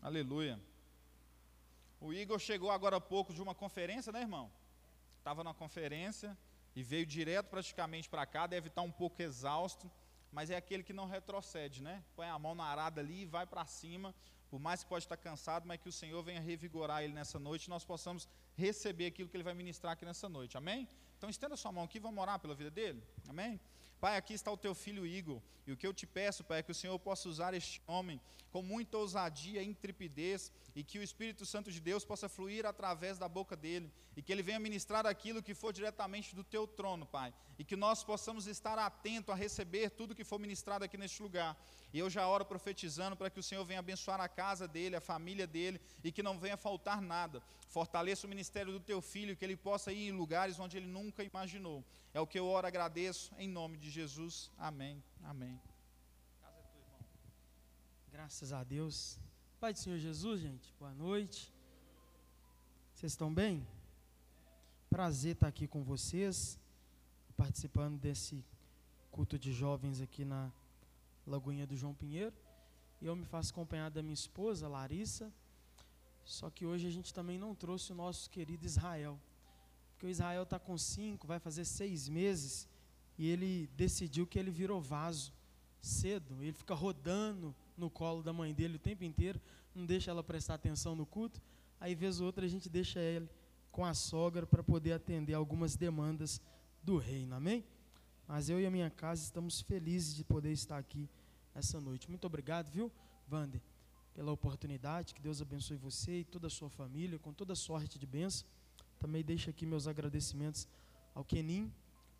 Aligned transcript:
Aleluia. 0.00 0.60
O 2.00 2.12
Igor 2.12 2.38
chegou 2.38 2.70
agora 2.70 2.96
há 2.96 3.00
pouco 3.00 3.32
de 3.32 3.42
uma 3.42 3.54
conferência, 3.54 4.12
né, 4.12 4.20
irmão? 4.20 4.50
Estava 5.18 5.42
na 5.42 5.52
conferência 5.52 6.36
e 6.76 6.82
veio 6.82 7.06
direto 7.06 7.46
praticamente 7.48 8.08
para 8.08 8.24
cá, 8.24 8.46
deve 8.46 8.68
estar 8.68 8.82
um 8.82 8.90
pouco 8.90 9.20
exausto, 9.20 9.90
mas 10.30 10.50
é 10.50 10.56
aquele 10.56 10.82
que 10.82 10.92
não 10.92 11.06
retrocede, 11.06 11.82
né? 11.82 12.04
Põe 12.14 12.28
a 12.28 12.38
mão 12.38 12.54
na 12.54 12.64
arada 12.64 13.00
ali 13.00 13.22
e 13.22 13.26
vai 13.26 13.46
para 13.46 13.64
cima, 13.64 14.14
por 14.48 14.60
mais 14.60 14.82
que 14.82 14.88
pode 14.88 15.04
estar 15.04 15.16
cansado, 15.16 15.66
mas 15.66 15.80
que 15.80 15.88
o 15.88 15.92
Senhor 15.92 16.22
venha 16.22 16.40
revigorar 16.40 17.02
ele 17.02 17.12
nessa 17.12 17.38
noite 17.38 17.64
e 17.64 17.70
nós 17.70 17.84
possamos 17.84 18.28
receber 18.54 19.06
aquilo 19.06 19.28
que 19.28 19.36
ele 19.36 19.44
vai 19.44 19.54
ministrar 19.54 19.92
aqui 19.94 20.04
nessa 20.04 20.28
noite, 20.28 20.56
amém? 20.56 20.88
Então 21.18 21.30
estenda 21.30 21.56
sua 21.56 21.72
mão 21.72 21.84
aqui, 21.84 21.98
vamos 21.98 22.20
orar 22.22 22.38
pela 22.38 22.54
vida 22.54 22.70
dele, 22.70 23.02
amém? 23.28 23.60
Pai, 24.02 24.16
aqui 24.16 24.34
está 24.34 24.50
o 24.50 24.56
teu 24.56 24.74
filho 24.74 25.06
Igor, 25.06 25.40
e 25.64 25.70
o 25.70 25.76
que 25.76 25.86
eu 25.86 25.94
te 25.94 26.08
peço, 26.08 26.42
Pai, 26.42 26.58
é 26.58 26.62
que 26.64 26.72
o 26.72 26.74
Senhor 26.74 26.98
possa 26.98 27.28
usar 27.28 27.54
este 27.54 27.80
homem 27.86 28.20
com 28.50 28.60
muita 28.60 28.98
ousadia 28.98 29.62
e 29.62 29.64
intrepidez, 29.64 30.50
e 30.74 30.82
que 30.82 30.98
o 30.98 31.04
Espírito 31.04 31.46
Santo 31.46 31.70
de 31.70 31.78
Deus 31.78 32.04
possa 32.04 32.28
fluir 32.28 32.66
através 32.66 33.16
da 33.16 33.28
boca 33.28 33.54
dele, 33.54 33.88
e 34.16 34.20
que 34.20 34.32
ele 34.32 34.42
venha 34.42 34.58
ministrar 34.58 35.06
aquilo 35.06 35.40
que 35.40 35.54
for 35.54 35.72
diretamente 35.72 36.34
do 36.34 36.42
teu 36.42 36.66
trono, 36.66 37.06
Pai, 37.06 37.32
e 37.56 37.64
que 37.64 37.76
nós 37.76 38.02
possamos 38.02 38.48
estar 38.48 38.76
atentos 38.76 39.32
a 39.32 39.36
receber 39.36 39.90
tudo 39.90 40.16
que 40.16 40.24
for 40.24 40.40
ministrado 40.40 40.84
aqui 40.84 40.98
neste 40.98 41.22
lugar. 41.22 41.56
E 41.92 41.98
eu 42.00 42.10
já 42.10 42.26
oro 42.26 42.44
profetizando 42.44 43.16
para 43.16 43.30
que 43.30 43.38
o 43.38 43.42
Senhor 43.42 43.64
venha 43.64 43.78
abençoar 43.78 44.20
a 44.20 44.28
casa 44.28 44.66
dele, 44.66 44.96
a 44.96 45.00
família 45.00 45.46
dele, 45.46 45.80
e 46.02 46.10
que 46.10 46.24
não 46.24 46.40
venha 46.40 46.56
faltar 46.56 47.00
nada. 47.00 47.40
Fortaleça 47.68 48.26
o 48.26 48.30
ministério 48.30 48.72
do 48.72 48.80
teu 48.80 49.00
filho, 49.00 49.36
que 49.36 49.44
ele 49.44 49.56
possa 49.56 49.92
ir 49.92 50.08
em 50.08 50.12
lugares 50.12 50.58
onde 50.58 50.76
ele 50.76 50.86
nunca 50.88 51.22
imaginou. 51.22 51.84
É 52.14 52.20
o 52.20 52.26
que 52.26 52.38
eu 52.38 52.46
oro, 52.46 52.66
agradeço, 52.66 53.32
em 53.38 53.48
nome 53.48 53.78
de 53.78 53.90
Jesus. 53.92 54.50
Amém. 54.56 55.02
Amém. 55.22 55.60
Graças 58.10 58.52
a 58.52 58.64
Deus. 58.64 59.18
Pai 59.60 59.72
do 59.72 59.78
Senhor 59.78 59.98
Jesus, 59.98 60.40
gente, 60.40 60.74
boa 60.78 60.94
noite. 60.94 61.52
Vocês 62.94 63.12
estão 63.12 63.32
bem? 63.32 63.66
Prazer 64.88 65.34
estar 65.34 65.48
aqui 65.48 65.68
com 65.68 65.82
vocês, 65.82 66.58
participando 67.36 67.98
desse 67.98 68.44
culto 69.10 69.38
de 69.38 69.52
jovens 69.52 70.00
aqui 70.00 70.24
na 70.24 70.50
Lagoinha 71.26 71.66
do 71.66 71.76
João 71.76 71.94
Pinheiro. 71.94 72.34
E 73.00 73.06
eu 73.06 73.14
me 73.14 73.24
faço 73.24 73.52
acompanhar 73.52 73.90
da 73.90 74.02
minha 74.02 74.14
esposa, 74.14 74.68
Larissa. 74.68 75.32
Só 76.24 76.48
que 76.50 76.64
hoje 76.64 76.86
a 76.86 76.90
gente 76.90 77.12
também 77.12 77.38
não 77.38 77.54
trouxe 77.54 77.92
o 77.92 77.94
nosso 77.94 78.30
querido 78.30 78.64
Israel 78.64 79.20
que 80.02 80.06
o 80.06 80.08
Israel 80.08 80.42
está 80.42 80.58
com 80.58 80.76
cinco, 80.76 81.28
vai 81.28 81.38
fazer 81.38 81.64
seis 81.64 82.08
meses, 82.08 82.68
e 83.18 83.28
ele 83.28 83.68
decidiu 83.76 84.26
que 84.26 84.38
ele 84.38 84.50
virou 84.50 84.80
vaso 84.80 85.32
cedo. 85.80 86.42
Ele 86.42 86.52
fica 86.52 86.74
rodando 86.74 87.54
no 87.76 87.90
colo 87.90 88.22
da 88.22 88.32
mãe 88.32 88.54
dele 88.54 88.76
o 88.76 88.78
tempo 88.78 89.04
inteiro, 89.04 89.40
não 89.74 89.84
deixa 89.84 90.10
ela 90.10 90.22
prestar 90.22 90.54
atenção 90.54 90.94
no 90.94 91.06
culto. 91.06 91.40
Aí, 91.80 91.94
vez 91.94 92.20
ou 92.20 92.26
outra, 92.26 92.44
a 92.44 92.48
gente 92.48 92.68
deixa 92.68 93.00
ele 93.00 93.28
com 93.70 93.84
a 93.84 93.94
sogra 93.94 94.46
para 94.46 94.62
poder 94.62 94.92
atender 94.92 95.34
algumas 95.34 95.74
demandas 95.74 96.40
do 96.82 96.98
reino, 96.98 97.34
amém? 97.34 97.64
Mas 98.28 98.48
eu 98.48 98.60
e 98.60 98.66
a 98.66 98.70
minha 98.70 98.90
casa 98.90 99.22
estamos 99.22 99.60
felizes 99.60 100.14
de 100.14 100.24
poder 100.24 100.52
estar 100.52 100.78
aqui 100.78 101.08
essa 101.54 101.80
noite. 101.80 102.08
Muito 102.08 102.26
obrigado, 102.26 102.70
viu, 102.70 102.90
Vander, 103.26 103.60
pela 104.14 104.30
oportunidade. 104.30 105.14
Que 105.14 105.20
Deus 105.20 105.40
abençoe 105.40 105.76
você 105.76 106.20
e 106.20 106.24
toda 106.24 106.46
a 106.46 106.50
sua 106.50 106.70
família, 106.70 107.18
com 107.18 107.32
toda 107.32 107.54
sorte 107.54 107.98
de 107.98 108.06
bênção. 108.06 108.46
Também 108.98 109.24
deixo 109.24 109.50
aqui 109.50 109.66
meus 109.66 109.86
agradecimentos 109.88 110.68
ao 111.14 111.24
Kenin. 111.24 111.72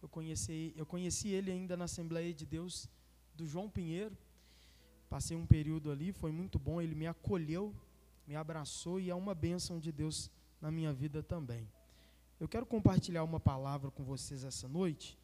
Eu 0.03 0.09
conheci, 0.09 0.75
eu 0.77 0.85
conheci 0.85 1.29
ele 1.29 1.53
ainda 1.53 1.77
na 1.77 1.85
Assembleia 1.85 2.35
de 2.35 2.45
Deus 2.45 2.89
do 3.37 3.47
João 3.47 3.71
Pinheiro. 3.71 4.19
Passei 5.09 5.37
um 5.37 5.47
período 5.47 5.93
ali, 5.93 6.13
foi 6.13 6.33
muito 6.33 6.59
bom. 6.59 6.83
Ele 6.83 6.95
me 6.95 7.07
acolheu, 7.07 7.73
me 8.27 8.35
abraçou 8.35 8.99
e 8.99 9.11
é 9.11 9.15
uma 9.15 9.35
bênção 9.35 9.79
de 9.79 9.93
Deus 9.93 10.29
na 10.61 10.73
minha 10.73 10.93
vida 10.93 11.23
também. 11.23 11.69
Eu 12.41 12.49
quero 12.49 12.67
compartilhar 12.67 13.23
uma 13.23 13.39
palavra 13.39 13.91
com 13.93 14.03
vocês 14.03 14.43
essa 14.43 14.67
noite. 14.67 15.17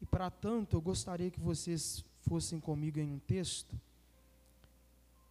E 0.00 0.06
para 0.06 0.30
tanto, 0.30 0.76
eu 0.76 0.80
gostaria 0.80 1.30
que 1.30 1.40
vocês 1.40 2.04
fossem 2.20 2.60
comigo 2.60 3.00
em 3.00 3.10
um 3.10 3.18
texto. 3.18 3.78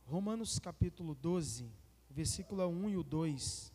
Romanos 0.05 0.59
capítulo 0.59 1.15
12, 1.15 1.65
versículo 2.09 2.67
1 2.67 2.89
e 2.89 2.97
o 2.97 3.03
2. 3.03 3.72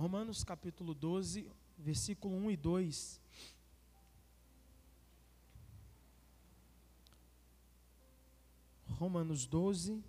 Romanos 0.00 0.42
capítulo 0.42 0.94
12, 0.94 1.46
versículo 1.76 2.34
1 2.34 2.52
e 2.52 2.56
2. 2.56 3.20
Romanos 8.92 9.44
12, 9.44 10.02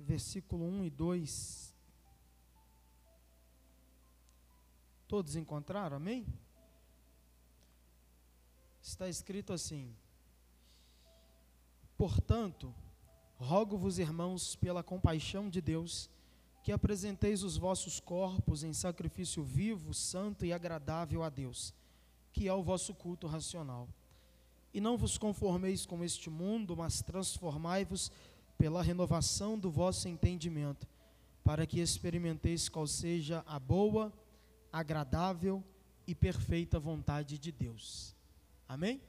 versículo 0.00 0.64
1 0.64 0.84
e 0.86 0.90
2. 0.90 1.74
Todos 5.06 5.36
encontraram? 5.36 5.98
Amém? 5.98 6.26
Está 8.82 9.08
escrito 9.08 9.52
assim: 9.52 9.94
Portanto, 11.96 12.74
rogo-vos, 13.36 14.00
irmãos, 14.00 14.56
pela 14.56 14.82
compaixão 14.82 15.48
de 15.48 15.60
Deus, 15.60 16.10
que 16.66 16.72
apresenteis 16.72 17.44
os 17.44 17.56
vossos 17.56 18.00
corpos 18.00 18.64
em 18.64 18.72
sacrifício 18.72 19.44
vivo, 19.44 19.94
santo 19.94 20.44
e 20.44 20.52
agradável 20.52 21.22
a 21.22 21.28
Deus, 21.28 21.72
que 22.32 22.48
é 22.48 22.52
o 22.52 22.60
vosso 22.60 22.92
culto 22.92 23.28
racional. 23.28 23.88
E 24.74 24.80
não 24.80 24.96
vos 24.96 25.16
conformeis 25.16 25.86
com 25.86 26.02
este 26.02 26.28
mundo, 26.28 26.76
mas 26.76 27.00
transformai-vos 27.00 28.10
pela 28.58 28.82
renovação 28.82 29.56
do 29.56 29.70
vosso 29.70 30.08
entendimento, 30.08 30.88
para 31.44 31.64
que 31.68 31.78
experimenteis 31.78 32.68
qual 32.68 32.88
seja 32.88 33.44
a 33.46 33.60
boa, 33.60 34.12
agradável 34.72 35.62
e 36.04 36.16
perfeita 36.16 36.80
vontade 36.80 37.38
de 37.38 37.52
Deus. 37.52 38.12
Amém? 38.68 39.00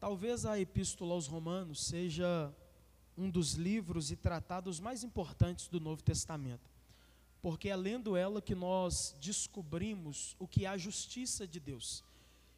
Talvez 0.00 0.44
a 0.44 0.58
epístola 0.58 1.14
aos 1.14 1.28
Romanos 1.28 1.84
seja 1.84 2.52
um 3.16 3.30
dos 3.30 3.54
livros 3.54 4.10
e 4.10 4.16
tratados 4.16 4.80
mais 4.80 5.04
importantes 5.04 5.68
do 5.68 5.80
Novo 5.80 6.02
Testamento. 6.02 6.70
Porque 7.40 7.68
é 7.68 7.76
lendo 7.76 8.16
ela 8.16 8.40
que 8.40 8.54
nós 8.54 9.16
descobrimos 9.20 10.36
o 10.38 10.46
que 10.46 10.64
é 10.64 10.68
a 10.68 10.78
justiça 10.78 11.46
de 11.46 11.58
Deus. 11.58 12.04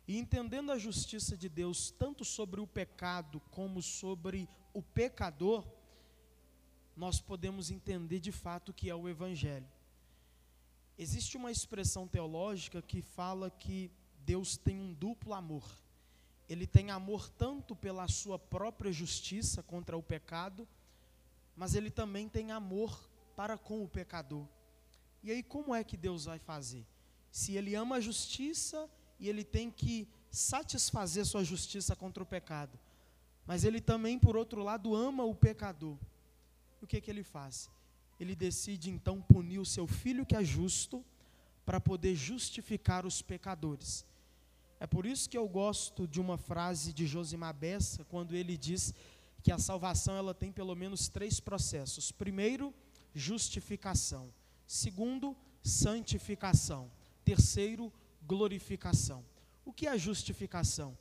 E 0.07 0.19
entendendo 0.19 0.71
a 0.71 0.79
justiça 0.79 1.37
de 1.37 1.49
Deus 1.49 1.91
tanto 1.91 2.25
sobre 2.25 2.61
o 2.61 2.67
pecado 2.67 3.41
como 3.51 3.81
sobre 3.83 4.49
o 4.73 4.83
pecador, 4.83 5.67
nós 6.97 7.21
podemos 7.21 7.71
entender 7.71 8.21
de 8.21 8.31
fato 8.31 8.69
o 8.69 8.75
que 8.75 8.91
é 8.91 8.95
o 8.95 9.09
Evangelho. 9.09 9.67
Existe 10.97 11.37
uma 11.37 11.51
expressão 11.51 12.07
teológica 12.07 12.81
que 12.83 13.03
fala 13.03 13.51
que 13.51 13.91
Deus 14.25 14.57
tem 14.57 14.79
um 14.79 14.93
duplo 14.93 15.35
amor 15.35 15.84
ele 16.49 16.67
tem 16.67 16.91
amor 16.91 17.29
tanto 17.29 17.75
pela 17.75 18.07
sua 18.09 18.39
própria 18.39 18.93
justiça 18.93 19.63
contra 19.63 19.97
o 19.97 20.03
pecado, 20.03 20.69
mas 21.57 21.75
ele 21.75 21.91
também 21.91 22.29
tem 22.29 22.53
amor 22.53 23.09
para 23.35 23.57
com 23.57 23.83
o 23.83 23.89
pecador. 23.89 24.47
E 25.23 25.31
aí, 25.31 25.43
como 25.43 25.75
é 25.75 25.83
que 25.83 25.97
Deus 25.97 26.27
vai 26.27 26.39
fazer? 26.39 26.85
Se 27.31 27.53
ele 27.57 27.75
ama 27.75 27.97
a 27.97 28.01
justiça 28.01 28.89
e 29.19 29.29
ele 29.29 29.43
tem 29.43 29.71
que 29.71 30.07
satisfazer 30.31 31.25
sua 31.25 31.43
justiça 31.43 31.97
contra 31.97 32.23
o 32.23 32.27
pecado, 32.27 32.79
mas 33.47 33.65
ele 33.65 33.81
também, 33.81 34.19
por 34.19 34.37
outro 34.37 34.63
lado, 34.63 34.95
ama 34.95 35.25
o 35.25 35.35
pecador. 35.35 35.97
O 36.83 36.87
que, 36.87 37.01
que 37.01 37.11
ele 37.11 37.23
faz? 37.23 37.71
Ele 38.21 38.35
decide 38.35 38.91
então 38.91 39.21
punir 39.21 39.59
o 39.59 39.67
seu 39.67 39.87
filho 39.87 40.27
que 40.27 40.37
é 40.37 40.45
justo 40.45 41.05
para 41.65 41.81
poder 41.81 42.15
justificar 42.15 43.07
os 43.07 43.23
pecadores. 43.23 44.05
É 44.81 44.87
por 44.87 45.07
isso 45.07 45.29
que 45.29 45.39
eu 45.39 45.49
gosto 45.49 46.07
de 46.07 46.21
uma 46.21 46.37
frase 46.37 46.93
de 46.93 47.07
Josimar 47.07 47.55
Bessa, 47.55 48.05
quando 48.05 48.35
ele 48.35 48.57
diz 48.57 48.93
que 49.43 49.53
a 49.53 49.59
salvação 49.59 50.17
ela 50.17 50.35
tem 50.35 50.51
pelo 50.51 50.75
menos 50.75 51.09
três 51.09 51.39
processos. 51.41 52.11
Primeiro, 52.11 52.73
justificação. 53.15 54.33
Segundo, 54.67 55.37
santificação. 55.63 56.91
Terceiro, 57.25 57.93
glorificação. 58.27 59.25
O 59.65 59.73
que 59.73 59.87
é 59.87 59.97
justificação? 59.99 60.97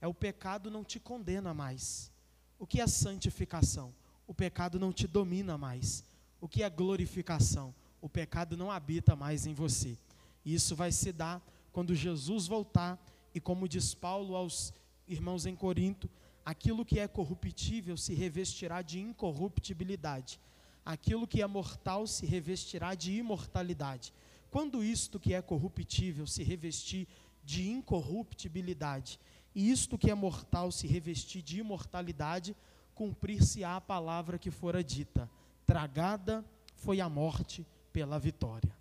É 0.00 0.06
o 0.06 0.14
pecado 0.14 0.70
não 0.70 0.84
te 0.84 0.98
condena 0.98 1.52
mais. 1.52 2.10
O 2.58 2.66
que 2.66 2.80
é 2.80 2.86
santificação? 2.86 3.92
O 4.26 4.34
pecado 4.34 4.78
não 4.78 4.92
te 4.92 5.06
domina 5.06 5.58
mais. 5.58 6.04
O 6.40 6.48
que 6.48 6.62
é 6.62 6.70
glorificação? 6.70 7.74
O 8.00 8.08
pecado 8.08 8.56
não 8.56 8.70
habita 8.70 9.16
mais 9.16 9.46
em 9.46 9.54
você. 9.54 9.96
E 10.44 10.54
isso 10.54 10.76
vai 10.76 10.92
se 10.92 11.12
dar 11.12 11.42
quando 11.72 11.94
Jesus 11.94 12.46
voltar 12.46 12.98
e 13.38 13.40
como 13.40 13.68
diz 13.68 13.94
Paulo 13.94 14.34
aos 14.34 14.74
irmãos 15.06 15.46
em 15.46 15.54
Corinto, 15.54 16.10
aquilo 16.44 16.84
que 16.84 16.98
é 16.98 17.06
corruptível 17.06 17.96
se 17.96 18.12
revestirá 18.12 18.82
de 18.82 18.98
incorruptibilidade, 18.98 20.40
aquilo 20.84 21.24
que 21.24 21.40
é 21.40 21.46
mortal 21.46 22.04
se 22.08 22.26
revestirá 22.26 22.96
de 22.96 23.12
imortalidade. 23.12 24.12
quando 24.50 24.82
isto 24.82 25.20
que 25.20 25.34
é 25.34 25.40
corruptível 25.40 26.26
se 26.26 26.42
revestir 26.42 27.06
de 27.44 27.70
incorruptibilidade, 27.70 29.20
e 29.54 29.70
isto 29.70 29.96
que 29.96 30.10
é 30.10 30.14
mortal 30.16 30.72
se 30.72 30.88
revestir 30.88 31.40
de 31.40 31.60
imortalidade, 31.60 32.56
cumprir-se-á 32.92 33.76
a 33.76 33.80
palavra 33.80 34.36
que 34.36 34.50
fora 34.50 34.82
dita: 34.82 35.30
tragada 35.64 36.44
foi 36.74 37.00
a 37.00 37.08
morte 37.08 37.64
pela 37.92 38.18
vitória. 38.18 38.76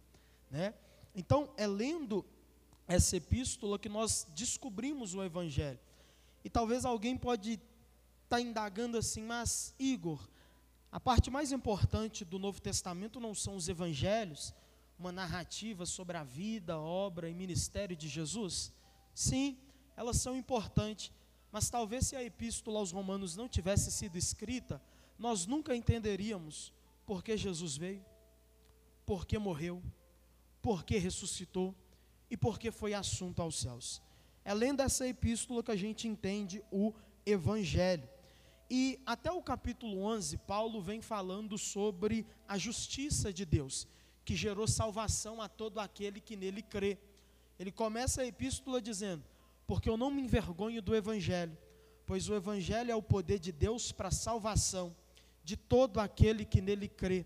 Né? 0.50 0.74
Então, 1.14 1.48
é 1.58 1.68
lendo 1.68 2.26
essa 2.88 3.18
epístola 3.18 3.78
que 3.78 3.90
nós 3.90 4.26
descobrimos 4.36 5.14
o 5.14 5.24
Evangelho. 5.24 5.80
E 6.44 6.50
talvez 6.50 6.86
alguém 6.86 7.18
pode 7.18 7.54
estar 7.54 8.38
tá 8.38 8.42
indagando 8.42 8.98
assim, 8.98 9.22
mas 9.22 9.76
Igor, 9.78 10.28
a 10.92 11.00
parte 11.00 11.30
mais 11.30 11.52
importante 11.52 12.24
do 12.24 12.40
Novo 12.40 12.62
Testamento 12.62 13.20
não 13.20 13.36
são 13.36 13.56
os 13.56 13.68
evangelhos, 13.68 14.54
uma 14.98 15.12
narrativa 15.12 15.86
sobre 15.86 16.16
a 16.16 16.24
vida, 16.24 16.80
obra 16.80 17.30
e 17.30 17.34
ministério 17.34 17.96
de 17.96 18.08
Jesus? 18.08 18.72
Sim, 19.14 19.58
elas 19.96 20.18
são 20.18 20.36
importantes, 20.36 21.12
mas 21.52 21.70
talvez 21.70 22.08
se 22.08 22.16
a 22.16 22.24
epístola 22.24 22.80
aos 22.80 22.92
Romanos 22.92 23.36
não 23.36 23.50
tivesse 23.50 23.92
sido 23.92 24.18
escrita, 24.18 24.82
nós 25.20 25.46
nunca 25.46 25.76
entenderíamos 25.76 26.74
por 27.06 27.24
que 27.24 27.36
Jesus 27.36 27.76
veio, 27.76 28.06
por 29.06 29.26
que 29.26 29.38
morreu, 29.38 29.84
por 30.62 30.84
que 30.84 30.98
ressuscitou 30.98 31.76
e 32.30 32.38
por 32.38 32.60
que 32.60 32.72
foi 32.72 32.94
assunto 32.94 33.42
aos 33.42 33.60
céus. 33.60 34.02
É 34.44 34.54
lendo 34.54 34.82
essa 34.82 35.08
epístola 35.08 35.64
que 35.64 35.72
a 35.72 35.76
gente 35.76 36.08
entende 36.08 36.64
o 36.72 36.94
Evangelho. 37.26 38.08
E 38.70 39.00
até 39.06 39.32
o 39.32 39.42
capítulo 39.42 40.02
11, 40.02 40.38
Paulo 40.38 40.82
vem 40.82 41.02
falando 41.02 41.58
sobre 41.58 42.26
a 42.48 42.58
justiça 42.58 43.32
de 43.32 43.46
Deus, 43.46 43.88
que 44.26 44.36
gerou 44.36 44.68
salvação 44.68 45.42
a 45.42 45.48
todo 45.48 45.80
aquele 45.80 46.20
que 46.20 46.36
nele 46.36 46.62
crê. 46.62 46.98
Ele 47.58 47.72
começa 47.72 48.22
a 48.22 48.26
epístola 48.26 48.82
dizendo: 48.82 49.24
Porque 49.66 49.90
eu 49.90 49.98
não 49.98 50.12
me 50.12 50.22
envergonho 50.22 50.82
do 50.82 50.96
Evangelho, 50.96 51.58
pois 52.06 52.30
o 52.30 52.36
Evangelho 52.36 52.92
é 52.92 52.96
o 52.96 53.02
poder 53.02 53.40
de 53.40 53.52
Deus 53.52 53.92
para 53.92 54.10
a 54.10 54.12
salvação 54.12 54.96
de 55.44 55.56
todo 55.56 56.00
aquele 56.00 56.44
que 56.44 56.60
nele 56.60 56.90
crê, 56.90 57.26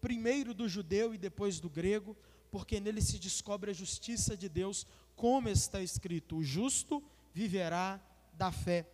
primeiro 0.00 0.54
do 0.54 0.68
judeu 0.68 1.12
e 1.12 1.18
depois 1.18 1.58
do 1.58 1.68
grego, 1.68 2.16
porque 2.56 2.80
nele 2.80 3.02
se 3.02 3.18
descobre 3.18 3.70
a 3.70 3.74
justiça 3.74 4.34
de 4.34 4.48
Deus, 4.48 4.86
como 5.14 5.46
está 5.46 5.82
escrito: 5.82 6.38
o 6.38 6.42
justo 6.42 7.04
viverá 7.34 8.00
da 8.32 8.50
fé. 8.50 8.88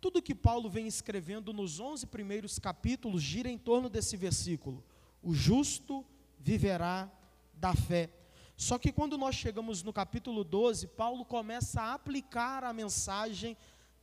Tudo 0.00 0.22
que 0.22 0.36
Paulo 0.36 0.70
vem 0.70 0.86
escrevendo 0.86 1.52
nos 1.52 1.80
11 1.80 2.06
primeiros 2.06 2.60
capítulos 2.60 3.20
gira 3.20 3.48
em 3.48 3.58
torno 3.58 3.88
desse 3.88 4.16
versículo: 4.16 4.84
o 5.20 5.34
justo 5.34 6.06
viverá 6.38 7.10
da 7.54 7.74
fé. 7.74 8.08
Só 8.56 8.78
que 8.78 8.92
quando 8.92 9.18
nós 9.18 9.34
chegamos 9.34 9.82
no 9.82 9.92
capítulo 9.92 10.44
12, 10.44 10.86
Paulo 10.86 11.24
começa 11.24 11.82
a 11.82 11.94
aplicar 11.94 12.62
a 12.62 12.72
mensagem 12.72 13.56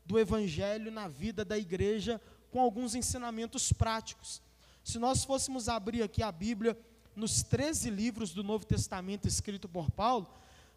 do 0.06 0.20
evangelho 0.20 0.92
na 0.92 1.08
vida 1.08 1.46
da 1.46 1.58
igreja 1.58 2.20
com 2.52 2.60
alguns 2.60 2.96
ensinamentos 2.96 3.72
práticos. 3.72 4.42
Se 4.84 5.00
nós 5.00 5.24
fôssemos 5.24 5.70
abrir 5.70 6.04
aqui 6.04 6.22
a 6.22 6.34
Bíblia 6.34 6.78
nos 7.16 7.44
13 7.44 7.90
livros 7.90 8.34
do 8.34 8.44
Novo 8.44 8.66
Testamento 8.66 9.28
escrito 9.28 9.68
por 9.68 9.90
Paulo, 9.92 10.28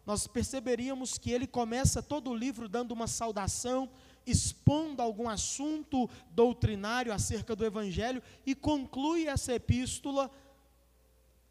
nós 0.05 0.25
perceberíamos 0.25 1.17
que 1.17 1.31
ele 1.31 1.45
começa 1.45 2.01
todo 2.01 2.31
o 2.31 2.35
livro 2.35 2.67
dando 2.67 2.91
uma 2.91 3.07
saudação, 3.07 3.89
expondo 4.25 5.01
algum 5.01 5.29
assunto 5.29 6.09
doutrinário 6.31 7.13
acerca 7.13 7.55
do 7.55 7.65
Evangelho 7.65 8.21
e 8.45 8.55
conclui 8.55 9.27
essa 9.27 9.53
epístola 9.53 10.31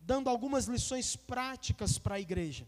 dando 0.01 0.31
algumas 0.31 0.65
lições 0.65 1.15
práticas 1.15 1.99
para 1.99 2.15
a 2.15 2.21
igreja. 2.21 2.67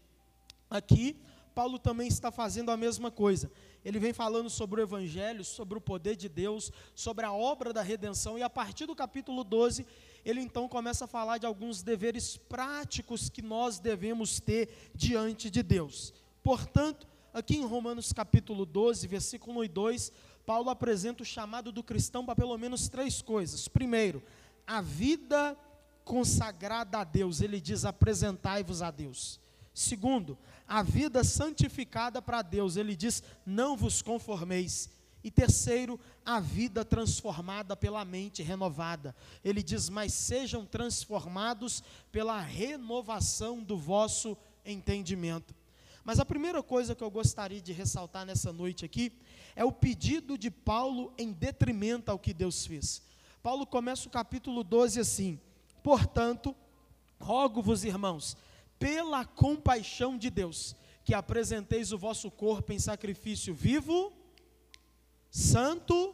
Aqui, 0.69 1.17
Paulo 1.53 1.77
também 1.77 2.07
está 2.07 2.31
fazendo 2.31 2.71
a 2.71 2.77
mesma 2.77 3.11
coisa. 3.11 3.51
Ele 3.83 3.99
vem 3.99 4.13
falando 4.13 4.49
sobre 4.49 4.79
o 4.79 4.83
Evangelho, 4.83 5.43
sobre 5.43 5.77
o 5.77 5.81
poder 5.81 6.15
de 6.15 6.29
Deus, 6.29 6.71
sobre 6.95 7.25
a 7.25 7.33
obra 7.33 7.73
da 7.73 7.81
redenção, 7.81 8.37
e 8.37 8.43
a 8.43 8.49
partir 8.49 8.85
do 8.85 8.95
capítulo 8.95 9.43
12, 9.43 9.85
ele 10.23 10.41
então 10.41 10.67
começa 10.67 11.05
a 11.05 11.07
falar 11.07 11.37
de 11.37 11.45
alguns 11.45 11.81
deveres 11.81 12.37
práticos 12.37 13.29
que 13.29 13.41
nós 13.41 13.79
devemos 13.79 14.39
ter 14.39 14.91
diante 14.93 15.49
de 15.49 15.63
Deus. 15.63 16.13
Portanto, 16.43 17.07
aqui 17.33 17.57
em 17.57 17.65
Romanos 17.65 18.13
capítulo 18.13 18.65
12, 18.65 19.07
versículo 19.07 19.59
1 19.59 19.63
e 19.63 19.67
2, 19.67 20.11
Paulo 20.45 20.69
apresenta 20.69 21.23
o 21.23 21.25
chamado 21.25 21.71
do 21.71 21.83
cristão 21.83 22.25
para 22.25 22.35
pelo 22.35 22.57
menos 22.57 22.89
três 22.89 23.21
coisas. 23.21 23.67
Primeiro, 23.67 24.23
a 24.65 24.81
vida 24.81 25.57
consagrada 26.03 26.99
a 26.99 27.03
Deus, 27.03 27.41
ele 27.41 27.59
diz: 27.61 27.85
apresentai-vos 27.85 28.81
a 28.81 28.91
Deus. 28.91 29.39
Segundo, 29.73 30.37
a 30.67 30.83
vida 30.83 31.23
santificada 31.23 32.21
para 32.21 32.41
Deus, 32.41 32.75
ele 32.75 32.95
diz: 32.95 33.23
não 33.45 33.77
vos 33.77 34.01
conformeis. 34.01 34.89
E 35.23 35.29
terceiro, 35.29 35.99
a 36.25 36.39
vida 36.39 36.83
transformada 36.83 37.75
pela 37.75 38.03
mente 38.03 38.41
renovada. 38.41 39.15
Ele 39.43 39.61
diz: 39.61 39.89
Mas 39.89 40.13
sejam 40.13 40.65
transformados 40.65 41.83
pela 42.11 42.39
renovação 42.39 43.61
do 43.63 43.77
vosso 43.77 44.35
entendimento. 44.65 45.53
Mas 46.03 46.19
a 46.19 46.25
primeira 46.25 46.63
coisa 46.63 46.95
que 46.95 47.03
eu 47.03 47.11
gostaria 47.11 47.61
de 47.61 47.71
ressaltar 47.71 48.25
nessa 48.25 48.51
noite 48.51 48.83
aqui 48.83 49.11
é 49.55 49.63
o 49.63 49.71
pedido 49.71 50.37
de 50.37 50.49
Paulo 50.49 51.13
em 51.17 51.31
detrimento 51.31 52.09
ao 52.09 52.17
que 52.17 52.33
Deus 52.33 52.65
fez. 52.65 53.01
Paulo 53.43 53.65
começa 53.65 54.07
o 54.07 54.11
capítulo 54.11 54.63
12 54.63 54.99
assim: 54.99 55.39
Portanto, 55.83 56.55
rogo-vos, 57.19 57.83
irmãos, 57.83 58.35
pela 58.79 59.23
compaixão 59.25 60.17
de 60.17 60.31
Deus, 60.31 60.75
que 61.03 61.13
apresenteis 61.13 61.91
o 61.91 61.97
vosso 61.97 62.31
corpo 62.31 62.73
em 62.73 62.79
sacrifício 62.79 63.53
vivo, 63.53 64.11
santo 65.31 66.13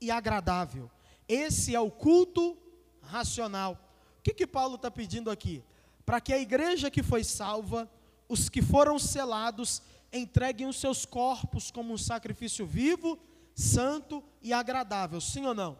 e 0.00 0.10
agradável. 0.10 0.90
Esse 1.28 1.74
é 1.74 1.80
o 1.80 1.90
culto 1.90 2.58
racional. 3.00 3.78
O 4.18 4.22
que, 4.22 4.34
que 4.34 4.46
Paulo 4.46 4.74
está 4.74 4.90
pedindo 4.90 5.30
aqui? 5.30 5.62
Para 6.04 6.20
que 6.20 6.32
a 6.32 6.38
igreja 6.38 6.90
que 6.90 7.02
foi 7.02 7.22
salva, 7.22 7.88
os 8.28 8.48
que 8.48 8.60
foram 8.60 8.98
selados, 8.98 9.80
entreguem 10.12 10.66
os 10.66 10.80
seus 10.80 11.06
corpos 11.06 11.70
como 11.70 11.94
um 11.94 11.98
sacrifício 11.98 12.66
vivo, 12.66 13.16
santo 13.54 14.22
e 14.42 14.52
agradável, 14.52 15.20
sim 15.20 15.46
ou 15.46 15.54
não? 15.54 15.78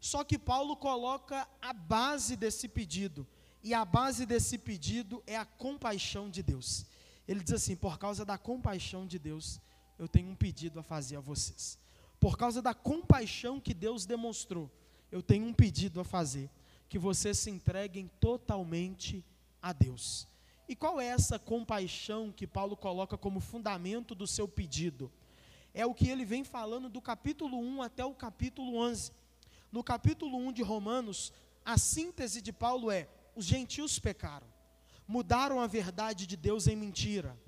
Só 0.00 0.24
que 0.24 0.38
Paulo 0.38 0.76
coloca 0.76 1.46
a 1.60 1.72
base 1.74 2.34
desse 2.34 2.68
pedido, 2.68 3.26
e 3.62 3.74
a 3.74 3.84
base 3.84 4.24
desse 4.24 4.56
pedido 4.56 5.22
é 5.26 5.36
a 5.36 5.44
compaixão 5.44 6.30
de 6.30 6.42
Deus. 6.42 6.86
Ele 7.26 7.40
diz 7.40 7.52
assim: 7.52 7.76
por 7.76 7.98
causa 7.98 8.24
da 8.24 8.38
compaixão 8.38 9.06
de 9.06 9.18
Deus, 9.18 9.60
eu 9.98 10.08
tenho 10.08 10.30
um 10.30 10.36
pedido 10.36 10.78
a 10.78 10.82
fazer 10.82 11.16
a 11.16 11.20
vocês 11.20 11.78
por 12.20 12.36
causa 12.36 12.60
da 12.60 12.74
compaixão 12.74 13.60
que 13.60 13.72
Deus 13.72 14.04
demonstrou, 14.04 14.70
eu 15.10 15.22
tenho 15.22 15.46
um 15.46 15.52
pedido 15.52 16.00
a 16.00 16.04
fazer: 16.04 16.50
que 16.88 16.98
vocês 16.98 17.38
se 17.38 17.50
entreguem 17.50 18.10
totalmente 18.20 19.24
a 19.62 19.72
Deus. 19.72 20.26
E 20.68 20.76
qual 20.76 21.00
é 21.00 21.06
essa 21.06 21.38
compaixão 21.38 22.30
que 22.30 22.46
Paulo 22.46 22.76
coloca 22.76 23.16
como 23.16 23.40
fundamento 23.40 24.14
do 24.14 24.26
seu 24.26 24.46
pedido? 24.46 25.10
É 25.72 25.86
o 25.86 25.94
que 25.94 26.08
ele 26.08 26.24
vem 26.24 26.44
falando 26.44 26.88
do 26.88 27.00
capítulo 27.00 27.58
1 27.58 27.82
até 27.82 28.04
o 28.04 28.14
capítulo 28.14 28.76
11. 28.76 29.12
No 29.70 29.82
capítulo 29.84 30.36
1 30.36 30.52
de 30.52 30.62
Romanos, 30.62 31.32
a 31.64 31.78
síntese 31.78 32.42
de 32.42 32.52
Paulo 32.52 32.90
é: 32.90 33.08
os 33.36 33.44
gentios 33.44 33.98
pecaram, 33.98 34.46
mudaram 35.06 35.60
a 35.60 35.66
verdade 35.66 36.26
de 36.26 36.36
Deus 36.36 36.66
em 36.66 36.76
mentira. 36.76 37.38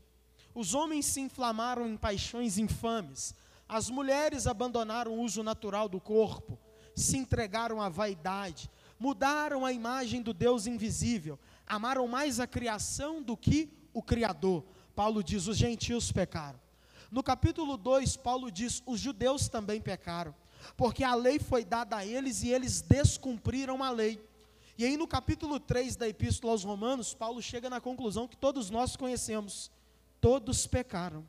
Os 0.54 0.74
homens 0.74 1.06
se 1.06 1.20
inflamaram 1.20 1.86
em 1.86 1.96
paixões 1.96 2.58
infames, 2.58 3.34
as 3.70 3.88
mulheres 3.88 4.48
abandonaram 4.48 5.12
o 5.12 5.22
uso 5.22 5.44
natural 5.44 5.88
do 5.88 6.00
corpo, 6.00 6.58
se 6.92 7.16
entregaram 7.16 7.80
à 7.80 7.88
vaidade, 7.88 8.68
mudaram 8.98 9.64
a 9.64 9.72
imagem 9.72 10.20
do 10.20 10.34
Deus 10.34 10.66
invisível, 10.66 11.38
amaram 11.64 12.08
mais 12.08 12.40
a 12.40 12.48
criação 12.48 13.22
do 13.22 13.36
que 13.36 13.70
o 13.94 14.02
Criador. 14.02 14.64
Paulo 14.96 15.22
diz: 15.22 15.46
os 15.46 15.56
gentios 15.56 16.10
pecaram. 16.10 16.58
No 17.12 17.22
capítulo 17.22 17.76
2, 17.76 18.16
Paulo 18.16 18.50
diz: 18.50 18.82
os 18.84 18.98
judeus 18.98 19.48
também 19.48 19.80
pecaram, 19.80 20.34
porque 20.76 21.04
a 21.04 21.14
lei 21.14 21.38
foi 21.38 21.64
dada 21.64 21.98
a 21.98 22.04
eles 22.04 22.42
e 22.42 22.48
eles 22.48 22.82
descumpriram 22.82 23.84
a 23.84 23.90
lei. 23.90 24.20
E 24.76 24.84
aí, 24.84 24.96
no 24.96 25.06
capítulo 25.06 25.60
3 25.60 25.94
da 25.94 26.08
Epístola 26.08 26.54
aos 26.54 26.64
Romanos, 26.64 27.14
Paulo 27.14 27.40
chega 27.40 27.70
na 27.70 27.80
conclusão 27.80 28.26
que 28.26 28.36
todos 28.36 28.68
nós 28.68 28.96
conhecemos: 28.96 29.70
todos 30.20 30.66
pecaram 30.66 31.24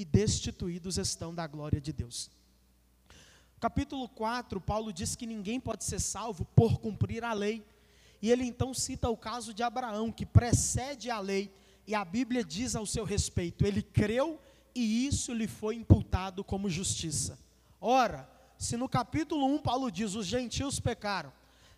e 0.00 0.04
destituídos 0.04 0.96
estão 0.96 1.34
da 1.34 1.46
glória 1.46 1.78
de 1.78 1.92
Deus. 1.92 2.30
Capítulo 3.60 4.08
4, 4.08 4.58
Paulo 4.58 4.90
diz 4.90 5.14
que 5.14 5.26
ninguém 5.26 5.60
pode 5.60 5.84
ser 5.84 6.00
salvo 6.00 6.46
por 6.56 6.78
cumprir 6.78 7.22
a 7.22 7.34
lei. 7.34 7.62
E 8.22 8.30
ele 8.30 8.44
então 8.44 8.72
cita 8.72 9.10
o 9.10 9.16
caso 9.16 9.52
de 9.52 9.62
Abraão, 9.62 10.10
que 10.10 10.24
precede 10.24 11.10
a 11.10 11.20
lei, 11.20 11.52
e 11.86 11.94
a 11.94 12.02
Bíblia 12.02 12.42
diz 12.42 12.74
ao 12.74 12.86
seu 12.86 13.04
respeito: 13.04 13.66
ele 13.66 13.82
creu 13.82 14.40
e 14.74 15.06
isso 15.06 15.34
lhe 15.34 15.46
foi 15.46 15.76
imputado 15.76 16.42
como 16.42 16.70
justiça. 16.70 17.38
Ora, 17.78 18.26
se 18.56 18.78
no 18.78 18.88
capítulo 18.88 19.44
1 19.54 19.58
Paulo 19.58 19.90
diz 19.90 20.14
os 20.14 20.26
gentios 20.26 20.80
pecaram, 20.80 21.30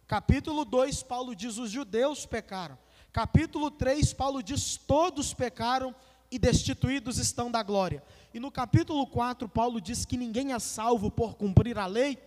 capítulo 0.07 0.64
2 0.64 1.02
Paulo 1.02 1.35
diz 1.35 1.59
os 1.59 1.73
judeus 1.73 2.25
pecaram, 2.25 2.79
Capítulo 3.12 3.71
3, 3.71 4.14
Paulo 4.14 4.43
diz: 4.43 4.76
Todos 4.79 5.35
pecaram 5.35 5.95
e 6.33 6.39
destituídos 6.39 7.19
estão 7.19 7.51
da 7.51 7.62
glória. 7.62 8.03
E 8.33 8.41
no 8.41 8.51
capítulo 8.51 9.07
4, 9.07 9.47
Paulo 9.47 9.83
diz 9.83 10.07
que 10.07 10.17
ninguém 10.17 10.55
é 10.55 10.59
salvo 10.59 11.11
por 11.11 11.35
cumprir 11.35 11.79
a 11.79 11.85
lei. 11.85 12.19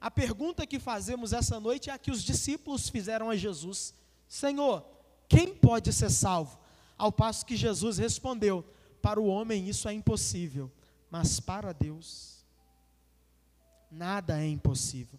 A 0.00 0.08
pergunta 0.08 0.64
que 0.64 0.78
fazemos 0.78 1.32
essa 1.32 1.58
noite 1.58 1.90
é 1.90 1.92
a 1.92 1.98
que 1.98 2.12
os 2.12 2.22
discípulos 2.22 2.88
fizeram 2.88 3.28
a 3.28 3.36
Jesus: 3.36 3.92
Senhor, 4.28 4.84
quem 5.28 5.52
pode 5.52 5.92
ser 5.92 6.08
salvo? 6.08 6.56
Ao 6.96 7.10
passo 7.10 7.44
que 7.44 7.56
Jesus 7.56 7.98
respondeu: 7.98 8.64
Para 9.02 9.20
o 9.20 9.26
homem 9.26 9.68
isso 9.68 9.88
é 9.88 9.92
impossível, 9.92 10.70
mas 11.10 11.40
para 11.40 11.72
Deus 11.72 12.38
nada 13.90 14.40
é 14.40 14.46
impossível. 14.46 15.18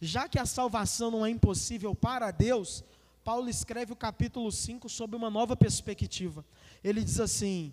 Já 0.00 0.28
que 0.28 0.38
a 0.38 0.46
salvação 0.46 1.10
não 1.10 1.26
é 1.26 1.30
impossível 1.30 1.94
para 1.94 2.30
Deus, 2.30 2.84
Paulo 3.24 3.48
escreve 3.48 3.92
o 3.92 3.96
capítulo 3.96 4.52
5 4.52 4.86
sob 4.88 5.16
uma 5.16 5.30
nova 5.30 5.56
perspectiva. 5.56 6.44
Ele 6.82 7.02
diz 7.02 7.18
assim: 7.18 7.72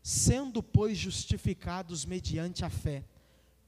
Sendo, 0.00 0.62
pois, 0.62 0.96
justificados 0.96 2.04
mediante 2.04 2.64
a 2.64 2.70
fé, 2.70 3.02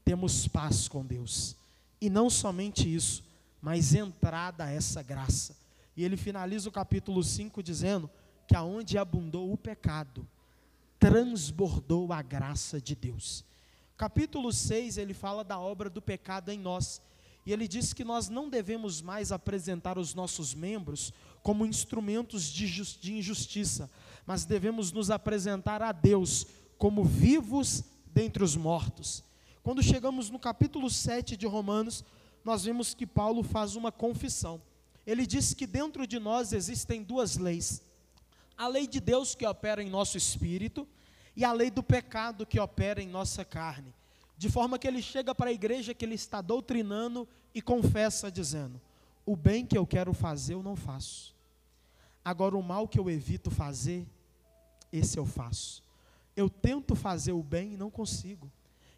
temos 0.05 0.47
paz 0.47 0.87
com 0.87 1.05
Deus. 1.05 1.57
E 1.99 2.09
não 2.09 2.29
somente 2.29 2.93
isso, 2.93 3.23
mas 3.61 3.93
entrada 3.93 4.63
a 4.63 4.71
essa 4.71 5.01
graça. 5.01 5.55
E 5.97 6.03
ele 6.03 6.15
finaliza 6.15 6.69
o 6.69 6.71
capítulo 6.71 7.21
5 7.21 7.61
dizendo 7.61 8.09
que 8.47 8.55
aonde 8.55 8.97
abundou 8.97 9.51
o 9.51 9.57
pecado, 9.57 10.27
transbordou 10.99 12.13
a 12.13 12.21
graça 12.21 12.79
de 12.79 12.95
Deus. 12.95 13.43
Capítulo 13.97 14.51
6, 14.53 14.97
ele 14.97 15.13
fala 15.13 15.43
da 15.43 15.59
obra 15.59 15.89
do 15.89 16.01
pecado 16.01 16.49
em 16.49 16.59
nós. 16.59 17.01
E 17.45 17.53
ele 17.53 17.67
diz 17.67 17.93
que 17.93 18.03
nós 18.03 18.27
não 18.27 18.49
devemos 18.49 19.01
mais 19.01 19.31
apresentar 19.31 19.97
os 19.97 20.13
nossos 20.15 20.53
membros 20.53 21.13
como 21.43 21.65
instrumentos 21.65 22.51
de, 22.51 22.67
de 22.99 23.13
injustiça, 23.13 23.89
mas 24.25 24.45
devemos 24.45 24.91
nos 24.91 25.11
apresentar 25.11 25.81
a 25.81 25.91
Deus 25.91 26.47
como 26.77 27.03
vivos 27.03 27.83
dentre 28.07 28.43
os 28.43 28.55
mortos. 28.55 29.23
Quando 29.61 29.83
chegamos 29.83 30.29
no 30.29 30.39
capítulo 30.39 30.89
7 30.89 31.37
de 31.37 31.45
Romanos, 31.45 32.03
nós 32.43 32.63
vemos 32.63 32.93
que 32.93 33.05
Paulo 33.05 33.43
faz 33.43 33.75
uma 33.75 33.91
confissão. 33.91 34.61
Ele 35.05 35.25
diz 35.25 35.53
que 35.53 35.67
dentro 35.67 36.07
de 36.07 36.17
nós 36.19 36.51
existem 36.51 37.03
duas 37.03 37.37
leis: 37.37 37.81
a 38.57 38.67
lei 38.67 38.87
de 38.87 38.99
Deus 38.99 39.35
que 39.35 39.45
opera 39.45 39.83
em 39.83 39.89
nosso 39.89 40.17
espírito 40.17 40.87
e 41.35 41.43
a 41.43 41.51
lei 41.51 41.69
do 41.69 41.83
pecado 41.83 42.45
que 42.45 42.59
opera 42.59 43.01
em 43.01 43.07
nossa 43.07 43.45
carne. 43.45 43.93
De 44.37 44.49
forma 44.49 44.77
que 44.77 44.87
ele 44.87 45.01
chega 45.01 45.33
para 45.33 45.49
a 45.49 45.53
igreja 45.53 45.93
que 45.93 46.03
ele 46.03 46.15
está 46.15 46.41
doutrinando 46.41 47.27
e 47.53 47.61
confessa, 47.61 48.29
dizendo: 48.29 48.81
O 49.25 49.35
bem 49.35 49.65
que 49.65 49.77
eu 49.77 49.87
quero 49.87 50.13
fazer, 50.13 50.55
eu 50.55 50.63
não 50.63 50.75
faço. 50.75 51.33
Agora, 52.23 52.57
o 52.57 52.63
mal 52.63 52.87
que 52.87 52.99
eu 52.99 53.09
evito 53.09 53.49
fazer, 53.49 54.05
esse 54.91 55.17
eu 55.17 55.25
faço. 55.25 55.83
Eu 56.35 56.49
tento 56.49 56.95
fazer 56.95 57.31
o 57.31 57.41
bem 57.41 57.73
e 57.73 57.77
não 57.77 57.89
consigo. 57.89 58.51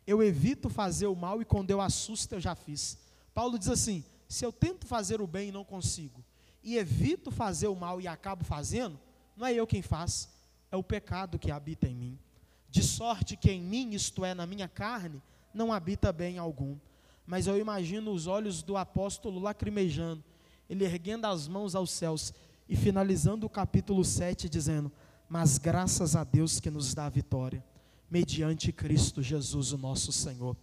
Eu 0.08 0.24
evito 0.24 0.70
fazer 0.70 1.08
o 1.08 1.16
mal 1.16 1.42
e 1.42 1.46
quando 1.46 1.70
eu 1.70 1.82
assusto, 1.82 2.34
eu 2.34 2.40
já 2.40 2.56
fiz. 2.56 2.98
Paulo 3.34 3.60
diz 3.60 3.70
assim: 3.70 4.04
se 4.28 4.44
eu 4.44 4.52
tento 4.52 4.88
fazer 4.88 5.22
o 5.22 5.28
bem 5.28 5.50
e 5.50 5.52
não 5.52 5.64
consigo, 5.64 6.24
e 6.64 6.78
evito 6.78 7.30
fazer 7.30 7.68
o 7.68 7.76
mal 7.76 8.02
e 8.02 8.08
acabo 8.08 8.44
fazendo, 8.44 9.00
não 9.36 9.46
é 9.46 9.54
eu 9.54 9.68
quem 9.68 9.84
faz, 9.84 10.30
é 10.72 10.76
o 10.76 10.84
pecado 10.84 11.38
que 11.38 11.52
habita 11.52 11.88
em 11.88 11.96
mim 11.96 12.20
de 12.70 12.84
sorte 12.84 13.36
que 13.36 13.52
em 13.52 13.62
mim, 13.62 13.92
isto 13.94 14.26
é, 14.26 14.34
na 14.34 14.46
minha 14.46 14.68
carne, 14.68 15.22
não 15.54 15.72
habita 15.72 16.12
bem 16.12 16.38
algum. 16.38 16.78
Mas 17.26 17.48
eu 17.48 17.58
imagino 17.58 18.12
os 18.12 18.28
olhos 18.28 18.62
do 18.62 18.78
apóstolo 18.78 19.40
lacrimejando, 19.40 20.24
ele 20.70 20.86
erguendo 20.86 21.26
as 21.26 21.48
mãos 21.48 21.76
aos 21.76 21.92
céus 21.92 22.34
e 22.70 22.76
finalizando 22.76 23.46
o 23.46 23.50
capítulo 23.50 24.04
7 24.04 24.48
dizendo: 24.48 24.92
Mas 25.28 25.58
graças 25.58 26.16
a 26.16 26.24
Deus 26.24 26.60
que 26.60 26.70
nos 26.70 26.94
dá 26.94 27.06
a 27.06 27.10
vitória, 27.10 27.64
mediante 28.10 28.72
Cristo 28.72 29.22
Jesus, 29.22 29.72
o 29.72 29.78
nosso 29.78 30.12
Senhor. 30.12 30.56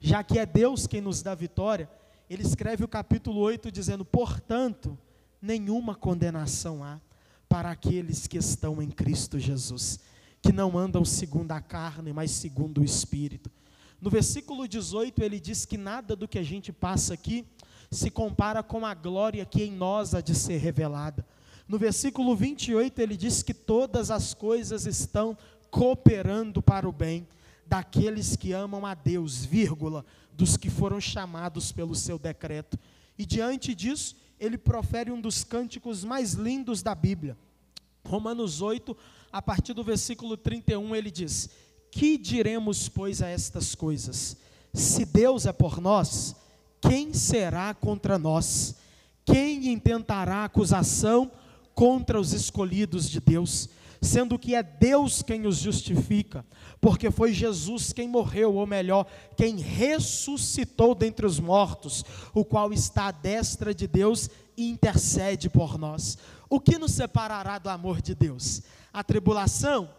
Já 0.00 0.22
que 0.22 0.38
é 0.38 0.46
Deus 0.46 0.86
quem 0.86 1.00
nos 1.00 1.22
dá 1.22 1.32
a 1.32 1.36
vitória, 1.36 1.90
ele 2.28 2.42
escreve 2.42 2.84
o 2.84 2.88
capítulo 2.88 3.40
8 3.40 3.70
dizendo: 3.70 4.04
Portanto, 4.04 4.98
nenhuma 5.40 5.94
condenação 5.94 6.82
há 6.82 7.00
para 7.48 7.70
aqueles 7.70 8.26
que 8.26 8.38
estão 8.38 8.82
em 8.82 8.90
Cristo 8.90 9.38
Jesus 9.38 10.00
que 10.44 10.52
não 10.52 10.76
andam 10.76 11.06
segundo 11.06 11.52
a 11.52 11.60
carne, 11.60 12.12
mas 12.12 12.30
segundo 12.30 12.82
o 12.82 12.84
Espírito. 12.84 13.50
No 13.98 14.10
versículo 14.10 14.68
18, 14.68 15.22
ele 15.22 15.40
diz 15.40 15.64
que 15.64 15.78
nada 15.78 16.14
do 16.14 16.28
que 16.28 16.38
a 16.38 16.42
gente 16.42 16.70
passa 16.70 17.14
aqui 17.14 17.46
se 17.90 18.10
compara 18.10 18.62
com 18.62 18.84
a 18.84 18.92
glória 18.92 19.46
que 19.46 19.62
em 19.62 19.72
nós 19.72 20.14
há 20.14 20.20
de 20.20 20.34
ser 20.34 20.58
revelada. 20.58 21.24
No 21.66 21.78
versículo 21.78 22.36
28, 22.36 22.98
ele 23.00 23.16
diz 23.16 23.42
que 23.42 23.54
todas 23.54 24.10
as 24.10 24.34
coisas 24.34 24.84
estão 24.84 25.34
cooperando 25.70 26.60
para 26.60 26.86
o 26.86 26.92
bem 26.92 27.26
daqueles 27.66 28.36
que 28.36 28.52
amam 28.52 28.84
a 28.84 28.92
Deus, 28.92 29.46
vírgula, 29.46 30.04
dos 30.30 30.58
que 30.58 30.68
foram 30.68 31.00
chamados 31.00 31.72
pelo 31.72 31.94
seu 31.94 32.18
decreto. 32.18 32.78
E 33.16 33.24
diante 33.24 33.74
disso, 33.74 34.14
ele 34.38 34.58
profere 34.58 35.10
um 35.10 35.22
dos 35.22 35.42
cânticos 35.42 36.04
mais 36.04 36.34
lindos 36.34 36.82
da 36.82 36.94
Bíblia. 36.94 37.34
Romanos 38.04 38.60
8, 38.60 38.94
a 39.34 39.42
partir 39.42 39.74
do 39.74 39.82
versículo 39.82 40.36
31, 40.36 40.94
ele 40.94 41.10
diz: 41.10 41.50
Que 41.90 42.16
diremos, 42.16 42.88
pois, 42.88 43.20
a 43.20 43.26
estas 43.26 43.74
coisas? 43.74 44.36
Se 44.72 45.04
Deus 45.04 45.44
é 45.44 45.52
por 45.52 45.80
nós, 45.80 46.36
quem 46.80 47.12
será 47.12 47.74
contra 47.74 48.16
nós? 48.16 48.76
Quem 49.24 49.72
intentará 49.72 50.44
acusação 50.44 51.32
contra 51.74 52.20
os 52.20 52.32
escolhidos 52.32 53.10
de 53.10 53.18
Deus? 53.18 53.68
Sendo 54.04 54.38
que 54.38 54.54
é 54.54 54.62
Deus 54.62 55.22
quem 55.22 55.46
os 55.46 55.56
justifica, 55.56 56.44
porque 56.80 57.10
foi 57.10 57.32
Jesus 57.32 57.92
quem 57.92 58.06
morreu, 58.06 58.54
ou 58.54 58.66
melhor, 58.66 59.06
quem 59.36 59.56
ressuscitou 59.56 60.94
dentre 60.94 61.26
os 61.26 61.40
mortos, 61.40 62.04
o 62.32 62.44
qual 62.44 62.72
está 62.72 63.06
à 63.06 63.10
destra 63.10 63.74
de 63.74 63.86
Deus 63.86 64.28
e 64.56 64.68
intercede 64.68 65.48
por 65.48 65.78
nós. 65.78 66.18
O 66.48 66.60
que 66.60 66.78
nos 66.78 66.92
separará 66.92 67.58
do 67.58 67.68
amor 67.68 68.00
de 68.00 68.14
Deus? 68.14 68.62
a 68.94 69.02
tribulação, 69.02 69.90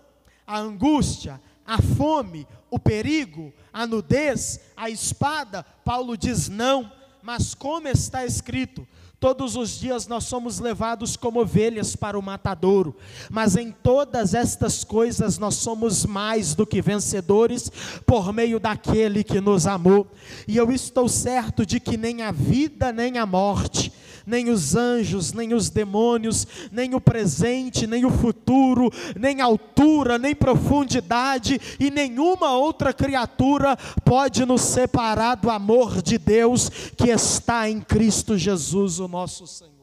a 0.47 0.57
angústia, 0.57 1.41
a 1.67 1.81
fome, 1.81 2.47
o 2.71 2.79
perigo, 2.79 3.53
a 3.74 3.85
nudez, 3.85 4.62
a 4.77 4.89
espada, 4.89 5.63
Paulo 5.83 6.17
diz 6.17 6.47
não, 6.47 6.89
mas 7.21 7.53
como 7.53 7.89
está 7.89 8.25
escrito, 8.25 8.88
Todos 9.19 9.55
os 9.55 9.79
dias 9.79 10.07
nós 10.07 10.25
somos 10.25 10.60
levados 10.60 11.15
como 11.15 11.41
ovelhas 11.41 11.95
para 11.95 12.19
o 12.19 12.22
matadouro, 12.22 12.95
mas 13.29 13.55
em 13.55 13.72
todas 13.72 14.34
estas 14.34 14.84
coisas 14.84 15.38
nós 15.38 15.55
somos 15.55 16.05
mais 16.05 16.53
do 16.53 16.65
que 16.67 16.81
vencedores 16.81 17.72
por 18.05 18.34
meio 18.34 18.60
daquele 18.60 19.24
que 19.24 19.39
nos 19.39 19.65
amou. 19.67 20.07
E 20.48 20.57
eu 20.57 20.72
estou 20.72 21.07
certo 21.07 21.65
de 21.65 21.79
que 21.79 21.98
nem 21.98 22.22
a 22.22 22.31
vida 22.31 22.91
nem 22.91 23.17
a 23.17 23.25
morte, 23.25 23.91
nem 24.25 24.50
os 24.50 24.75
anjos, 24.75 25.34
nem 25.34 25.53
os 25.53 25.70
demônios, 25.70 26.48
nem 26.72 26.96
o 26.96 27.01
presente, 27.01 27.86
nem 27.86 28.05
o 28.05 28.10
futuro, 28.10 28.89
nem 29.15 29.41
altura, 29.41 30.17
nem 30.17 30.36
profundidade 30.36 31.60
e 31.79 31.91
nenhuma 31.91 32.53
outra 32.53 32.94
criatura 32.94 33.77
pode 34.03 34.46
nos 34.46 34.62
separar 34.62 35.36
do 35.36 35.50
amor 35.50 36.01
de 36.01 36.17
Deus 36.17 36.70
que 36.70 37.10
está 37.10 37.70
em 37.70 37.82
Cristo 37.82 38.38
Jesus, 38.38 39.00
o 39.00 39.08
nosso 39.08 39.46
Senhor. 39.46 39.74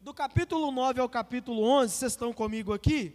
Do 0.00 0.12
capítulo 0.12 0.70
9 0.70 1.00
ao 1.00 1.08
capítulo 1.08 1.62
11, 1.62 1.94
vocês 1.94 2.12
estão 2.12 2.32
comigo 2.32 2.72
aqui? 2.72 3.14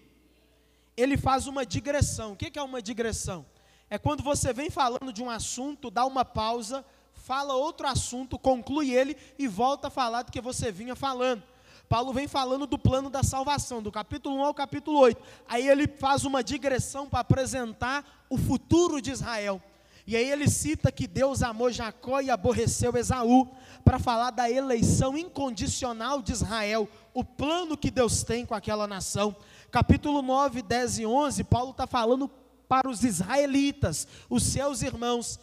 Ele 0.95 1.17
faz 1.17 1.45
uma 1.45 1.65
digressão. 1.65 2.31
O 2.31 2.35
que 2.35 2.57
é 2.57 2.63
uma 2.63 2.81
digressão? 2.81 3.45
É 3.89 3.97
quando 3.97 4.23
você 4.23 4.51
vem 4.51 4.69
falando 4.69 5.13
de 5.13 5.21
um 5.21 5.29
assunto, 5.29 5.91
dá 5.91 6.05
uma 6.05 6.25
pausa 6.25 6.83
fala 7.27 7.55
outro 7.55 7.85
assunto, 7.85 8.39
conclui 8.39 8.89
ele 8.95 9.17
e 9.37 9.49
volta 9.49 9.89
a 9.89 9.91
falar 9.91 10.21
do 10.21 10.31
que 10.31 10.39
você 10.39 10.71
vinha 10.71 10.95
falando. 10.95 11.43
Paulo 11.89 12.13
vem 12.13 12.25
falando 12.25 12.65
do 12.65 12.79
plano 12.79 13.09
da 13.09 13.21
salvação, 13.21 13.83
do 13.83 13.91
capítulo 13.91 14.37
1 14.37 14.45
ao 14.45 14.53
capítulo 14.53 14.97
8. 14.99 15.21
Aí 15.45 15.67
ele 15.67 15.89
faz 15.89 16.23
uma 16.23 16.41
digressão 16.41 17.09
para 17.09 17.19
apresentar 17.19 18.25
o 18.29 18.37
futuro 18.37 19.01
de 19.01 19.11
Israel. 19.11 19.61
E 20.05 20.15
aí 20.15 20.31
ele 20.31 20.49
cita 20.49 20.89
que 20.89 21.05
Deus 21.05 21.43
amou 21.43 21.69
Jacó 21.69 22.21
e 22.21 22.29
aborreceu 22.29 22.95
Esaú, 22.95 23.49
para 23.83 23.99
falar 23.99 24.31
da 24.31 24.49
eleição 24.49 25.17
incondicional 25.17 26.21
de 26.21 26.31
Israel, 26.31 26.87
o 27.13 27.25
plano 27.25 27.75
que 27.75 27.91
Deus 27.91 28.23
tem 28.23 28.45
com 28.45 28.55
aquela 28.55 28.87
nação. 28.87 29.35
Capítulo 29.69 30.21
9, 30.21 30.61
10 30.61 30.99
e 30.99 31.05
11, 31.05 31.43
Paulo 31.43 31.71
está 31.71 31.85
falando 31.85 32.31
para 32.69 32.89
os 32.89 33.03
israelitas, 33.03 34.07
os 34.29 34.43
seus 34.43 34.81
irmãos. 34.81 35.37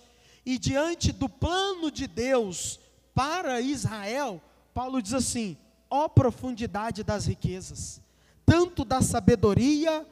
E 0.44 0.58
diante 0.58 1.12
do 1.12 1.28
plano 1.28 1.90
de 1.90 2.06
Deus 2.06 2.78
para 3.14 3.60
Israel, 3.60 4.42
Paulo 4.72 5.00
diz 5.00 5.14
assim: 5.14 5.56
ó 5.90 6.08
profundidade 6.08 7.02
das 7.02 7.26
riquezas, 7.26 8.00
tanto 8.44 8.84
da 8.84 9.00
sabedoria 9.00 10.06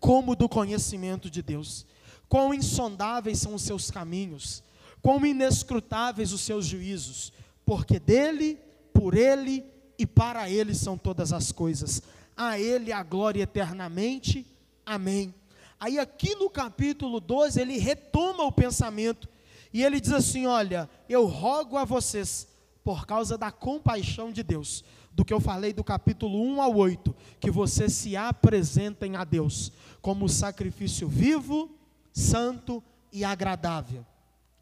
como 0.00 0.36
do 0.36 0.48
conhecimento 0.48 1.30
de 1.30 1.42
Deus. 1.42 1.86
Quão 2.28 2.54
insondáveis 2.54 3.38
são 3.38 3.54
os 3.54 3.62
seus 3.62 3.90
caminhos, 3.90 4.62
quão 5.02 5.24
inescrutáveis 5.24 6.32
os 6.32 6.40
seus 6.40 6.66
juízos, 6.66 7.32
porque 7.64 7.98
dele, 7.98 8.58
por 8.92 9.14
ele 9.14 9.64
e 9.98 10.06
para 10.06 10.48
Ele 10.48 10.74
são 10.74 10.96
todas 10.98 11.32
as 11.32 11.52
coisas. 11.52 12.02
A 12.36 12.58
Ele 12.58 12.92
a 12.92 13.02
glória 13.02 13.42
eternamente. 13.42 14.46
Amém. 14.84 15.34
Aí, 15.78 15.98
aqui 15.98 16.34
no 16.34 16.48
capítulo 16.48 17.20
12, 17.20 17.60
ele 17.60 17.78
retoma 17.78 18.44
o 18.44 18.52
pensamento 18.52 19.28
e 19.74 19.82
ele 19.82 20.00
diz 20.00 20.12
assim: 20.12 20.46
Olha, 20.46 20.88
eu 21.08 21.26
rogo 21.26 21.76
a 21.76 21.84
vocês, 21.84 22.46
por 22.84 23.04
causa 23.04 23.36
da 23.36 23.50
compaixão 23.50 24.30
de 24.30 24.44
Deus, 24.44 24.84
do 25.12 25.24
que 25.24 25.34
eu 25.34 25.40
falei 25.40 25.72
do 25.72 25.82
capítulo 25.82 26.40
1 26.40 26.62
ao 26.62 26.76
8, 26.76 27.14
que 27.40 27.50
vocês 27.50 27.92
se 27.92 28.16
apresentem 28.16 29.16
a 29.16 29.24
Deus 29.24 29.72
como 30.00 30.28
sacrifício 30.28 31.08
vivo, 31.08 31.76
santo 32.12 32.80
e 33.12 33.24
agradável. 33.24 34.06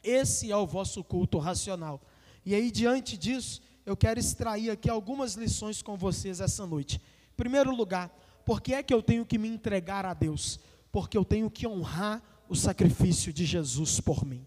Esse 0.03 0.51
é 0.51 0.57
o 0.57 0.67
vosso 0.67 1.05
culto 1.05 1.39
racional. 1.39 2.01
E 2.45 2.55
aí, 2.55 2.71
diante 2.71 3.19
disso, 3.19 3.61
eu 3.85 3.95
quero 3.95 4.19
extrair 4.19 4.71
aqui 4.71 4.89
algumas 4.89 5.35
lições 5.35 5.83
com 5.83 5.95
vocês 5.95 6.41
essa 6.41 6.67
noite. 6.67 6.97
Em 6.97 7.37
primeiro 7.37 7.77
lugar, 7.77 8.11
por 8.47 8.63
que 8.63 8.73
é 8.73 8.83
que 8.83 8.95
eu 8.95 9.03
tenho 9.03 9.27
que 9.27 9.37
me 9.37 9.49
entregar 9.49 10.07
a 10.07 10.15
Deus? 10.15 10.59
Porque 10.91 11.19
eu 11.19 11.25
tenho 11.25 11.51
que 11.51 11.67
honrar 11.67 12.23
o 12.49 12.57
sacrifício 12.57 13.31
de 13.31 13.45
Jesus 13.45 14.01
por 14.01 14.25
mim. 14.25 14.47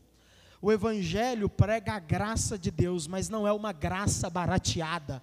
O 0.65 0.71
Evangelho 0.71 1.47
prega 1.47 1.93
a 1.93 1.99
graça 1.99 2.57
de 2.57 2.71
Deus, 2.71 3.05
mas 3.05 3.29
não 3.29 3.47
é 3.47 3.53
uma 3.53 3.71
graça 3.71 4.31
barateada. 4.31 5.21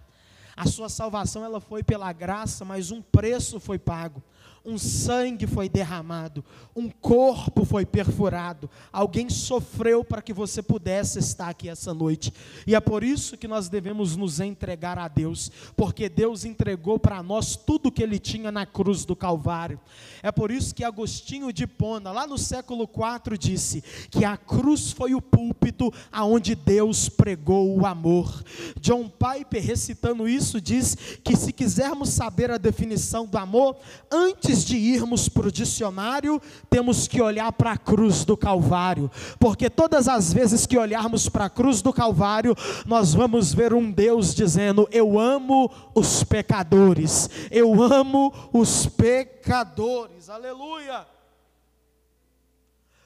A 0.56 0.68
sua 0.68 0.88
salvação 0.88 1.44
ela 1.44 1.60
foi 1.60 1.82
pela 1.82 2.12
graça, 2.12 2.64
mas 2.64 2.92
um 2.92 3.02
preço 3.02 3.58
foi 3.58 3.76
pago 3.76 4.22
um 4.64 4.78
sangue 4.78 5.46
foi 5.46 5.68
derramado, 5.68 6.44
um 6.74 6.88
corpo 6.88 7.64
foi 7.64 7.84
perfurado, 7.84 8.70
alguém 8.92 9.28
sofreu 9.28 10.04
para 10.04 10.22
que 10.22 10.32
você 10.32 10.62
pudesse 10.62 11.18
estar 11.18 11.48
aqui 11.48 11.68
essa 11.68 11.92
noite. 11.92 12.32
E 12.66 12.74
é 12.74 12.80
por 12.80 13.02
isso 13.02 13.36
que 13.36 13.48
nós 13.48 13.68
devemos 13.68 14.14
nos 14.16 14.38
entregar 14.40 14.98
a 14.98 15.08
Deus, 15.08 15.50
porque 15.76 16.08
Deus 16.08 16.44
entregou 16.44 16.98
para 16.98 17.22
nós 17.22 17.56
tudo 17.56 17.90
que 17.90 18.02
ele 18.02 18.18
tinha 18.18 18.52
na 18.52 18.64
cruz 18.64 19.04
do 19.04 19.16
Calvário. 19.16 19.80
É 20.22 20.30
por 20.30 20.50
isso 20.50 20.74
que 20.74 20.84
Agostinho 20.84 21.52
de 21.52 21.66
Pona, 21.66 22.12
lá 22.12 22.26
no 22.26 22.38
século 22.38 22.84
IV, 22.84 23.36
disse 23.36 23.82
que 24.10 24.24
a 24.24 24.36
cruz 24.36 24.92
foi 24.92 25.14
o 25.14 25.20
púlpito 25.20 25.92
aonde 26.12 26.54
Deus 26.54 27.08
pregou 27.08 27.76
o 27.76 27.84
amor. 27.84 28.44
John 28.80 29.08
Piper, 29.08 29.62
recitando 29.62 30.28
isso, 30.28 30.60
diz 30.60 30.96
que 31.24 31.36
se 31.36 31.52
quisermos 31.52 32.10
saber 32.10 32.50
a 32.50 32.58
definição 32.58 33.26
do 33.26 33.36
amor, 33.36 33.76
antes 34.10 34.51
antes 34.52 34.64
de 34.66 34.76
irmos 34.76 35.30
para 35.30 35.48
o 35.48 35.52
dicionário, 35.52 36.40
temos 36.68 37.08
que 37.08 37.22
olhar 37.22 37.50
para 37.52 37.72
a 37.72 37.78
cruz 37.78 38.22
do 38.22 38.36
Calvário, 38.36 39.10
porque 39.40 39.70
todas 39.70 40.08
as 40.08 40.30
vezes 40.30 40.66
que 40.66 40.76
olharmos 40.76 41.26
para 41.26 41.46
a 41.46 41.50
cruz 41.50 41.80
do 41.80 41.90
Calvário, 41.90 42.54
nós 42.84 43.14
vamos 43.14 43.54
ver 43.54 43.72
um 43.72 43.90
Deus 43.90 44.34
dizendo: 44.34 44.86
Eu 44.92 45.18
amo 45.18 45.70
os 45.94 46.22
pecadores, 46.22 47.30
eu 47.50 47.82
amo 47.82 48.30
os 48.52 48.84
pecadores, 48.86 50.28
aleluia. 50.28 51.06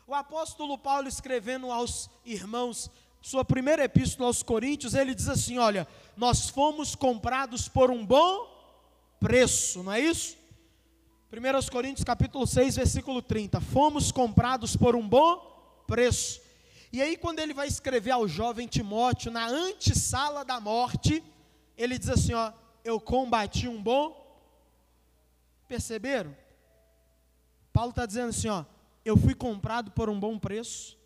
O 0.05 0.15
apóstolo 0.15 0.77
Paulo, 0.77 1.07
escrevendo 1.07 1.71
aos 1.71 2.11
irmãos, 2.25 2.91
sua 3.23 3.45
primeira 3.45 3.85
epístola 3.85 4.29
aos 4.29 4.43
Coríntios, 4.43 4.95
ele 4.95 5.15
diz 5.15 5.29
assim: 5.29 5.59
Olha, 5.59 5.87
nós 6.17 6.49
fomos 6.49 6.97
comprados 6.97 7.69
por 7.69 7.89
um 7.89 8.05
bom 8.05 8.49
preço, 9.21 9.85
não 9.85 9.93
é 9.93 10.01
isso? 10.01 10.46
1 11.33 11.71
Coríntios 11.73 12.05
capítulo 12.05 12.47
6, 12.47 12.77
versículo 12.77 13.21
30. 13.21 13.61
Fomos 13.61 14.13
comprados 14.13 14.77
por 14.77 14.95
um 14.95 15.07
bom 15.07 15.83
preço. 15.85 16.41
E 16.93 17.03
aí, 17.03 17.17
quando 17.17 17.41
ele 17.41 17.53
vai 17.53 17.67
escrever 17.67 18.13
ao 18.13 18.29
jovem 18.29 18.69
Timóteo, 18.69 19.33
na 19.33 19.49
antessala 19.49 20.45
da 20.45 20.61
morte, 20.61 21.23
ele 21.77 21.99
diz 21.99 22.09
assim: 22.09 22.33
ó, 22.33 22.53
eu 22.85 23.01
combati 23.01 23.67
um 23.67 23.83
bom. 23.83 24.25
Perceberam? 25.67 26.35
Paulo 27.73 27.91
está 27.91 28.07
dizendo 28.07 28.29
assim: 28.29 28.49
ó, 28.49 28.65
eu 29.05 29.17
fui 29.17 29.35
comprado 29.35 29.91
por 29.91 30.09
um 30.09 30.19
bom 30.19 30.39
preço, 30.39 30.97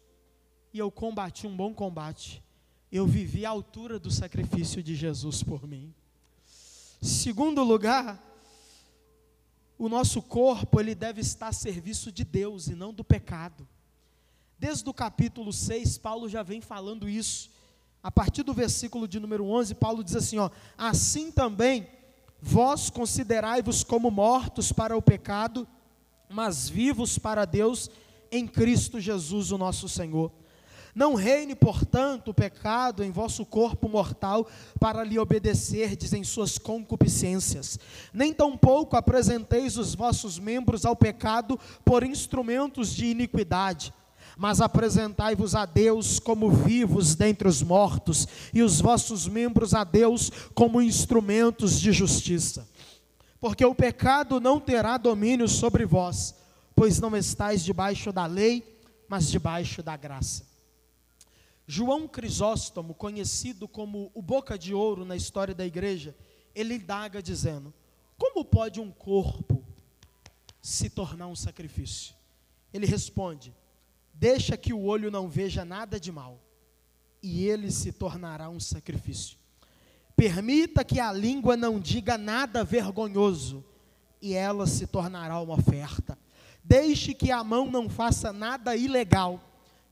e 0.71 0.79
eu 0.79 0.91
combati 0.91 1.47
um 1.47 1.57
bom 1.57 1.73
combate. 1.73 2.45
Eu 2.93 3.07
vivi 3.07 3.47
à 3.47 3.51
altura 3.51 3.99
do 3.99 4.11
sacrifício 4.11 4.83
de 4.83 4.95
Jesus 4.95 5.43
por 5.43 5.67
mim. 5.67 5.95
Segundo 7.01 7.65
lugar, 7.65 8.30
o 9.81 9.89
nosso 9.89 10.21
corpo 10.21 10.79
ele 10.79 10.95
deve 10.95 11.23
estar 11.23 11.49
a 11.49 11.53
serviço 11.55 12.13
de 12.13 12.23
Deus 12.23 12.69
e 12.69 12.75
não 12.75 12.93
do 12.93 13.03
pecado. 13.03 13.67
Desde 14.59 14.87
o 14.87 14.93
capítulo 14.93 15.55
6, 15.55 15.97
Paulo 15.97 16.29
já 16.29 16.43
vem 16.43 16.61
falando 16.61 17.09
isso. 17.09 17.49
A 18.03 18.11
partir 18.11 18.43
do 18.43 18.53
versículo 18.53 19.09
de 19.09 19.19
número 19.19 19.47
11, 19.47 19.75
Paulo 19.77 20.05
diz 20.05 20.15
assim, 20.15 20.37
ó: 20.37 20.51
Assim 20.77 21.33
também 21.33 21.89
vós 22.43 22.91
considerai-vos 22.91 23.83
como 23.83 24.11
mortos 24.11 24.71
para 24.71 24.95
o 24.95 25.01
pecado, 25.01 25.67
mas 26.29 26.69
vivos 26.69 27.17
para 27.17 27.47
Deus 27.47 27.89
em 28.31 28.47
Cristo 28.47 29.01
Jesus, 29.01 29.51
o 29.51 29.57
nosso 29.57 29.89
Senhor. 29.89 30.31
Não 30.95 31.15
reine, 31.15 31.55
portanto, 31.55 32.29
o 32.29 32.35
pecado 32.35 33.05
em 33.05 33.11
vosso 33.11 33.47
corpo 33.47 33.89
mortal 33.89 34.49
para 34.79 35.05
lhe 35.05 35.19
obedecerdes 35.19 36.13
em 36.13 36.25
suas 36.25 36.59
concupiscências. 36.59 37.79
Nem 38.13 38.33
tampouco 38.33 38.97
apresenteis 38.97 39.77
os 39.77 39.95
vossos 39.95 40.39
membros 40.39 40.85
ao 40.85 40.97
pecado 40.97 41.59
por 41.85 42.03
instrumentos 42.03 42.95
de 42.95 43.07
iniquidade, 43.07 43.95
mas 44.37 44.61
apresentai-vos 44.61 45.55
a 45.55 45.65
Deus 45.65 46.19
como 46.19 46.51
vivos 46.51 47.15
dentre 47.15 47.47
os 47.47 47.63
mortos, 47.63 48.27
e 48.53 48.63
os 48.63 48.81
vossos 48.81 49.29
membros 49.29 49.75
a 49.75 49.85
Deus 49.85 50.31
como 50.55 50.83
instrumentos 50.83 51.81
de 51.81 51.93
justiça. 51.93 52.67
Porque 53.41 53.65
o 53.65 53.75
pecado 53.75 54.41
não 54.41 54.59
terá 54.59 54.97
domínio 54.97 55.49
sobre 55.49 55.87
vós, 55.87 56.35
pois 56.75 56.99
não 56.99 57.17
estáis 57.17 57.63
debaixo 57.63 58.13
da 58.13 58.27
lei, 58.27 58.65
mas 59.09 59.31
debaixo 59.31 59.83
da 59.83 59.97
graça. 59.97 60.50
João 61.71 62.09
Crisóstomo, 62.09 62.93
conhecido 62.93 63.69
como 63.69 64.11
o 64.13 64.21
boca 64.21 64.59
de 64.59 64.75
ouro 64.75 65.05
na 65.05 65.15
história 65.15 65.55
da 65.55 65.65
igreja, 65.65 66.17
ele 66.53 66.75
indaga 66.75 67.23
dizendo: 67.23 67.73
Como 68.19 68.45
pode 68.45 68.81
um 68.81 68.91
corpo 68.91 69.65
se 70.61 70.91
tornar 70.91 71.29
um 71.29 71.37
sacrifício? 71.37 72.13
Ele 72.75 72.87
responde: 72.87 73.55
Deixa 74.13 74.57
que 74.57 74.73
o 74.73 74.83
olho 74.83 75.13
não 75.13 75.29
veja 75.29 75.65
nada 75.65 76.01
de 76.01 76.11
mal, 76.11 76.41
e 77.23 77.47
ele 77.47 77.71
se 77.71 77.93
tornará 77.93 78.51
um 78.51 78.59
sacrifício. 78.59 79.39
Permita 80.17 80.83
que 80.83 80.99
a 80.99 81.13
língua 81.13 81.57
não 81.57 81.79
diga 81.79 82.19
nada 82.19 82.65
vergonhoso, 82.65 83.65
e 84.21 84.35
ela 84.35 84.67
se 84.67 84.89
tornará 84.89 85.41
uma 85.41 85.55
oferta. 85.55 86.19
Deixe 86.65 87.15
que 87.15 87.31
a 87.31 87.45
mão 87.45 87.71
não 87.71 87.89
faça 87.89 88.33
nada 88.33 88.75
ilegal, 88.75 89.50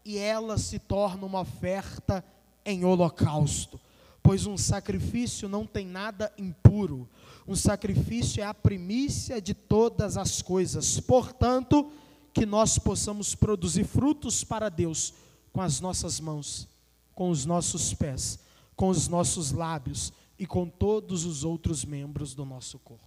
e 0.08 0.16
ela 0.16 0.56
se 0.56 0.78
torna 0.78 1.26
uma 1.26 1.40
oferta 1.40 2.24
em 2.64 2.82
holocausto. 2.82 3.78
Pois 4.22 4.46
um 4.46 4.56
sacrifício 4.56 5.50
não 5.50 5.66
tem 5.66 5.84
nada 5.84 6.32
impuro, 6.38 7.06
um 7.46 7.54
sacrifício 7.54 8.42
é 8.42 8.46
a 8.46 8.54
primícia 8.54 9.38
de 9.38 9.52
todas 9.52 10.16
as 10.16 10.40
coisas. 10.40 10.98
Portanto, 10.98 11.92
que 12.32 12.46
nós 12.46 12.78
possamos 12.78 13.34
produzir 13.34 13.84
frutos 13.84 14.42
para 14.42 14.70
Deus 14.70 15.12
com 15.52 15.60
as 15.60 15.78
nossas 15.78 16.18
mãos, 16.20 16.66
com 17.14 17.28
os 17.28 17.44
nossos 17.44 17.92
pés, 17.92 18.38
com 18.74 18.88
os 18.88 19.08
nossos 19.08 19.52
lábios 19.52 20.10
e 20.38 20.46
com 20.46 20.66
todos 20.66 21.26
os 21.26 21.44
outros 21.44 21.84
membros 21.84 22.34
do 22.34 22.46
nosso 22.46 22.78
corpo. 22.78 23.04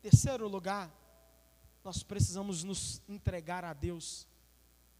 Terceiro 0.00 0.46
lugar, 0.46 0.94
nós 1.84 2.04
precisamos 2.04 2.62
nos 2.62 3.02
entregar 3.08 3.64
a 3.64 3.72
Deus 3.72 4.27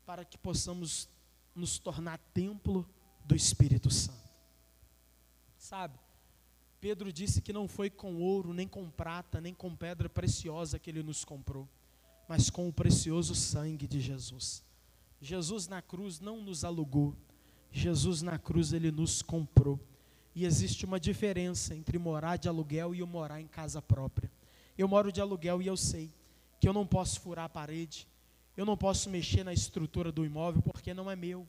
para 0.08 0.24
que 0.24 0.38
possamos 0.38 1.06
nos 1.54 1.78
tornar 1.78 2.16
templo 2.32 2.88
do 3.26 3.36
Espírito 3.36 3.90
Santo. 3.90 4.32
Sabe? 5.58 5.98
Pedro 6.80 7.12
disse 7.12 7.42
que 7.42 7.52
não 7.52 7.68
foi 7.68 7.90
com 7.90 8.16
ouro, 8.16 8.54
nem 8.54 8.66
com 8.66 8.88
prata, 8.88 9.38
nem 9.38 9.52
com 9.52 9.76
pedra 9.76 10.08
preciosa 10.08 10.78
que 10.78 10.88
ele 10.88 11.02
nos 11.02 11.26
comprou, 11.26 11.68
mas 12.26 12.48
com 12.48 12.66
o 12.66 12.72
precioso 12.72 13.34
sangue 13.34 13.86
de 13.86 14.00
Jesus. 14.00 14.64
Jesus 15.20 15.68
na 15.68 15.82
cruz 15.82 16.20
não 16.20 16.40
nos 16.40 16.64
alugou, 16.64 17.14
Jesus 17.70 18.22
na 18.22 18.38
cruz 18.38 18.72
ele 18.72 18.90
nos 18.90 19.20
comprou. 19.20 19.78
E 20.34 20.46
existe 20.46 20.86
uma 20.86 20.98
diferença 20.98 21.74
entre 21.74 21.98
morar 21.98 22.38
de 22.38 22.48
aluguel 22.48 22.94
e 22.94 23.02
morar 23.02 23.42
em 23.42 23.46
casa 23.46 23.82
própria. 23.82 24.32
Eu 24.78 24.88
moro 24.88 25.12
de 25.12 25.20
aluguel 25.20 25.60
e 25.60 25.66
eu 25.66 25.76
sei 25.76 26.10
que 26.58 26.66
eu 26.66 26.72
não 26.72 26.86
posso 26.86 27.20
furar 27.20 27.44
a 27.44 27.48
parede, 27.50 28.08
eu 28.58 28.66
não 28.66 28.76
posso 28.76 29.08
mexer 29.08 29.44
na 29.44 29.52
estrutura 29.52 30.10
do 30.10 30.24
imóvel 30.24 30.60
porque 30.60 30.92
não 30.92 31.10
é 31.10 31.16
meu. 31.16 31.46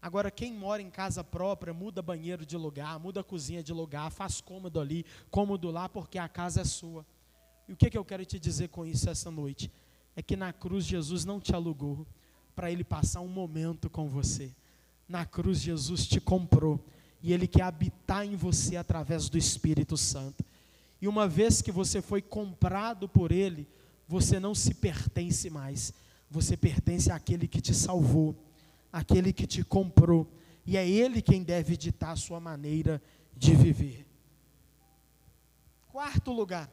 Agora, 0.00 0.30
quem 0.30 0.52
mora 0.54 0.80
em 0.80 0.88
casa 0.88 1.22
própria, 1.22 1.74
muda 1.74 2.00
banheiro 2.00 2.46
de 2.46 2.56
lugar, 2.56 2.98
muda 2.98 3.22
cozinha 3.22 3.62
de 3.62 3.72
lugar, 3.72 4.10
faz 4.10 4.40
cômodo 4.40 4.80
ali, 4.80 5.04
cômodo 5.30 5.70
lá, 5.70 5.88
porque 5.88 6.18
a 6.18 6.26
casa 6.26 6.62
é 6.62 6.64
sua. 6.64 7.04
E 7.68 7.74
o 7.74 7.76
que, 7.76 7.90
que 7.90 7.98
eu 7.98 8.04
quero 8.04 8.24
te 8.24 8.38
dizer 8.38 8.68
com 8.68 8.86
isso 8.86 9.10
essa 9.10 9.30
noite? 9.30 9.70
É 10.16 10.22
que 10.22 10.34
na 10.34 10.52
cruz 10.52 10.86
Jesus 10.86 11.26
não 11.26 11.38
te 11.38 11.54
alugou 11.54 12.06
para 12.56 12.70
ele 12.70 12.82
passar 12.82 13.20
um 13.20 13.28
momento 13.28 13.90
com 13.90 14.08
você. 14.08 14.50
Na 15.06 15.26
cruz 15.26 15.60
Jesus 15.60 16.06
te 16.06 16.20
comprou 16.20 16.82
e 17.22 17.32
Ele 17.32 17.46
quer 17.46 17.62
habitar 17.62 18.24
em 18.24 18.36
você 18.36 18.76
através 18.76 19.28
do 19.28 19.36
Espírito 19.36 19.96
Santo. 19.96 20.44
E 21.00 21.08
uma 21.08 21.28
vez 21.28 21.60
que 21.60 21.72
você 21.72 22.00
foi 22.00 22.22
comprado 22.22 23.08
por 23.08 23.30
Ele, 23.32 23.66
você 24.08 24.40
não 24.40 24.54
se 24.54 24.74
pertence 24.74 25.48
mais, 25.50 25.92
você 26.30 26.56
pertence 26.56 27.10
àquele 27.10 27.48
que 27.48 27.60
te 27.60 27.74
salvou, 27.74 28.36
àquele 28.92 29.32
que 29.32 29.46
te 29.46 29.64
comprou, 29.64 30.30
e 30.64 30.76
é 30.76 30.88
Ele 30.88 31.20
quem 31.20 31.42
deve 31.42 31.76
ditar 31.76 32.12
a 32.12 32.16
sua 32.16 32.38
maneira 32.38 33.02
de 33.36 33.54
viver. 33.54 34.06
Quarto 35.88 36.32
lugar, 36.32 36.70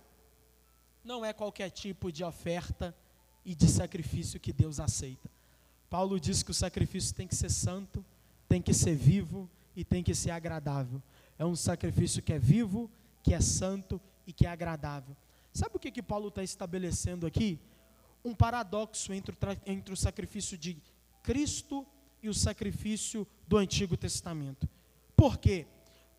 não 1.03 1.25
é 1.25 1.33
qualquer 1.33 1.71
tipo 1.71 2.11
de 2.11 2.23
oferta 2.23 2.95
e 3.43 3.55
de 3.55 3.67
sacrifício 3.67 4.39
que 4.39 4.53
Deus 4.53 4.79
aceita. 4.79 5.29
Paulo 5.89 6.19
diz 6.19 6.43
que 6.43 6.51
o 6.51 6.53
sacrifício 6.53 7.15
tem 7.15 7.27
que 7.27 7.35
ser 7.35 7.49
santo, 7.49 8.05
tem 8.47 8.61
que 8.61 8.73
ser 8.73 8.95
vivo 8.95 9.49
e 9.75 9.83
tem 9.83 10.03
que 10.03 10.13
ser 10.13 10.31
agradável. 10.31 11.01
É 11.39 11.45
um 11.45 11.55
sacrifício 11.55 12.21
que 12.21 12.33
é 12.33 12.39
vivo, 12.39 12.91
que 13.23 13.33
é 13.33 13.41
santo 13.41 13.99
e 14.25 14.33
que 14.33 14.45
é 14.45 14.49
agradável. 14.49 15.15
Sabe 15.53 15.77
o 15.77 15.79
que, 15.79 15.89
que 15.89 16.03
Paulo 16.03 16.27
está 16.27 16.43
estabelecendo 16.43 17.25
aqui? 17.25 17.59
Um 18.23 18.33
paradoxo 18.33 19.13
entre 19.13 19.33
o, 19.33 19.37
entre 19.65 19.93
o 19.93 19.97
sacrifício 19.97 20.57
de 20.57 20.77
Cristo 21.23 21.85
e 22.21 22.29
o 22.29 22.33
sacrifício 22.33 23.27
do 23.47 23.57
Antigo 23.57 23.95
Testamento. 23.95 24.67
Por 25.15 25.37
quê? 25.37 25.65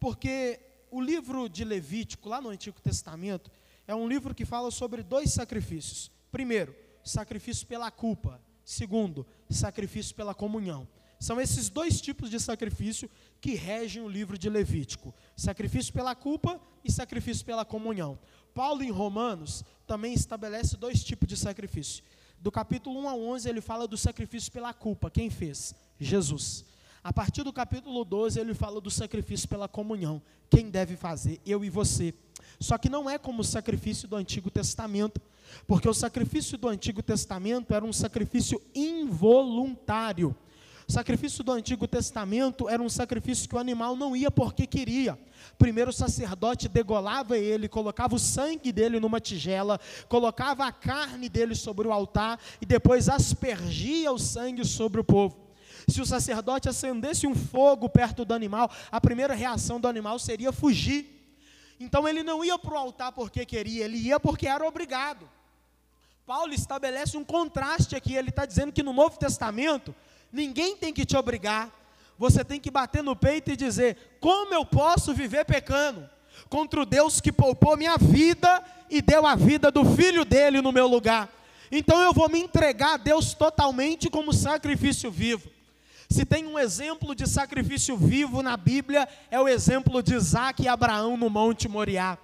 Porque 0.01 0.61
o 0.91 1.01
livro 1.01 1.49
de 1.49 1.65
Levítico, 1.65 2.29
lá 2.29 2.41
no 2.41 2.49
Antigo 2.49 2.81
Testamento, 2.81 3.51
é 3.87 3.95
um 3.95 4.09
livro 4.09 4.35
que 4.35 4.45
fala 4.45 4.71
sobre 4.71 5.03
dois 5.03 5.33
sacrifícios. 5.33 6.11
Primeiro, 6.31 6.75
sacrifício 7.03 7.67
pela 7.67 7.91
culpa. 7.91 8.41
Segundo, 8.65 9.27
sacrifício 9.49 10.15
pela 10.15 10.35
comunhão. 10.35 10.87
São 11.19 11.41
esses 11.41 11.69
dois 11.69 12.01
tipos 12.01 12.31
de 12.31 12.39
sacrifício 12.39 13.11
que 13.41 13.55
regem 13.55 14.03
o 14.03 14.09
livro 14.09 14.39
de 14.39 14.49
Levítico: 14.49 15.15
sacrifício 15.37 15.93
pela 15.93 16.15
culpa 16.15 16.61
e 16.85 16.93
sacrifício 16.93 17.45
pela 17.45 17.65
comunhão. 17.65 18.19
Paulo, 18.55 18.83
em 18.83 18.91
Romanos, 18.91 19.65
também 19.89 20.13
estabelece 20.13 20.77
dois 20.77 21.03
tipos 21.03 21.27
de 21.27 21.37
sacrifício. 21.37 22.05
Do 22.39 22.53
capítulo 22.53 23.01
1 23.01 23.09
a 23.09 23.17
11, 23.17 23.49
ele 23.49 23.61
fala 23.63 23.89
do 23.89 23.97
sacrifício 23.97 24.53
pela 24.53 24.75
culpa. 24.75 25.11
Quem 25.11 25.31
fez? 25.31 25.75
Jesus. 25.99 26.65
A 27.03 27.13
partir 27.13 27.43
do 27.43 27.53
capítulo 27.53 28.05
12, 28.05 28.39
ele 28.39 28.53
fala 28.53 28.81
do 28.83 28.91
sacrifício 28.91 29.49
pela 29.49 29.67
comunhão. 29.67 30.21
Quem 30.51 30.69
deve 30.69 30.95
fazer? 30.95 31.41
Eu 31.47 31.65
e 31.65 31.71
você. 31.71 32.15
Só 32.61 32.77
que 32.77 32.91
não 32.91 33.09
é 33.09 33.17
como 33.19 33.41
o 33.41 33.45
sacrifício 33.45 34.07
do 34.07 34.15
Antigo 34.15 34.51
Testamento, 34.51 35.21
porque 35.67 35.89
o 35.89 35.95
sacrifício 35.95 36.59
do 36.59 36.69
Antigo 36.69 37.03
Testamento 37.03 37.73
era 37.75 37.85
um 37.85 37.93
sacrifício 37.93 38.61
involuntário. 38.75 40.37
O 40.89 40.93
sacrifício 40.93 41.45
do 41.45 41.53
Antigo 41.53 41.87
Testamento 41.87 42.67
era 42.67 42.83
um 42.83 42.89
sacrifício 42.89 43.47
que 43.47 43.55
o 43.55 43.59
animal 43.59 43.95
não 43.95 44.17
ia 44.17 44.31
porque 44.31 44.67
queria. 44.67 45.19
Primeiro 45.59 45.91
o 45.91 45.93
sacerdote 45.93 46.67
degolava 46.67 47.37
ele, 47.37 47.69
colocava 47.69 48.15
o 48.15 48.19
sangue 48.19 48.73
dele 48.73 48.99
numa 48.99 49.21
tigela, 49.21 49.79
colocava 50.09 50.65
a 50.65 50.73
carne 50.73 51.29
dele 51.29 51.55
sobre 51.55 51.87
o 51.87 51.93
altar 51.93 52.41
e 52.59 52.65
depois 52.65 53.07
aspergia 53.07 54.11
o 54.11 54.19
sangue 54.19 54.65
sobre 54.65 54.99
o 54.99 55.05
povo. 55.05 55.37
Se 55.87 56.01
o 56.01 56.07
sacerdote 56.07 56.71
acendesse 56.71 57.27
um 57.27 57.35
fogo 57.35 57.87
perto 57.91 58.25
do 58.25 58.33
animal, 58.33 58.71
a 58.91 58.99
primeira 58.99 59.35
reação 59.35 59.79
do 59.79 59.89
animal 59.89 60.19
seria 60.19 60.53
fugir. 60.53 61.37
Então 61.79 62.09
ele 62.09 62.23
não 62.23 62.43
ia 62.43 62.59
para 62.59 62.73
o 62.73 62.79
altar 62.79 63.13
porque 63.13 63.45
queria, 63.45 63.85
ele 63.85 63.99
ia 63.99 64.19
porque 64.19 64.47
era 64.47 64.67
obrigado. 64.67 65.29
Paulo 66.25 66.55
estabelece 66.55 67.17
um 67.17 67.25
contraste 67.25 67.95
aqui, 67.95 68.15
ele 68.15 68.31
está 68.31 68.47
dizendo 68.47 68.73
que 68.73 68.83
no 68.83 68.93
Novo 68.93 69.19
Testamento, 69.19 69.95
ninguém 70.33 70.77
tem 70.77 70.93
que 70.93 71.05
te 71.05 71.17
obrigar, 71.17 71.71
você 72.19 72.45
tem 72.45 72.61
que 72.61 72.71
bater 72.71 73.03
no 73.03 73.15
peito 73.15 73.51
e 73.51 73.57
dizer: 73.57 73.97
como 74.21 74.53
eu 74.53 74.65
posso 74.65 75.15
viver 75.15 75.45
pecando? 75.45 76.09
Contra 76.49 76.81
o 76.81 76.87
Deus 76.87 77.21
que 77.21 77.33
poupou 77.33 77.77
minha 77.77 77.97
vida 77.97 78.63
e 78.91 79.03
deu 79.03 79.27
a 79.27 79.35
vida 79.35 79.71
do 79.71 79.85
filho 79.85 80.25
dele 80.25 80.61
no 80.61 80.73
meu 80.73 80.87
lugar. 80.87 81.29
Então 81.71 82.01
eu 82.01 82.13
vou 82.13 82.29
me 82.29 82.41
entregar 82.41 82.95
a 82.95 82.97
Deus 82.97 83.35
totalmente 83.35 84.09
como 84.09 84.33
sacrifício 84.33 85.11
vivo. 85.11 85.51
Se 86.09 86.25
tem 86.25 86.47
um 86.47 86.59
exemplo 86.59 87.15
de 87.15 87.29
sacrifício 87.29 87.97
vivo 87.97 88.43
na 88.43 88.57
Bíblia, 88.57 89.07
é 89.31 89.39
o 89.39 89.47
exemplo 89.47 90.03
de 90.03 90.15
Isaac 90.15 90.63
e 90.63 90.69
Abraão 90.69 91.19
no 91.19 91.29
Monte 91.29 91.69
Moriá. 91.69 92.17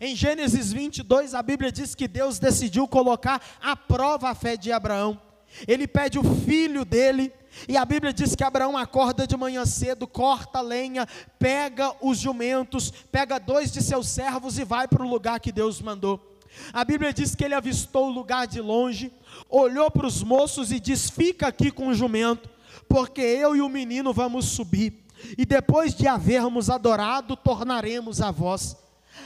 Em 0.00 0.16
Gênesis 0.16 0.72
22, 0.72 1.34
a 1.34 1.42
Bíblia 1.42 1.70
diz 1.70 1.94
que 1.94 2.08
Deus 2.08 2.38
decidiu 2.38 2.88
colocar 2.88 3.40
à 3.62 3.76
prova 3.76 4.30
a 4.30 4.34
fé 4.34 4.56
de 4.56 4.72
Abraão. 4.72 5.20
Ele 5.68 5.86
pede 5.86 6.18
o 6.18 6.24
filho 6.24 6.84
dele, 6.84 7.32
e 7.68 7.76
a 7.76 7.84
Bíblia 7.84 8.12
diz 8.12 8.34
que 8.34 8.44
Abraão 8.44 8.76
acorda 8.76 9.26
de 9.26 9.36
manhã 9.36 9.64
cedo, 9.64 10.06
corta 10.06 10.60
lenha, 10.60 11.06
pega 11.38 11.92
os 12.00 12.18
jumentos, 12.18 12.90
pega 13.10 13.38
dois 13.38 13.72
de 13.72 13.82
seus 13.82 14.08
servos 14.08 14.58
e 14.58 14.64
vai 14.64 14.86
para 14.86 15.02
o 15.02 15.08
lugar 15.08 15.40
que 15.40 15.52
Deus 15.52 15.80
mandou. 15.80 16.38
A 16.72 16.84
Bíblia 16.84 17.12
diz 17.12 17.34
que 17.34 17.44
ele 17.44 17.54
avistou 17.54 18.06
o 18.06 18.12
lugar 18.12 18.46
de 18.46 18.60
longe, 18.60 19.12
olhou 19.48 19.90
para 19.90 20.06
os 20.06 20.22
moços 20.22 20.72
e 20.72 20.80
diz: 20.80 21.10
Fica 21.10 21.48
aqui 21.48 21.70
com 21.70 21.88
o 21.88 21.94
jumento 21.94 22.48
porque 22.88 23.20
eu 23.20 23.56
e 23.56 23.60
o 23.60 23.68
menino 23.68 24.12
vamos 24.12 24.46
subir, 24.46 25.04
e 25.36 25.44
depois 25.44 25.94
de 25.94 26.06
havermos 26.06 26.70
adorado, 26.70 27.36
tornaremos 27.36 28.20
a 28.20 28.30
vós. 28.30 28.76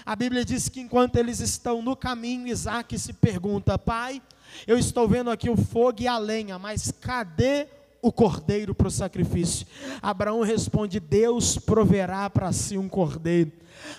A 0.06 0.14
Bíblia 0.14 0.44
diz 0.44 0.68
que 0.68 0.80
enquanto 0.80 1.16
eles 1.16 1.40
estão 1.40 1.82
no 1.82 1.96
caminho, 1.96 2.46
Isaac 2.46 2.98
se 2.98 3.12
pergunta: 3.12 3.78
Pai, 3.78 4.22
eu 4.66 4.78
estou 4.78 5.08
vendo 5.08 5.30
aqui 5.30 5.50
o 5.50 5.56
fogo 5.56 6.00
e 6.00 6.08
a 6.08 6.16
lenha, 6.16 6.58
mas 6.58 6.92
cadê 7.00 7.64
o 7.64 7.79
cordeiro 8.12 8.74
para 8.74 8.88
o 8.88 8.90
sacrifício? 8.90 9.66
Abraão 10.00 10.40
responde: 10.42 10.98
Deus 10.98 11.58
proverá 11.58 12.30
para 12.30 12.52
si 12.52 12.78
um 12.78 12.88
cordeiro. 12.88 13.52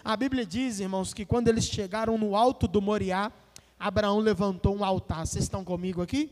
A 0.03 0.15
Bíblia 0.15 0.45
diz, 0.45 0.79
irmãos, 0.79 1.13
que 1.13 1.25
quando 1.25 1.47
eles 1.47 1.65
chegaram 1.65 2.17
no 2.17 2.35
alto 2.35 2.67
do 2.67 2.81
Moriá, 2.81 3.31
Abraão 3.79 4.19
levantou 4.19 4.75
um 4.75 4.83
altar. 4.83 5.25
Vocês 5.25 5.43
estão 5.43 5.63
comigo 5.63 6.01
aqui? 6.01 6.31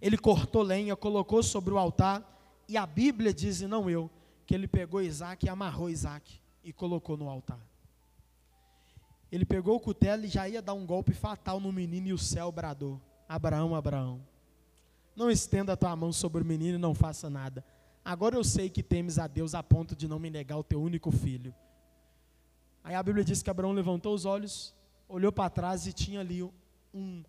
Ele 0.00 0.16
cortou 0.16 0.62
lenha, 0.62 0.96
colocou 0.96 1.42
sobre 1.42 1.74
o 1.74 1.78
altar, 1.78 2.22
e 2.68 2.76
a 2.76 2.86
Bíblia 2.86 3.34
diz, 3.34 3.60
e 3.60 3.66
não 3.66 3.90
eu, 3.90 4.10
que 4.46 4.54
ele 4.54 4.66
pegou 4.66 5.02
Isaac 5.02 5.44
e 5.44 5.48
amarrou 5.48 5.90
Isaac 5.90 6.40
e 6.64 6.72
colocou 6.72 7.16
no 7.16 7.28
altar. 7.28 7.58
Ele 9.30 9.44
pegou 9.44 9.76
o 9.76 9.80
cutelo 9.80 10.24
e 10.24 10.28
já 10.28 10.48
ia 10.48 10.60
dar 10.60 10.74
um 10.74 10.86
golpe 10.86 11.12
fatal 11.12 11.60
no 11.60 11.72
menino 11.72 12.08
e 12.08 12.12
o 12.12 12.18
céu 12.18 12.50
bradou: 12.50 13.00
Abraão, 13.28 13.74
Abraão, 13.74 14.20
não 15.14 15.30
estenda 15.30 15.72
a 15.72 15.76
tua 15.76 15.94
mão 15.94 16.12
sobre 16.12 16.42
o 16.42 16.46
menino 16.46 16.76
e 16.76 16.80
não 16.80 16.94
faça 16.94 17.28
nada. 17.28 17.64
Agora 18.04 18.36
eu 18.36 18.44
sei 18.44 18.70
que 18.70 18.82
temes 18.82 19.18
a 19.18 19.26
Deus 19.26 19.54
a 19.54 19.62
ponto 19.62 19.94
de 19.94 20.08
não 20.08 20.18
me 20.18 20.30
negar 20.30 20.58
o 20.58 20.64
teu 20.64 20.80
único 20.80 21.10
filho. 21.10 21.54
Aí 22.82 22.94
a 22.94 23.02
Bíblia 23.02 23.24
diz 23.24 23.42
que 23.42 23.50
Abraão 23.50 23.72
levantou 23.72 24.14
os 24.14 24.24
olhos, 24.24 24.74
olhou 25.08 25.30
para 25.30 25.50
trás 25.50 25.86
e 25.86 25.92
tinha 25.92 26.20
ali 26.20 26.42
um 26.94 27.22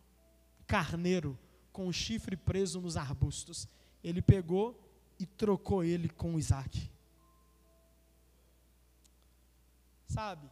carneiro 0.65 1.37
com 1.71 1.87
o 1.87 1.93
chifre 1.93 2.37
preso 2.37 2.79
nos 2.79 2.95
arbustos. 2.95 3.67
Ele 4.03 4.21
pegou 4.21 4.79
e 5.19 5.25
trocou 5.25 5.83
ele 5.83 6.09
com 6.09 6.39
Isaac. 6.39 6.89
Sabe, 10.07 10.49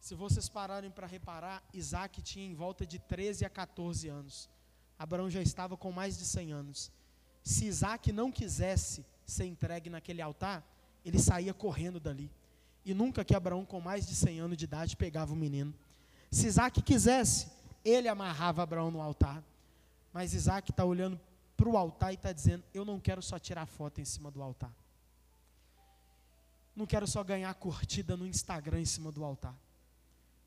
se 0.00 0.14
vocês 0.14 0.48
pararem 0.48 0.90
para 0.90 1.06
reparar, 1.06 1.62
Isaac 1.72 2.22
tinha 2.22 2.44
em 2.44 2.54
volta 2.54 2.86
de 2.86 2.98
13 2.98 3.44
a 3.44 3.50
14 3.50 4.08
anos. 4.08 4.48
Abraão 5.00 5.30
já 5.30 5.40
estava 5.40 5.78
com 5.78 5.90
mais 5.90 6.18
de 6.18 6.26
100 6.26 6.52
anos. 6.52 6.92
Se 7.42 7.64
Isaac 7.64 8.12
não 8.12 8.30
quisesse 8.30 9.02
ser 9.24 9.46
entregue 9.46 9.88
naquele 9.88 10.20
altar, 10.20 10.62
ele 11.02 11.18
saía 11.18 11.54
correndo 11.54 11.98
dali. 11.98 12.30
E 12.84 12.92
nunca 12.92 13.24
que 13.24 13.34
Abraão, 13.34 13.64
com 13.64 13.80
mais 13.80 14.06
de 14.06 14.14
100 14.14 14.40
anos 14.40 14.58
de 14.58 14.64
idade, 14.64 14.98
pegava 14.98 15.32
o 15.32 15.36
menino. 15.36 15.72
Se 16.30 16.46
Isaac 16.46 16.82
quisesse, 16.82 17.48
ele 17.82 18.08
amarrava 18.08 18.62
Abraão 18.62 18.90
no 18.90 19.00
altar. 19.00 19.42
Mas 20.12 20.34
Isaac 20.34 20.70
está 20.70 20.84
olhando 20.84 21.18
para 21.56 21.70
o 21.70 21.78
altar 21.78 22.12
e 22.12 22.16
está 22.16 22.30
dizendo: 22.30 22.62
Eu 22.74 22.84
não 22.84 23.00
quero 23.00 23.22
só 23.22 23.38
tirar 23.38 23.64
foto 23.64 24.02
em 24.02 24.04
cima 24.04 24.30
do 24.30 24.42
altar. 24.42 24.74
Não 26.76 26.84
quero 26.84 27.06
só 27.06 27.24
ganhar 27.24 27.54
curtida 27.54 28.18
no 28.18 28.26
Instagram 28.26 28.82
em 28.82 28.84
cima 28.84 29.10
do 29.10 29.24
altar. 29.24 29.56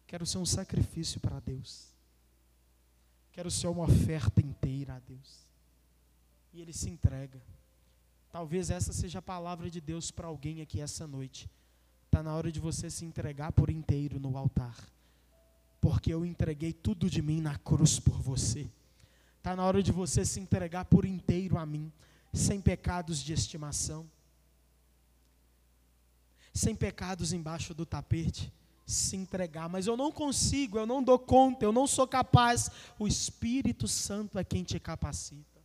Quero 0.05 0.27
ser 0.27 0.37
um 0.37 0.45
sacrifício 0.45 1.19
para 1.19 1.39
Deus. 1.39 1.92
Quero 3.33 3.49
ser 3.49 3.67
uma 3.67 3.83
oferta 3.83 4.39
inteira 4.39 4.95
a 4.95 4.99
Deus. 4.99 5.47
E 6.53 6.61
ele 6.61 6.71
se 6.71 6.89
entrega. 6.89 7.41
Talvez 8.31 8.69
essa 8.69 8.93
seja 8.93 9.19
a 9.19 9.23
palavra 9.23 9.69
de 9.69 9.81
Deus 9.81 10.11
para 10.11 10.27
alguém 10.27 10.61
aqui 10.61 10.79
essa 10.79 11.07
noite. 11.07 11.49
Está 12.05 12.21
na 12.21 12.35
hora 12.35 12.51
de 12.51 12.59
você 12.59 12.91
se 12.91 13.03
entregar 13.03 13.51
por 13.51 13.71
inteiro 13.71 14.19
no 14.19 14.37
altar. 14.37 14.77
Porque 15.81 16.13
eu 16.13 16.23
entreguei 16.23 16.71
tudo 16.71 17.09
de 17.09 17.23
mim 17.23 17.41
na 17.41 17.57
cruz 17.57 17.99
por 17.99 18.21
você. 18.21 18.69
Está 19.39 19.55
na 19.55 19.65
hora 19.65 19.81
de 19.81 19.91
você 19.91 20.23
se 20.23 20.39
entregar 20.39 20.85
por 20.85 21.03
inteiro 21.03 21.57
a 21.57 21.65
mim, 21.65 21.91
sem 22.31 22.61
pecados 22.61 23.21
de 23.21 23.33
estimação, 23.33 24.09
sem 26.53 26.75
pecados 26.75 27.33
embaixo 27.33 27.73
do 27.73 27.85
tapete, 27.85 28.53
se 28.85 29.15
entregar. 29.15 29.69
Mas 29.69 29.87
eu 29.87 29.95
não 29.95 30.11
consigo, 30.11 30.77
eu 30.77 30.85
não 30.85 31.03
dou 31.03 31.17
conta, 31.19 31.65
eu 31.65 31.71
não 31.71 31.87
sou 31.87 32.07
capaz. 32.07 32.69
O 32.99 33.07
Espírito 33.07 33.87
Santo 33.87 34.37
é 34.37 34.43
quem 34.43 34.63
te 34.63 34.79
capacita. 34.79 35.61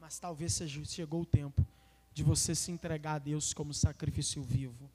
Mas 0.00 0.18
talvez 0.18 0.52
seja, 0.52 0.84
chegou 0.84 1.22
o 1.22 1.26
tempo 1.26 1.66
de 2.12 2.22
você 2.22 2.54
se 2.54 2.70
entregar 2.70 3.14
a 3.14 3.18
Deus 3.18 3.52
como 3.52 3.74
sacrifício 3.74 4.42
vivo, 4.42 4.90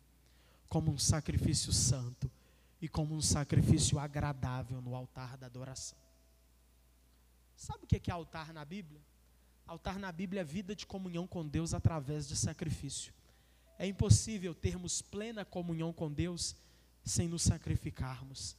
como 0.70 0.92
um 0.92 0.98
sacrifício 0.98 1.74
santo 1.74 2.32
e 2.82 2.88
como 2.88 3.14
um 3.14 3.22
sacrifício 3.22 4.00
agradável 4.00 4.82
no 4.82 4.96
altar 4.96 5.38
da 5.38 5.48
adoração. 5.48 5.98
Sabe 7.56 7.84
o 7.84 7.88
que 7.88 8.10
é 8.10 8.14
altar 8.14 8.54
na 8.54 8.64
Bíblia? 8.64 9.02
Altar 9.68 10.00
na 10.00 10.12
Bíblia 10.12 10.42
é 10.42 10.46
vida 10.46 10.74
de 10.74 10.86
comunhão 10.86 11.28
com 11.28 11.46
Deus 11.46 11.74
através 11.74 12.28
de 12.28 12.36
sacrifício. 12.36 13.14
É 13.78 13.86
impossível 13.86 14.56
termos 14.56 15.02
plena 15.02 15.44
comunhão 15.44 15.92
com 15.92 16.12
Deus 16.12 16.56
sem 17.04 17.28
nos 17.28 17.42
sacrificarmos, 17.42 18.56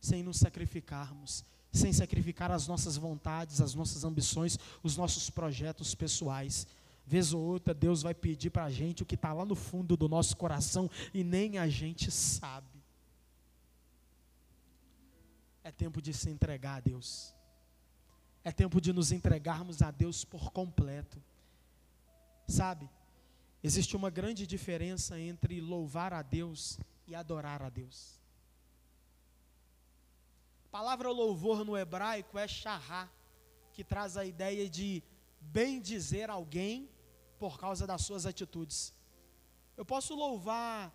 sem 0.00 0.22
nos 0.22 0.38
sacrificarmos, 0.38 1.44
sem 1.72 1.92
sacrificar 1.92 2.50
as 2.50 2.66
nossas 2.66 2.96
vontades, 2.96 3.60
as 3.60 3.74
nossas 3.74 4.04
ambições, 4.04 4.58
os 4.82 4.96
nossos 4.96 5.30
projetos 5.30 5.94
pessoais. 5.94 6.66
Vez 7.06 7.32
ou 7.32 7.42
outra, 7.42 7.72
Deus 7.72 8.02
vai 8.02 8.14
pedir 8.14 8.50
para 8.50 8.64
a 8.64 8.70
gente 8.70 9.02
o 9.02 9.06
que 9.06 9.14
está 9.14 9.32
lá 9.32 9.44
no 9.44 9.54
fundo 9.54 9.96
do 9.96 10.08
nosso 10.08 10.36
coração 10.36 10.90
e 11.14 11.24
nem 11.24 11.58
a 11.58 11.68
gente 11.68 12.10
sabe. 12.10 12.82
É 15.64 15.70
tempo 15.70 16.02
de 16.02 16.12
se 16.12 16.28
entregar 16.28 16.76
a 16.76 16.80
Deus. 16.80 17.34
É 18.44 18.50
tempo 18.50 18.80
de 18.80 18.92
nos 18.92 19.12
entregarmos 19.12 19.80
a 19.82 19.90
Deus 19.90 20.24
por 20.24 20.50
completo. 20.52 21.22
Sabe, 22.46 22.90
existe 23.62 23.96
uma 23.96 24.10
grande 24.10 24.46
diferença 24.46 25.18
entre 25.18 25.60
louvar 25.60 26.12
a 26.12 26.22
Deus 26.22 26.78
e 26.78 26.91
adorar 27.14 27.62
a 27.62 27.68
Deus. 27.68 28.20
A 30.66 30.68
palavra 30.68 31.10
louvor 31.10 31.64
no 31.64 31.76
hebraico 31.76 32.38
é 32.38 32.48
shahá, 32.48 33.08
que 33.72 33.84
traz 33.84 34.16
a 34.16 34.24
ideia 34.24 34.68
de 34.68 35.02
bem 35.40 35.80
dizer 35.80 36.30
alguém 36.30 36.88
por 37.38 37.58
causa 37.58 37.86
das 37.86 38.02
suas 38.02 38.24
atitudes. 38.24 38.94
Eu 39.76 39.84
posso 39.84 40.14
louvar 40.14 40.92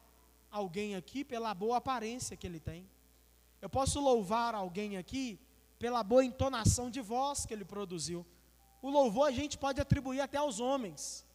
alguém 0.50 0.96
aqui 0.96 1.24
pela 1.24 1.54
boa 1.54 1.78
aparência 1.78 2.38
que 2.38 2.48
ele 2.48 2.60
tem. 2.60 2.90
Eu 3.62 3.70
posso 3.70 4.00
louvar 4.00 4.56
alguém 4.56 4.98
aqui 4.98 5.40
pela 5.78 6.04
boa 6.04 6.24
entonação 6.24 6.90
de 6.90 7.02
voz 7.02 7.46
que 7.46 7.54
ele 7.54 7.66
produziu. 7.66 8.26
O 8.82 8.90
louvor 8.90 9.28
a 9.28 9.32
gente 9.32 9.58
pode 9.58 9.82
atribuir 9.82 10.22
até 10.22 10.38
aos 10.38 10.60
homens. 10.60 11.26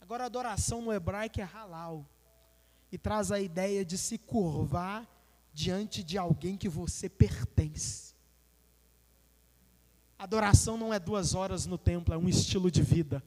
Agora, 0.00 0.26
adoração 0.26 0.82
no 0.82 0.92
hebraico 0.92 1.40
é 1.40 1.44
halal. 1.44 2.06
E 2.92 2.98
traz 2.98 3.32
a 3.32 3.40
ideia 3.40 3.84
de 3.84 3.98
se 3.98 4.18
curvar 4.18 5.08
diante 5.52 6.04
de 6.04 6.16
alguém 6.16 6.56
que 6.56 6.68
você 6.68 7.08
pertence. 7.08 8.12
Adoração 10.18 10.76
não 10.76 10.94
é 10.94 11.00
duas 11.00 11.34
horas 11.34 11.66
no 11.66 11.76
templo, 11.76 12.14
é 12.14 12.16
um 12.16 12.28
estilo 12.28 12.70
de 12.70 12.82
vida. 12.82 13.20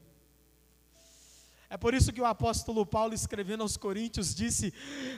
É 1.68 1.76
por 1.76 1.92
isso 1.92 2.12
que 2.12 2.20
o 2.20 2.24
apóstolo 2.24 2.86
Paulo, 2.86 3.12
escrevendo 3.12 3.62
aos 3.62 3.76
Coríntios, 3.76 4.34
disse, 4.34 4.72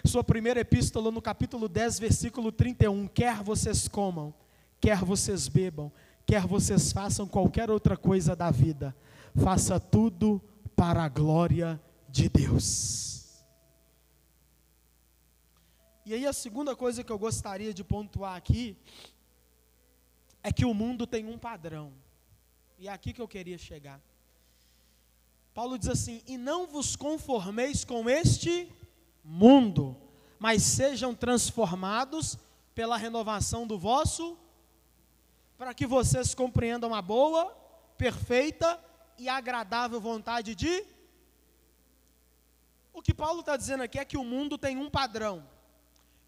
sua 0.04 0.24
primeira 0.24 0.60
epístola, 0.60 1.10
no 1.10 1.20
capítulo 1.20 1.68
10, 1.68 1.98
versículo 1.98 2.50
31, 2.50 3.06
quer 3.06 3.42
vocês 3.42 3.86
comam, 3.86 4.34
quer 4.80 5.04
vocês 5.04 5.46
bebam, 5.46 5.92
quer 6.26 6.46
vocês 6.46 6.90
façam 6.90 7.28
qualquer 7.28 7.70
outra 7.70 7.96
coisa 7.96 8.34
da 8.34 8.50
vida, 8.50 8.96
faça 9.36 9.78
tudo 9.78 10.42
para 10.74 11.04
a 11.04 11.08
glória 11.08 11.80
de 12.08 12.28
Deus. 12.28 13.27
E 16.08 16.14
aí 16.14 16.26
a 16.26 16.32
segunda 16.32 16.74
coisa 16.74 17.04
que 17.04 17.12
eu 17.12 17.18
gostaria 17.18 17.74
de 17.74 17.84
pontuar 17.84 18.34
aqui 18.34 18.74
é 20.42 20.50
que 20.50 20.64
o 20.64 20.72
mundo 20.72 21.06
tem 21.06 21.26
um 21.26 21.36
padrão. 21.36 21.92
E 22.78 22.88
é 22.88 22.90
aqui 22.90 23.12
que 23.12 23.20
eu 23.20 23.28
queria 23.28 23.58
chegar. 23.58 24.00
Paulo 25.52 25.78
diz 25.78 25.90
assim: 25.90 26.22
E 26.26 26.38
não 26.38 26.66
vos 26.66 26.96
conformeis 26.96 27.84
com 27.84 28.08
este 28.08 28.72
mundo, 29.22 29.94
mas 30.38 30.62
sejam 30.62 31.14
transformados 31.14 32.38
pela 32.74 32.96
renovação 32.96 33.66
do 33.66 33.78
vosso, 33.78 34.34
para 35.58 35.74
que 35.74 35.86
vocês 35.86 36.34
compreendam 36.34 36.94
a 36.94 37.02
boa, 37.02 37.54
perfeita 37.98 38.82
e 39.18 39.28
agradável 39.28 40.00
vontade 40.00 40.54
de. 40.54 40.86
O 42.94 43.02
que 43.02 43.12
Paulo 43.12 43.40
está 43.40 43.58
dizendo 43.58 43.82
aqui 43.82 43.98
é 43.98 44.06
que 44.06 44.16
o 44.16 44.24
mundo 44.24 44.56
tem 44.56 44.78
um 44.78 44.88
padrão, 44.88 45.46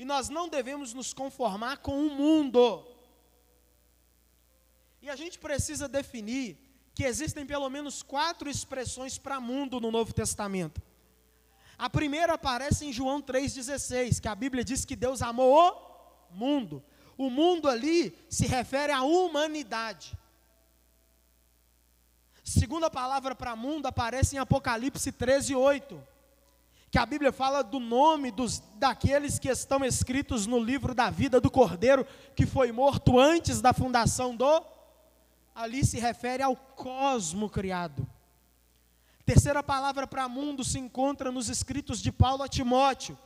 e 0.00 0.04
nós 0.06 0.30
não 0.30 0.48
devemos 0.48 0.94
nos 0.94 1.12
conformar 1.12 1.76
com 1.76 2.06
o 2.06 2.08
mundo. 2.08 2.86
E 5.02 5.10
a 5.10 5.14
gente 5.14 5.38
precisa 5.38 5.86
definir 5.86 6.56
que 6.94 7.04
existem 7.04 7.44
pelo 7.44 7.68
menos 7.68 8.02
quatro 8.02 8.48
expressões 8.48 9.18
para 9.18 9.38
mundo 9.38 9.78
no 9.78 9.90
Novo 9.90 10.14
Testamento. 10.14 10.80
A 11.76 11.90
primeira 11.90 12.32
aparece 12.32 12.86
em 12.86 12.94
João 12.94 13.20
3,16, 13.20 14.22
que 14.22 14.28
a 14.28 14.34
Bíblia 14.34 14.64
diz 14.64 14.86
que 14.86 14.96
Deus 14.96 15.20
amou 15.20 15.70
o 16.30 16.34
mundo. 16.34 16.82
O 17.18 17.28
mundo 17.28 17.68
ali 17.68 18.16
se 18.30 18.46
refere 18.46 18.94
à 18.94 19.02
humanidade. 19.02 20.18
Segunda 22.42 22.88
palavra 22.88 23.34
para 23.34 23.54
mundo 23.54 23.84
aparece 23.84 24.34
em 24.34 24.38
Apocalipse 24.38 25.12
13:8, 25.12 26.00
que 26.90 26.98
a 26.98 27.06
Bíblia 27.06 27.30
fala 27.30 27.62
do 27.62 27.78
nome 27.78 28.30
dos, 28.32 28.60
daqueles 28.74 29.38
que 29.38 29.48
estão 29.48 29.84
escritos 29.84 30.46
no 30.46 30.58
livro 30.58 30.92
da 30.92 31.08
vida 31.08 31.40
do 31.40 31.50
Cordeiro, 31.50 32.04
que 32.34 32.44
foi 32.44 32.72
morto 32.72 33.18
antes 33.18 33.60
da 33.60 33.72
fundação 33.72 34.34
do 34.34 34.64
ali 35.54 35.84
se 35.84 35.98
refere 35.98 36.42
ao 36.42 36.56
cosmo 36.56 37.48
criado. 37.48 38.06
Terceira 39.24 39.62
palavra 39.62 40.06
para 40.06 40.28
mundo 40.28 40.64
se 40.64 40.78
encontra 40.78 41.30
nos 41.30 41.48
escritos 41.48 42.00
de 42.00 42.10
Paulo 42.10 42.42
a 42.42 42.48
Timóteo, 42.48 43.16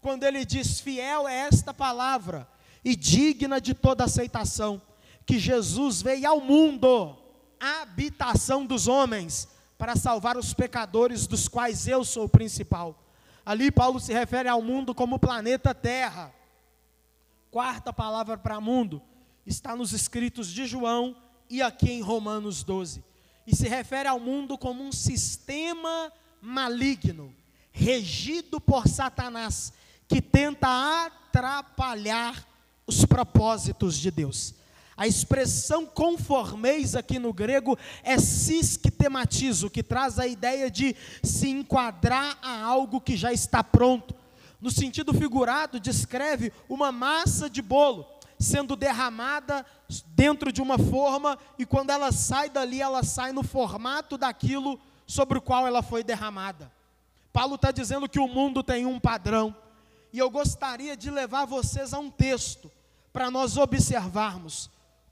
quando 0.00 0.24
ele 0.24 0.44
diz: 0.44 0.80
Fiel 0.80 1.28
é 1.28 1.40
esta 1.40 1.74
palavra 1.74 2.48
e 2.82 2.96
digna 2.96 3.60
de 3.60 3.74
toda 3.74 4.04
aceitação, 4.04 4.80
que 5.26 5.38
Jesus 5.38 6.00
veio 6.00 6.28
ao 6.28 6.40
mundo, 6.40 7.18
habitação 7.58 8.64
dos 8.64 8.88
homens, 8.88 9.48
para 9.76 9.96
salvar 9.96 10.38
os 10.38 10.54
pecadores, 10.54 11.26
dos 11.26 11.48
quais 11.48 11.86
eu 11.86 12.04
sou 12.04 12.24
o 12.24 12.28
principal. 12.28 13.09
Ali 13.44 13.70
Paulo 13.70 13.98
se 13.98 14.12
refere 14.12 14.48
ao 14.48 14.62
mundo 14.62 14.94
como 14.94 15.18
planeta 15.18 15.74
Terra. 15.74 16.32
Quarta 17.50 17.92
palavra 17.92 18.38
para 18.38 18.60
mundo 18.60 19.02
está 19.46 19.74
nos 19.74 19.92
escritos 19.92 20.48
de 20.48 20.66
João 20.66 21.16
e 21.48 21.60
aqui 21.60 21.90
em 21.90 22.00
Romanos 22.00 22.62
12. 22.62 23.02
E 23.46 23.56
se 23.56 23.68
refere 23.68 24.08
ao 24.08 24.20
mundo 24.20 24.56
como 24.56 24.84
um 24.84 24.92
sistema 24.92 26.12
maligno, 26.40 27.34
regido 27.72 28.60
por 28.60 28.86
Satanás, 28.86 29.72
que 30.06 30.22
tenta 30.22 31.06
atrapalhar 31.06 32.46
os 32.86 33.04
propósitos 33.04 33.96
de 33.96 34.10
Deus. 34.10 34.54
A 35.00 35.06
expressão 35.06 35.86
conformeis 35.86 36.94
aqui 36.94 37.18
no 37.18 37.32
grego 37.32 37.74
é 38.02 38.18
sistematizo, 38.18 39.70
que 39.70 39.82
traz 39.82 40.18
a 40.18 40.26
ideia 40.26 40.70
de 40.70 40.94
se 41.22 41.48
enquadrar 41.48 42.36
a 42.42 42.62
algo 42.62 43.00
que 43.00 43.16
já 43.16 43.32
está 43.32 43.64
pronto. 43.64 44.14
No 44.60 44.70
sentido 44.70 45.14
figurado, 45.14 45.80
descreve 45.80 46.52
uma 46.68 46.92
massa 46.92 47.48
de 47.48 47.62
bolo 47.62 48.06
sendo 48.38 48.76
derramada 48.76 49.64
dentro 50.08 50.52
de 50.52 50.60
uma 50.60 50.76
forma, 50.76 51.38
e 51.58 51.64
quando 51.64 51.88
ela 51.88 52.12
sai 52.12 52.50
dali, 52.50 52.82
ela 52.82 53.02
sai 53.02 53.32
no 53.32 53.42
formato 53.42 54.18
daquilo 54.18 54.78
sobre 55.06 55.38
o 55.38 55.42
qual 55.42 55.66
ela 55.66 55.80
foi 55.80 56.04
derramada. 56.04 56.70
Paulo 57.32 57.54
está 57.54 57.70
dizendo 57.70 58.06
que 58.06 58.20
o 58.20 58.28
mundo 58.28 58.62
tem 58.62 58.84
um 58.84 59.00
padrão, 59.00 59.56
e 60.12 60.18
eu 60.18 60.28
gostaria 60.28 60.94
de 60.94 61.10
levar 61.10 61.46
vocês 61.46 61.94
a 61.94 61.98
um 61.98 62.10
texto, 62.10 62.70
para 63.14 63.30
nós 63.30 63.56
observarmos 63.56 64.68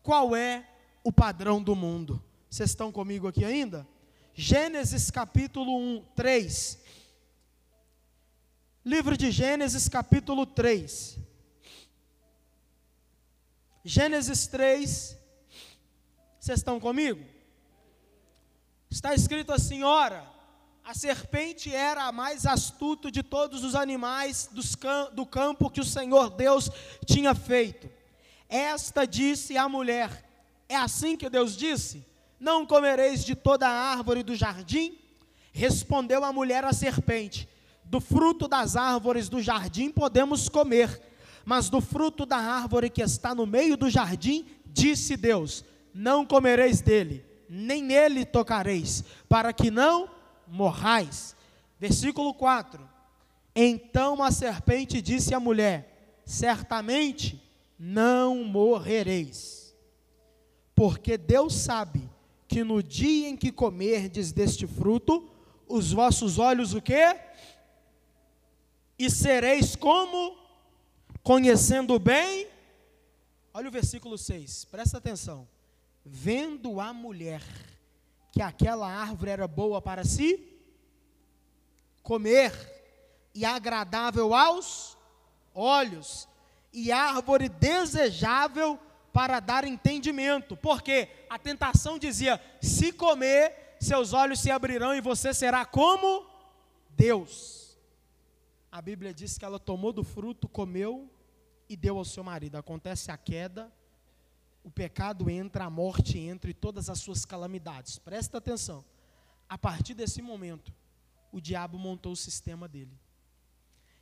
qual 0.08 0.34
é 0.34 0.66
o 1.04 1.12
padrão 1.12 1.62
do 1.62 1.76
mundo. 1.76 2.24
Vocês 2.48 2.70
estão 2.70 2.90
comigo 2.90 3.28
aqui 3.28 3.44
ainda? 3.44 3.86
Gênesis 4.32 5.10
capítulo 5.10 5.76
1, 5.76 6.02
3. 6.16 6.78
Livro 8.82 9.18
de 9.18 9.30
Gênesis 9.30 9.86
capítulo 9.86 10.46
3. 10.46 11.18
Gênesis 13.84 14.46
3, 14.46 15.18
vocês 16.40 16.58
estão 16.58 16.80
comigo? 16.80 17.22
Está 18.90 19.12
escrito 19.12 19.52
assim: 19.52 19.82
ora, 19.82 20.26
a 20.82 20.94
serpente 20.94 21.74
era 21.74 22.04
a 22.04 22.12
mais 22.12 22.46
astuta 22.46 23.10
de 23.10 23.22
todos 23.22 23.62
os 23.62 23.74
animais 23.74 24.48
do 25.12 25.26
campo 25.26 25.68
que 25.68 25.82
o 25.82 25.84
Senhor 25.84 26.30
Deus 26.30 26.70
tinha 27.04 27.34
feito. 27.34 27.97
Esta 28.48 29.06
disse 29.06 29.56
à 29.56 29.68
mulher: 29.68 30.24
É 30.68 30.76
assim 30.76 31.16
que 31.16 31.28
Deus 31.28 31.56
disse: 31.56 32.06
Não 32.38 32.64
comereis 32.66 33.24
de 33.24 33.34
toda 33.34 33.68
a 33.68 33.92
árvore 33.92 34.22
do 34.22 34.34
jardim? 34.34 34.98
Respondeu 35.52 36.24
a 36.24 36.32
mulher 36.32 36.64
à 36.64 36.72
serpente: 36.72 37.48
Do 37.84 38.00
fruto 38.00 38.48
das 38.48 38.76
árvores 38.76 39.28
do 39.28 39.42
jardim 39.42 39.90
podemos 39.90 40.48
comer 40.48 41.08
mas 41.48 41.70
do 41.70 41.80
fruto 41.80 42.26
da 42.26 42.36
árvore 42.36 42.90
que 42.90 43.00
está 43.00 43.34
no 43.34 43.46
meio 43.46 43.74
do 43.74 43.88
jardim, 43.88 44.44
disse 44.66 45.16
Deus: 45.16 45.64
Não 45.94 46.26
comereis 46.26 46.82
dele, 46.82 47.24
nem 47.48 47.82
nele 47.82 48.26
tocareis, 48.26 49.02
para 49.26 49.50
que 49.50 49.70
não 49.70 50.10
morrais. 50.46 51.34
Versículo 51.80 52.34
4. 52.34 52.86
Então 53.56 54.22
a 54.22 54.30
serpente 54.30 55.00
disse 55.00 55.32
à 55.32 55.40
mulher: 55.40 56.20
Certamente 56.26 57.42
não 57.78 58.42
morrereis, 58.42 59.74
porque 60.74 61.16
Deus 61.16 61.54
sabe 61.54 62.08
que 62.48 62.64
no 62.64 62.82
dia 62.82 63.28
em 63.28 63.36
que 63.36 63.52
comerdes 63.52 64.32
deste 64.32 64.66
fruto, 64.66 65.30
os 65.68 65.92
vossos 65.92 66.38
olhos 66.38 66.74
o 66.74 66.80
quê? 66.80 67.18
E 68.98 69.10
sereis 69.10 69.76
como 69.76 70.36
conhecendo 71.22 71.98
bem. 71.98 72.48
Olha 73.52 73.68
o 73.68 73.72
versículo 73.72 74.16
6, 74.16 74.64
presta 74.64 74.98
atenção. 74.98 75.46
Vendo 76.04 76.80
a 76.80 76.92
mulher 76.92 77.42
que 78.32 78.40
aquela 78.40 78.90
árvore 78.90 79.30
era 79.30 79.46
boa 79.46 79.80
para 79.80 80.04
si 80.04 80.44
comer 82.02 82.52
e 83.34 83.44
agradável 83.44 84.32
aos 84.32 84.96
olhos 85.54 86.26
e 86.72 86.92
árvore 86.92 87.48
desejável 87.48 88.78
para 89.12 89.40
dar 89.40 89.64
entendimento. 89.64 90.56
Porque 90.56 91.08
a 91.28 91.38
tentação 91.38 91.98
dizia: 91.98 92.40
se 92.60 92.92
comer, 92.92 93.76
seus 93.80 94.12
olhos 94.12 94.40
se 94.40 94.50
abrirão 94.50 94.94
e 94.94 95.00
você 95.00 95.32
será 95.32 95.64
como 95.64 96.26
Deus. 96.90 97.78
A 98.70 98.82
Bíblia 98.82 99.14
diz 99.14 99.38
que 99.38 99.44
ela 99.44 99.58
tomou 99.58 99.92
do 99.92 100.04
fruto, 100.04 100.48
comeu 100.48 101.10
e 101.68 101.76
deu 101.76 101.96
ao 101.98 102.04
seu 102.04 102.22
marido. 102.22 102.56
Acontece 102.56 103.10
a 103.10 103.16
queda, 103.16 103.72
o 104.62 104.70
pecado 104.70 105.30
entra, 105.30 105.64
a 105.64 105.70
morte 105.70 106.18
entra 106.18 106.50
e 106.50 106.54
todas 106.54 106.90
as 106.90 107.00
suas 107.00 107.24
calamidades. 107.24 107.98
Presta 107.98 108.38
atenção. 108.38 108.84
A 109.48 109.56
partir 109.56 109.94
desse 109.94 110.20
momento, 110.20 110.72
o 111.32 111.40
diabo 111.40 111.78
montou 111.78 112.12
o 112.12 112.16
sistema 112.16 112.68
dele. 112.68 112.92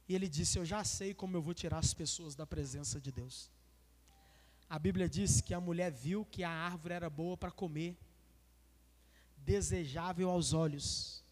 E 0.09 0.15
ele 0.15 0.29
disse: 0.29 0.59
Eu 0.59 0.65
já 0.65 0.85
sei 0.85 1.13
como 1.13 1.37
eu 1.37 1.43
vou 1.43 1.55
tirar 1.55 1.79
as 1.79 1.93
pessoas 1.93 2.35
da 2.35 2.47
presença 2.47 3.01
de 3.01 3.11
Deus. 3.11 3.51
A 4.69 4.79
Bíblia 4.79 5.09
diz 5.09 5.41
que 5.41 5.55
a 5.55 5.61
mulher 5.61 5.93
viu 5.93 6.25
que 6.25 6.43
a 6.43 6.51
árvore 6.51 6.95
era 6.95 7.09
boa 7.09 7.37
para 7.37 7.51
comer, 7.51 7.97
desejável 9.39 10.29
aos 10.29 10.53
olhos 10.53 11.25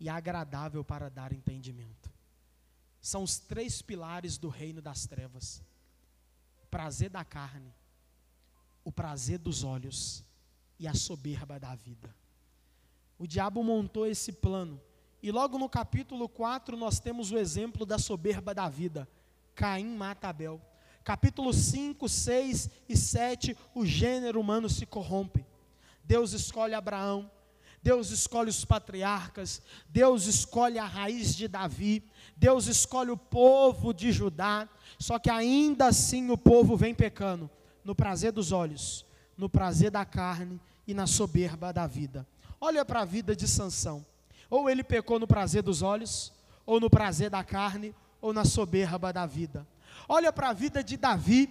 e 0.00 0.08
agradável 0.08 0.82
para 0.82 1.10
dar 1.10 1.32
entendimento. 1.32 2.10
São 3.00 3.22
os 3.22 3.38
três 3.38 3.82
pilares 3.82 4.38
do 4.38 4.48
reino 4.48 4.82
das 4.82 5.06
trevas: 5.06 5.62
o 6.62 6.66
prazer 6.66 7.10
da 7.10 7.24
carne, 7.24 7.74
o 8.84 8.92
prazer 8.92 9.38
dos 9.38 9.64
olhos 9.64 10.24
e 10.78 10.86
a 10.86 10.94
soberba 10.94 11.58
da 11.58 11.74
vida. 11.74 12.14
O 13.18 13.26
diabo 13.26 13.62
montou 13.62 14.06
esse 14.06 14.32
plano 14.32 14.80
e 15.22 15.30
logo 15.30 15.58
no 15.58 15.68
capítulo 15.68 16.28
4 16.28 16.76
nós 16.76 17.00
temos 17.00 17.30
o 17.30 17.38
exemplo 17.38 17.84
da 17.84 17.98
soberba 17.98 18.54
da 18.54 18.68
vida. 18.68 19.08
Caim 19.54 19.96
mata 19.96 20.28
Abel. 20.28 20.60
Capítulo 21.02 21.52
5, 21.52 22.08
6 22.08 22.70
e 22.88 22.96
7, 22.96 23.56
o 23.74 23.86
gênero 23.86 24.40
humano 24.40 24.68
se 24.68 24.84
corrompe. 24.84 25.46
Deus 26.02 26.32
escolhe 26.32 26.74
Abraão, 26.74 27.30
Deus 27.82 28.10
escolhe 28.10 28.50
os 28.50 28.64
patriarcas, 28.64 29.62
Deus 29.88 30.26
escolhe 30.26 30.78
a 30.78 30.84
raiz 30.84 31.36
de 31.36 31.46
Davi, 31.46 32.02
Deus 32.36 32.66
escolhe 32.66 33.10
o 33.10 33.16
povo 33.16 33.94
de 33.94 34.10
Judá, 34.10 34.68
só 34.98 35.18
que 35.18 35.30
ainda 35.30 35.86
assim 35.86 36.28
o 36.30 36.36
povo 36.36 36.76
vem 36.76 36.94
pecando 36.94 37.48
no 37.84 37.94
prazer 37.94 38.32
dos 38.32 38.50
olhos, 38.50 39.06
no 39.36 39.48
prazer 39.48 39.92
da 39.92 40.04
carne 40.04 40.60
e 40.86 40.92
na 40.92 41.06
soberba 41.06 41.72
da 41.72 41.86
vida. 41.86 42.26
Olha 42.60 42.84
para 42.84 43.02
a 43.02 43.04
vida 43.04 43.36
de 43.36 43.46
Sansão. 43.46 44.04
Ou 44.48 44.70
ele 44.70 44.82
pecou 44.82 45.18
no 45.18 45.26
prazer 45.26 45.62
dos 45.62 45.82
olhos, 45.82 46.32
ou 46.64 46.80
no 46.80 46.90
prazer 46.90 47.30
da 47.30 47.42
carne, 47.42 47.94
ou 48.20 48.32
na 48.32 48.44
soberba 48.44 49.12
da 49.12 49.26
vida. 49.26 49.66
Olha 50.08 50.32
para 50.32 50.48
a 50.48 50.52
vida 50.52 50.82
de 50.82 50.96
Davi. 50.96 51.50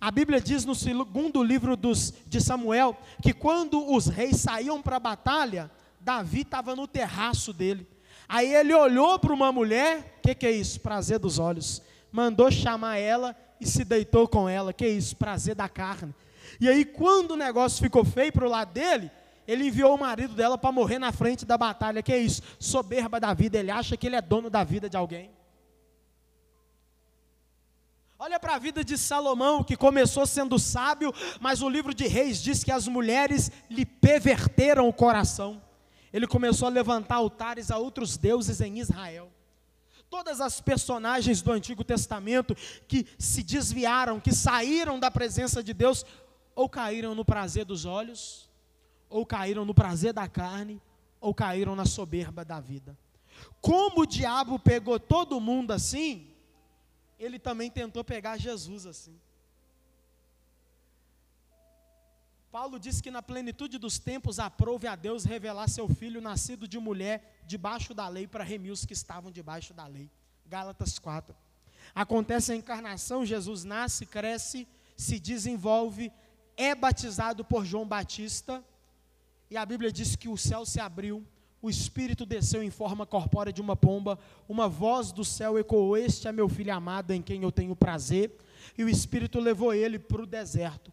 A 0.00 0.10
Bíblia 0.10 0.40
diz 0.40 0.64
no 0.64 0.74
segundo 0.74 1.42
livro 1.42 1.76
dos, 1.76 2.12
de 2.26 2.40
Samuel 2.40 2.96
que 3.22 3.32
quando 3.32 3.92
os 3.92 4.06
reis 4.06 4.38
saíam 4.38 4.82
para 4.82 4.96
a 4.96 5.00
batalha, 5.00 5.70
Davi 6.00 6.40
estava 6.40 6.74
no 6.74 6.86
terraço 6.86 7.52
dele. 7.52 7.86
Aí 8.28 8.54
ele 8.54 8.74
olhou 8.74 9.18
para 9.18 9.32
uma 9.32 9.52
mulher, 9.52 10.18
que, 10.24 10.34
que 10.34 10.46
é 10.46 10.50
isso? 10.50 10.80
Prazer 10.80 11.18
dos 11.18 11.38
olhos. 11.38 11.82
Mandou 12.10 12.50
chamar 12.50 12.96
ela 12.96 13.36
e 13.60 13.66
se 13.66 13.84
deitou 13.84 14.26
com 14.26 14.48
ela. 14.48 14.72
Que 14.72 14.86
é 14.86 14.88
isso? 14.88 15.16
Prazer 15.16 15.54
da 15.54 15.68
carne. 15.68 16.14
E 16.60 16.68
aí, 16.68 16.84
quando 16.84 17.32
o 17.32 17.36
negócio 17.36 17.82
ficou 17.82 18.04
feio 18.04 18.32
para 18.32 18.46
o 18.46 18.50
lado 18.50 18.72
dele, 18.72 19.10
ele 19.46 19.66
enviou 19.66 19.94
o 19.94 19.98
marido 19.98 20.34
dela 20.34 20.56
para 20.56 20.72
morrer 20.72 20.98
na 20.98 21.12
frente 21.12 21.44
da 21.44 21.58
batalha. 21.58 22.02
Que 22.02 22.12
é 22.12 22.18
isso? 22.18 22.42
Soberba 22.58 23.20
da 23.20 23.34
vida. 23.34 23.58
Ele 23.58 23.70
acha 23.70 23.96
que 23.96 24.06
ele 24.06 24.16
é 24.16 24.22
dono 24.22 24.48
da 24.48 24.64
vida 24.64 24.88
de 24.88 24.96
alguém. 24.96 25.30
Olha 28.18 28.40
para 28.40 28.54
a 28.54 28.58
vida 28.58 28.82
de 28.82 28.96
Salomão, 28.96 29.62
que 29.62 29.76
começou 29.76 30.24
sendo 30.26 30.58
sábio, 30.58 31.12
mas 31.40 31.60
o 31.60 31.68
livro 31.68 31.92
de 31.92 32.06
Reis 32.06 32.40
diz 32.42 32.64
que 32.64 32.72
as 32.72 32.88
mulheres 32.88 33.50
lhe 33.68 33.84
perverteram 33.84 34.88
o 34.88 34.92
coração. 34.92 35.60
Ele 36.10 36.26
começou 36.26 36.68
a 36.68 36.70
levantar 36.70 37.16
altares 37.16 37.70
a 37.70 37.76
outros 37.76 38.16
deuses 38.16 38.60
em 38.60 38.78
Israel. 38.78 39.30
Todas 40.08 40.40
as 40.40 40.60
personagens 40.60 41.42
do 41.42 41.52
Antigo 41.52 41.82
Testamento 41.84 42.56
que 42.86 43.04
se 43.18 43.42
desviaram, 43.42 44.20
que 44.20 44.32
saíram 44.32 44.98
da 44.98 45.10
presença 45.10 45.62
de 45.62 45.74
Deus, 45.74 46.06
ou 46.54 46.68
caíram 46.68 47.14
no 47.14 47.24
prazer 47.24 47.64
dos 47.64 47.84
olhos, 47.84 48.43
ou 49.14 49.24
caíram 49.24 49.64
no 49.64 49.72
prazer 49.72 50.12
da 50.12 50.26
carne, 50.26 50.82
ou 51.20 51.32
caíram 51.32 51.76
na 51.76 51.86
soberba 51.86 52.44
da 52.44 52.58
vida. 52.58 52.98
Como 53.60 54.00
o 54.00 54.06
diabo 54.06 54.58
pegou 54.58 54.98
todo 54.98 55.40
mundo 55.40 55.70
assim, 55.70 56.34
ele 57.16 57.38
também 57.38 57.70
tentou 57.70 58.02
pegar 58.02 58.36
Jesus 58.36 58.86
assim. 58.86 59.16
Paulo 62.50 62.76
disse 62.76 63.00
que 63.00 63.10
na 63.12 63.22
plenitude 63.22 63.78
dos 63.78 64.00
tempos 64.00 64.40
aprove 64.40 64.88
a 64.88 64.96
Deus 64.96 65.22
revelar 65.24 65.68
seu 65.68 65.88
filho 65.88 66.20
nascido 66.20 66.66
de 66.66 66.80
mulher 66.80 67.40
debaixo 67.46 67.94
da 67.94 68.08
lei 68.08 68.26
para 68.26 68.42
remir 68.42 68.72
os 68.72 68.84
que 68.84 68.94
estavam 68.94 69.30
debaixo 69.30 69.72
da 69.72 69.86
lei. 69.86 70.10
Gálatas 70.44 70.98
4. 70.98 71.36
Acontece 71.94 72.50
a 72.50 72.56
encarnação, 72.56 73.24
Jesus 73.24 73.62
nasce, 73.62 74.06
cresce, 74.06 74.66
se 74.96 75.20
desenvolve, 75.20 76.12
é 76.56 76.74
batizado 76.74 77.44
por 77.44 77.64
João 77.64 77.86
Batista, 77.86 78.64
e 79.54 79.56
a 79.56 79.64
Bíblia 79.64 79.92
diz 79.92 80.16
que 80.16 80.28
o 80.28 80.36
céu 80.36 80.66
se 80.66 80.80
abriu, 80.80 81.24
o 81.62 81.70
Espírito 81.70 82.26
desceu 82.26 82.60
em 82.60 82.70
forma 82.70 83.06
corpórea 83.06 83.52
de 83.52 83.60
uma 83.60 83.76
pomba, 83.76 84.18
uma 84.48 84.68
voz 84.68 85.12
do 85.12 85.24
céu 85.24 85.56
ecoou: 85.56 85.96
Este 85.96 86.26
é 86.26 86.32
meu 86.32 86.48
filho 86.48 86.74
amado 86.74 87.12
em 87.12 87.22
quem 87.22 87.44
eu 87.44 87.52
tenho 87.52 87.76
prazer, 87.76 88.36
e 88.76 88.82
o 88.82 88.88
Espírito 88.88 89.38
levou 89.38 89.72
ele 89.72 89.96
para 89.96 90.24
o 90.24 90.26
deserto. 90.26 90.92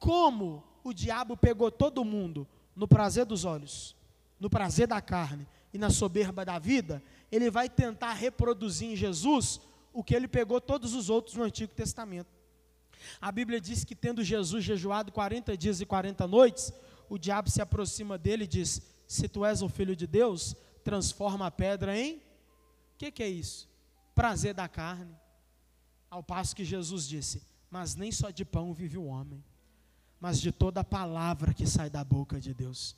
Como 0.00 0.64
o 0.82 0.92
diabo 0.92 1.36
pegou 1.36 1.70
todo 1.70 2.04
mundo 2.04 2.44
no 2.74 2.88
prazer 2.88 3.24
dos 3.24 3.44
olhos, 3.44 3.94
no 4.40 4.50
prazer 4.50 4.88
da 4.88 5.00
carne 5.00 5.46
e 5.72 5.78
na 5.78 5.88
soberba 5.88 6.44
da 6.44 6.58
vida, 6.58 7.00
ele 7.30 7.52
vai 7.52 7.68
tentar 7.68 8.14
reproduzir 8.14 8.90
em 8.90 8.96
Jesus 8.96 9.60
o 9.92 10.02
que 10.02 10.12
ele 10.12 10.26
pegou 10.26 10.60
todos 10.60 10.92
os 10.92 11.08
outros 11.08 11.36
no 11.36 11.44
Antigo 11.44 11.72
Testamento. 11.72 12.42
A 13.20 13.30
Bíblia 13.30 13.60
diz 13.60 13.84
que, 13.84 13.94
tendo 13.94 14.24
Jesus 14.24 14.64
jejuado 14.64 15.12
40 15.12 15.56
dias 15.56 15.80
e 15.80 15.86
40 15.86 16.26
noites, 16.26 16.72
o 17.12 17.18
diabo 17.18 17.50
se 17.50 17.60
aproxima 17.60 18.16
dele 18.16 18.44
e 18.44 18.46
diz: 18.46 18.80
Se 19.06 19.28
tu 19.28 19.44
és 19.44 19.60
o 19.60 19.68
filho 19.68 19.94
de 19.94 20.06
Deus, 20.06 20.56
transforma 20.82 21.46
a 21.46 21.50
pedra 21.50 21.94
em. 21.94 22.16
O 22.16 22.20
que, 22.96 23.12
que 23.12 23.22
é 23.22 23.28
isso? 23.28 23.68
Prazer 24.14 24.54
da 24.54 24.66
carne. 24.66 25.14
Ao 26.08 26.22
passo 26.22 26.56
que 26.56 26.64
Jesus 26.64 27.06
disse: 27.06 27.42
Mas 27.70 27.94
nem 27.94 28.10
só 28.10 28.30
de 28.30 28.46
pão 28.46 28.72
vive 28.72 28.96
o 28.96 29.04
homem, 29.04 29.44
mas 30.18 30.40
de 30.40 30.50
toda 30.50 30.80
a 30.80 30.84
palavra 30.84 31.52
que 31.52 31.66
sai 31.66 31.90
da 31.90 32.02
boca 32.02 32.40
de 32.40 32.54
Deus. 32.54 32.96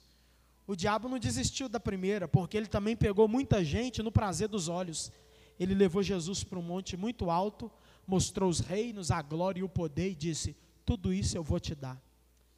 O 0.64 0.76
diabo 0.76 1.08
não 1.08 1.18
desistiu 1.18 1.68
da 1.68 1.80
primeira, 1.80 2.28
porque 2.28 2.56
ele 2.56 2.68
também 2.68 2.96
pegou 2.96 3.26
muita 3.26 3.64
gente 3.64 4.00
no 4.00 4.12
prazer 4.12 4.46
dos 4.46 4.68
olhos. 4.68 5.10
Ele 5.58 5.74
levou 5.74 6.04
Jesus 6.04 6.44
para 6.44 6.60
um 6.60 6.62
monte 6.62 6.96
muito 6.96 7.30
alto, 7.32 7.68
mostrou 8.06 8.48
os 8.48 8.60
reinos, 8.60 9.10
a 9.10 9.20
glória 9.20 9.58
e 9.58 9.64
o 9.64 9.68
poder 9.68 10.12
e 10.12 10.14
disse: 10.14 10.56
Tudo 10.86 11.12
isso 11.12 11.36
eu 11.36 11.42
vou 11.42 11.58
te 11.58 11.74
dar 11.74 12.00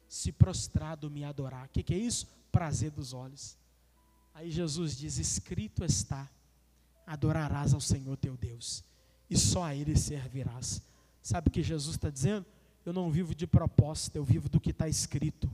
se 0.07 0.31
prostrado 0.31 1.09
me 1.09 1.23
adorar. 1.23 1.65
O 1.65 1.69
que, 1.69 1.83
que 1.83 1.93
é 1.93 1.97
isso? 1.97 2.27
Prazer 2.51 2.91
dos 2.91 3.13
olhos. 3.13 3.57
Aí 4.33 4.49
Jesus 4.49 4.95
diz: 4.95 5.17
Escrito 5.17 5.83
está: 5.83 6.29
adorarás 7.05 7.73
ao 7.73 7.81
Senhor 7.81 8.15
teu 8.17 8.37
Deus, 8.37 8.83
e 9.29 9.37
só 9.37 9.63
a 9.63 9.75
Ele 9.75 9.97
servirás. 9.97 10.81
Sabe 11.21 11.49
o 11.49 11.51
que 11.51 11.61
Jesus 11.61 11.95
está 11.95 12.09
dizendo? 12.09 12.45
Eu 12.85 12.93
não 12.93 13.11
vivo 13.11 13.35
de 13.35 13.45
proposta, 13.45 14.17
eu 14.17 14.23
vivo 14.23 14.47
do 14.47 14.61
que 14.61 14.69
está 14.69 14.87
escrito. 14.87 15.51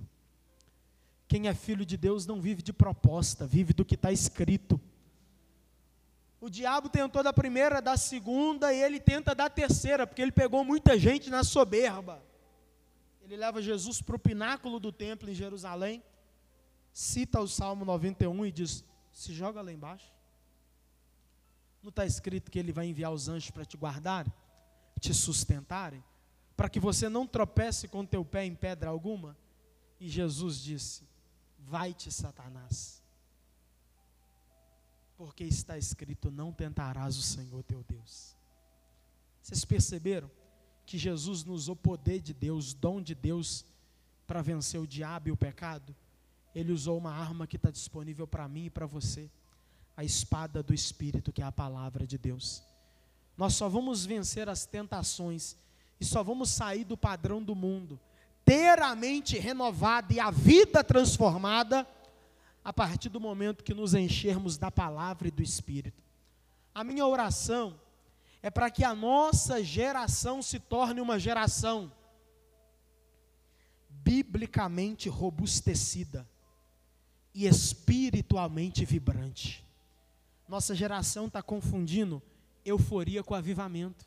Quem 1.28 1.48
é 1.48 1.54
filho 1.56 1.84
de 1.84 1.98
Deus 1.98 2.28
não 2.28 2.40
vive 2.40 2.62
de 2.62 2.72
proposta, 2.72 3.48
vive 3.48 3.74
do 3.74 3.84
que 3.84 3.96
está 3.96 4.12
escrito. 4.12 4.80
O 6.40 6.50
diabo 6.50 6.90
tentou 6.90 7.24
da 7.24 7.34
primeira, 7.34 7.82
da 7.82 7.98
segunda, 7.98 8.72
e 8.72 8.84
ele 8.84 9.00
tenta 9.00 9.34
da 9.34 9.50
terceira, 9.50 10.06
porque 10.06 10.22
ele 10.22 10.32
pegou 10.32 10.64
muita 10.64 11.00
gente 11.00 11.30
na 11.30 11.44
soberba 11.44 12.22
ele 13.34 13.42
leva 13.42 13.62
Jesus 13.62 14.02
para 14.02 14.16
o 14.16 14.20
pináculo 14.20 14.80
do 14.80 14.92
templo 14.92 15.30
em 15.30 15.34
Jerusalém, 15.34 16.04
cita 16.94 17.42
o 17.42 17.48
Salmo 17.48 17.84
91 17.84 18.46
e 18.46 18.52
diz: 18.52 18.86
se 19.12 19.34
joga 19.34 19.62
lá 19.62 19.72
embaixo. 19.72 20.14
Não 21.82 21.90
está 21.90 22.06
escrito 22.06 22.52
que 22.52 22.60
ele 22.60 22.72
vai 22.72 22.86
enviar 22.86 23.12
os 23.12 23.28
anjos 23.28 23.50
para 23.50 23.66
te 23.66 23.76
guardar, 23.76 24.32
te 25.00 25.14
sustentarem, 25.14 26.04
para 26.56 26.70
que 26.70 26.80
você 26.80 27.10
não 27.10 27.28
tropece 27.28 27.88
com 27.88 28.06
teu 28.06 28.24
pé 28.24 28.46
em 28.46 28.56
pedra 28.56 28.90
alguma? 28.90 29.36
E 30.00 30.08
Jesus 30.08 30.62
disse: 30.62 31.04
Vai-te, 31.58 32.12
Satanás, 32.12 33.02
porque 35.18 35.44
está 35.44 35.76
escrito: 35.76 36.30
Não 36.30 36.54
tentarás 36.54 37.18
o 37.18 37.22
Senhor 37.24 37.64
teu 37.64 37.84
Deus. 37.84 38.38
Vocês 39.42 39.66
perceberam 39.66 40.30
que 40.86 40.98
Jesus 40.98 41.44
nos 41.44 41.64
usou 41.64 41.76
poder 41.76 42.20
de 42.20 42.34
Deus, 42.34 42.74
dom 42.74 43.02
de 43.02 43.16
Deus, 43.16 43.66
para 44.28 44.42
vencer 44.42 44.80
o 44.80 44.88
diabo 44.88 45.30
e 45.30 45.32
o 45.32 45.38
pecado? 45.38 45.96
Ele 46.54 46.72
usou 46.72 46.98
uma 46.98 47.12
arma 47.12 47.48
que 47.48 47.56
está 47.56 47.72
disponível 47.72 48.28
para 48.28 48.48
mim 48.48 48.66
e 48.66 48.70
para 48.70 48.86
você 48.86 49.30
a 49.96 50.04
espada 50.04 50.62
do 50.62 50.74
Espírito, 50.74 51.32
que 51.32 51.42
é 51.42 51.46
a 51.46 51.52
palavra 51.52 52.06
de 52.06 52.18
Deus. 52.18 52.64
Nós 53.38 53.56
só 53.56 53.68
vamos 53.68 54.06
vencer 54.06 54.48
as 54.50 54.66
tentações 54.66 55.56
e 56.00 56.06
só 56.06 56.24
vamos 56.24 56.50
sair 56.50 56.84
do 56.84 56.98
padrão 56.98 57.42
do 57.42 57.56
mundo, 57.56 58.00
ter 58.46 58.80
a 58.82 58.96
mente 58.96 59.38
renovada 59.38 60.14
e 60.14 60.20
a 60.20 60.30
vida 60.30 60.84
transformada, 60.84 61.88
a 62.64 62.72
partir 62.72 63.10
do 63.10 63.20
momento 63.20 63.64
que 63.64 63.74
nos 63.74 63.94
enchermos 63.94 64.58
da 64.58 64.72
palavra 64.72 65.28
e 65.28 65.32
do 65.32 65.44
Espírito. 65.44 66.02
A 66.74 66.84
minha 66.84 67.06
oração 67.06 67.76
é 68.44 68.52
para 68.52 68.70
que 68.70 68.84
a 68.84 68.94
nossa 68.94 69.64
geração 69.64 70.42
se 70.42 70.60
torne 70.60 71.00
uma 71.00 71.18
geração 71.18 71.90
biblicamente 73.90 75.08
robustecida 75.08 76.28
e 77.34 77.48
espiritualmente 77.48 78.84
vibrante. 78.84 79.66
Nossa 80.46 80.76
geração 80.76 81.28
está 81.28 81.42
confundindo 81.42 82.22
euforia 82.66 83.24
com 83.24 83.34
avivamento. 83.34 84.06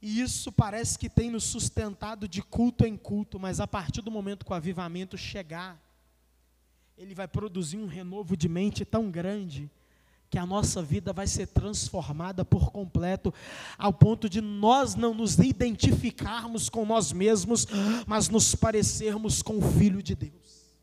E 0.00 0.22
isso 0.22 0.50
parece 0.50 0.98
que 0.98 1.10
tem 1.10 1.30
nos 1.30 1.44
sustentado 1.44 2.26
de 2.26 2.42
culto 2.42 2.86
em 2.86 2.96
culto, 2.96 3.38
mas 3.38 3.60
a 3.60 3.66
partir 3.66 4.00
do 4.00 4.10
momento 4.10 4.44
que 4.44 4.52
o 4.52 4.54
avivamento 4.54 5.18
chegar, 5.18 5.78
ele 6.96 7.14
vai 7.14 7.28
produzir 7.28 7.76
um 7.76 7.86
renovo 7.86 8.34
de 8.34 8.48
mente 8.48 8.86
tão 8.86 9.10
grande 9.10 9.70
que 10.34 10.38
a 10.38 10.44
nossa 10.44 10.82
vida 10.82 11.12
vai 11.12 11.28
ser 11.28 11.46
transformada 11.46 12.44
por 12.44 12.72
completo, 12.72 13.32
ao 13.78 13.92
ponto 13.92 14.28
de 14.28 14.40
nós 14.40 14.96
não 14.96 15.14
nos 15.14 15.38
identificarmos 15.38 16.68
com 16.68 16.84
nós 16.84 17.12
mesmos, 17.12 17.68
mas 18.04 18.28
nos 18.28 18.52
parecermos 18.52 19.42
com 19.42 19.58
o 19.58 19.62
Filho 19.62 20.02
de 20.02 20.16
Deus. 20.16 20.74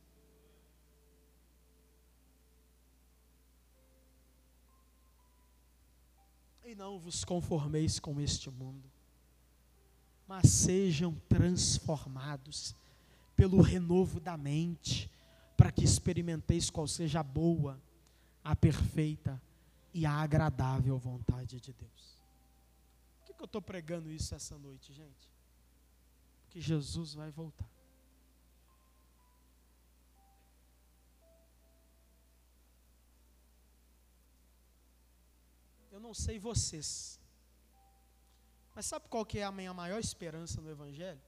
E 6.63 6.73
não 6.73 6.97
vos 6.97 7.25
conformeis 7.25 7.99
com 7.99 8.21
este 8.21 8.49
mundo, 8.49 8.89
mas 10.29 10.49
sejam 10.49 11.13
transformados 11.27 12.73
pelo 13.35 13.59
renovo 13.59 14.17
da 14.21 14.37
mente, 14.37 15.11
para 15.57 15.73
que 15.73 15.83
experimenteis 15.83 16.69
qual 16.69 16.87
seja 16.87 17.19
a 17.19 17.23
boa, 17.23 17.77
a 18.43 18.55
perfeita 18.55 19.41
e 19.93 20.05
a 20.05 20.11
agradável 20.11 20.97
vontade 20.97 21.59
de 21.59 21.73
Deus. 21.73 22.21
Por 23.19 23.25
que, 23.25 23.33
que 23.33 23.41
eu 23.41 23.45
estou 23.45 23.61
pregando 23.61 24.09
isso 24.09 24.33
essa 24.33 24.57
noite, 24.57 24.93
gente? 24.93 25.29
Porque 26.43 26.59
Jesus 26.59 27.13
vai 27.13 27.29
voltar. 27.29 27.69
Eu 35.91 35.99
não 35.99 36.13
sei 36.13 36.39
vocês. 36.39 37.19
Mas 38.73 38.85
sabe 38.85 39.09
qual 39.09 39.25
que 39.25 39.39
é 39.39 39.43
a 39.43 39.51
minha 39.51 39.73
maior 39.73 39.99
esperança 39.99 40.61
no 40.61 40.69
Evangelho? 40.69 41.21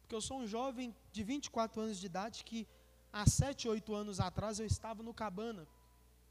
Porque 0.00 0.14
eu 0.14 0.20
sou 0.20 0.40
um 0.40 0.46
jovem 0.46 0.94
de 1.12 1.22
24 1.22 1.80
anos 1.80 1.98
de 1.98 2.06
idade 2.06 2.44
que 2.44 2.66
há 3.12 3.24
7, 3.26 3.68
8 3.68 3.94
anos 3.94 4.20
atrás 4.20 4.58
eu 4.58 4.66
estava 4.66 5.02
no 5.02 5.14
cabana, 5.14 5.66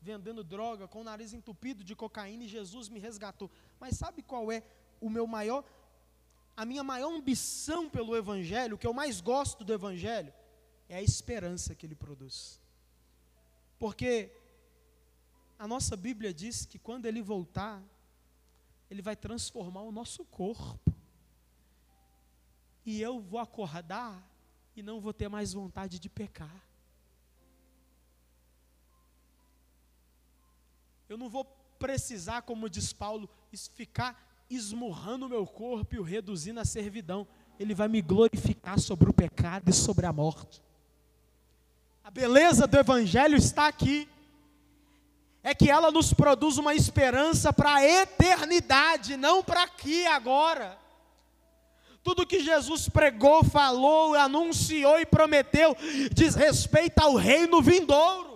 vendendo 0.05 0.43
droga, 0.43 0.87
com 0.87 1.01
o 1.01 1.03
nariz 1.03 1.33
entupido 1.33 1.83
de 1.83 1.95
cocaína 1.95 2.43
e 2.43 2.47
Jesus 2.47 2.87
me 2.89 2.99
resgatou. 2.99 3.49
Mas 3.79 3.97
sabe 3.97 4.21
qual 4.21 4.51
é 4.51 4.61
o 5.01 5.09
meu 5.09 5.25
maior, 5.25 5.65
a 6.55 6.63
minha 6.63 6.83
maior 6.83 7.11
ambição 7.11 7.89
pelo 7.89 8.15
Evangelho, 8.15 8.75
o 8.75 8.77
que 8.77 8.85
eu 8.85 8.93
mais 8.93 9.19
gosto 9.19 9.63
do 9.63 9.73
Evangelho? 9.73 10.31
É 10.87 10.97
a 10.97 11.01
esperança 11.01 11.73
que 11.73 11.85
ele 11.87 11.95
produz. 11.95 12.61
Porque 13.79 14.31
a 15.57 15.67
nossa 15.67 15.97
Bíblia 15.97 16.31
diz 16.31 16.65
que 16.65 16.77
quando 16.77 17.07
ele 17.07 17.21
voltar, 17.21 17.81
ele 18.89 19.01
vai 19.01 19.15
transformar 19.15 19.81
o 19.81 19.91
nosso 19.91 20.23
corpo. 20.25 20.93
E 22.85 23.01
eu 23.01 23.19
vou 23.19 23.39
acordar 23.39 24.23
e 24.75 24.83
não 24.83 25.01
vou 25.01 25.11
ter 25.11 25.27
mais 25.27 25.53
vontade 25.53 25.97
de 25.97 26.09
pecar. 26.09 26.64
Eu 31.07 31.17
não 31.17 31.29
vou 31.29 31.45
precisar, 31.77 32.41
como 32.41 32.69
diz 32.69 32.91
Paulo, 32.93 33.29
ficar 33.73 34.43
esmurrando 34.49 35.25
o 35.25 35.29
meu 35.29 35.45
corpo 35.45 35.95
e 35.95 35.99
o 35.99 36.03
reduzindo 36.03 36.59
à 36.59 36.65
servidão. 36.65 37.27
Ele 37.59 37.73
vai 37.73 37.87
me 37.87 38.01
glorificar 38.01 38.79
sobre 38.79 39.09
o 39.09 39.13
pecado 39.13 39.69
e 39.69 39.73
sobre 39.73 40.05
a 40.05 40.13
morte. 40.13 40.61
A 42.03 42.11
beleza 42.11 42.67
do 42.67 42.77
Evangelho 42.77 43.37
está 43.37 43.67
aqui 43.67 44.07
é 45.41 45.53
que 45.53 45.69
ela 45.69 45.91
nos 45.91 46.11
produz 46.11 46.57
uma 46.57 46.73
esperança 46.73 47.53
para 47.53 47.75
a 47.75 47.85
eternidade, 47.85 49.15
não 49.15 49.43
para 49.43 49.63
aqui 49.63 50.05
agora. 50.07 50.77
Tudo 52.03 52.25
que 52.25 52.39
Jesus 52.39 52.89
pregou, 52.89 53.43
falou, 53.43 54.15
anunciou 54.15 54.99
e 54.99 55.05
prometeu 55.05 55.75
diz 56.13 56.35
respeito 56.35 56.99
ao 56.99 57.15
reino 57.15 57.61
vindouro. 57.61 58.34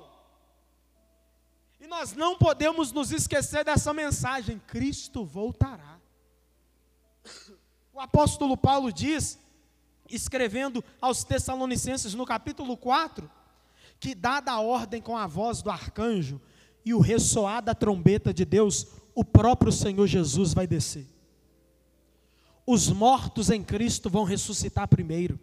Nós 1.90 2.14
não 2.14 2.38
podemos 2.38 2.92
nos 2.92 3.12
esquecer 3.12 3.66
dessa 3.66 3.92
mensagem: 3.94 4.62
Cristo 4.68 5.26
voltará. 5.26 6.00
O 7.92 8.00
apóstolo 8.00 8.56
Paulo 8.56 8.94
diz, 8.94 9.40
escrevendo 10.08 10.84
aos 11.02 11.24
Tessalonicenses 11.24 12.14
no 12.14 12.26
capítulo 12.26 12.78
4, 12.78 13.30
que 14.00 14.14
dada 14.14 14.52
a 14.52 14.62
ordem 14.62 15.02
com 15.02 15.18
a 15.18 15.26
voz 15.26 15.64
do 15.64 15.72
arcanjo, 15.72 16.40
e 16.86 16.94
o 16.94 17.00
ressoar 17.00 17.62
da 17.62 17.74
trombeta 17.74 18.32
de 18.32 18.46
Deus, 18.46 18.88
o 19.16 19.26
próprio 19.26 19.72
Senhor 19.72 20.06
Jesus 20.06 20.54
vai 20.54 20.68
descer. 20.68 21.08
Os 22.66 22.90
mortos 22.90 23.50
em 23.50 23.64
Cristo 23.64 24.12
vão 24.12 24.24
ressuscitar 24.24 24.88
primeiro. 24.88 25.40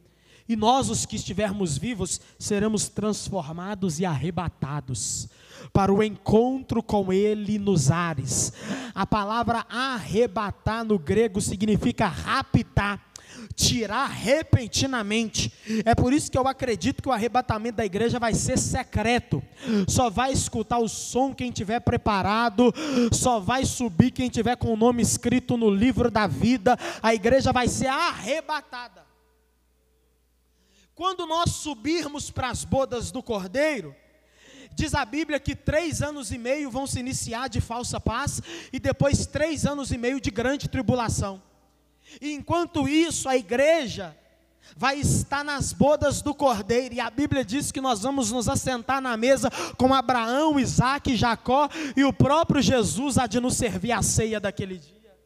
E 0.49 0.55
nós, 0.55 0.91
os 0.91 1.05
que 1.05 1.17
estivermos 1.17 1.77
vivos, 1.77 2.21
seremos 2.39 2.89
transformados 2.89 3.99
e 3.99 4.05
arrebatados 4.05 5.29
para 5.73 5.93
o 5.93 6.03
encontro 6.03 6.83
com 6.83 7.13
Ele 7.13 7.59
nos 7.59 7.91
ares. 7.91 8.53
A 8.95 9.07
palavra 9.07 9.67
arrebatar 9.69 10.85
no 10.85 10.99
grego 10.99 11.41
significa 11.41 12.07
raptar, 12.07 13.01
tirar 13.55 14.07
repentinamente. 14.07 15.53
É 15.85 15.95
por 15.95 16.13
isso 16.13 16.31
que 16.31 16.39
eu 16.39 16.47
acredito 16.47 17.03
que 17.03 17.09
o 17.09 17.13
arrebatamento 17.13 17.79
da 17.79 17.85
igreja 17.85 18.19
vai 18.19 18.35
ser 18.35 18.59
secreto. 18.59 19.43
Só 19.89 20.09
vai 20.09 20.33
escutar 20.33 20.79
o 20.79 20.89
som 20.89 21.35
quem 21.35 21.51
tiver 21.51 21.81
preparado, 21.81 22.73
só 23.13 23.41
vai 23.41 23.65
subir 23.65 24.13
quem 24.13 24.29
tiver 24.29 24.57
com 24.57 24.73
o 24.73 24.77
nome 24.77 25.03
escrito 25.03 25.57
no 25.57 25.71
livro 25.71 26.11
da 26.11 26.27
vida. 26.27 26.79
A 27.03 27.15
igreja 27.15 27.53
vai 27.53 27.69
ser 27.69 27.89
arrebatada. 27.89 29.06
Quando 30.97 31.27
nós 31.27 31.53
subirmos 31.53 32.31
para 32.31 32.51
as 32.51 32.65
bodas 32.65 33.13
do 33.13 33.23
Cordeiro, 33.23 33.95
Diz 34.75 34.95
a 34.95 35.07
Bíblia 35.07 35.41
que 35.41 35.57
três 35.57 36.03
anos 36.03 36.31
e 36.31 36.37
meio 36.37 36.71
vão 36.71 36.87
se 36.87 37.01
iniciar 37.01 37.49
de 37.49 37.63
falsa 37.63 37.99
paz 37.99 38.43
e 38.71 38.79
depois 38.79 39.25
três 39.25 39.65
anos 39.65 39.91
e 39.91 39.97
meio 39.97 40.21
de 40.21 40.31
grande 40.31 40.69
tribulação. 40.69 41.43
E 42.21 42.33
enquanto 42.33 42.87
isso, 42.87 43.27
a 43.27 43.35
igreja 43.39 44.15
vai 44.77 44.99
estar 44.99 45.43
nas 45.43 45.73
bodas 45.73 46.21
do 46.21 46.35
cordeiro, 46.35 46.95
e 46.95 47.01
a 47.01 47.09
Bíblia 47.09 47.43
diz 47.43 47.73
que 47.73 47.81
nós 47.81 48.03
vamos 48.03 48.31
nos 48.31 48.51
assentar 48.51 49.01
na 49.01 49.17
mesa 49.17 49.51
com 49.79 49.95
Abraão, 49.95 50.61
Isaac, 50.61 51.17
Jacó, 51.17 51.71
e 51.97 52.05
o 52.05 52.13
próprio 52.13 52.61
Jesus 52.61 53.17
há 53.17 53.27
de 53.27 53.41
nos 53.41 53.57
servir 53.57 53.93
a 53.93 54.03
ceia 54.03 54.39
daquele 54.39 54.77
dia. 54.77 55.17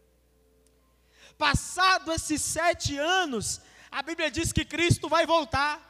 Passado 1.36 2.12
esses 2.12 2.40
sete 2.40 2.96
anos, 2.98 3.60
a 3.90 4.02
Bíblia 4.02 4.30
diz 4.30 4.52
que 4.52 4.64
Cristo 4.64 5.08
vai 5.08 5.26
voltar, 5.26 5.88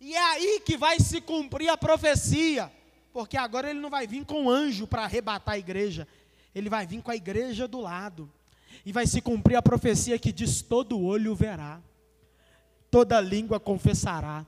e 0.00 0.14
é 0.14 0.22
aí 0.32 0.60
que 0.60 0.76
vai 0.76 0.98
se 1.00 1.20
cumprir 1.20 1.68
a 1.68 1.76
profecia, 1.76 2.70
porque 3.12 3.36
agora 3.36 3.70
ele 3.70 3.80
não 3.80 3.90
vai 3.90 4.06
vir 4.06 4.24
com 4.24 4.48
anjo 4.48 4.86
para 4.86 5.04
arrebatar 5.04 5.54
a 5.54 5.58
igreja, 5.58 6.06
ele 6.54 6.68
vai 6.68 6.86
vir 6.86 7.02
com 7.02 7.10
a 7.10 7.16
igreja 7.16 7.66
do 7.68 7.80
lado. 7.80 8.30
E 8.84 8.92
vai 8.92 9.06
se 9.06 9.20
cumprir 9.20 9.56
a 9.56 9.62
profecia 9.62 10.18
que 10.18 10.32
diz: 10.32 10.62
todo 10.62 11.00
olho 11.00 11.34
verá, 11.34 11.80
toda 12.90 13.20
língua 13.20 13.58
confessará, 13.58 14.46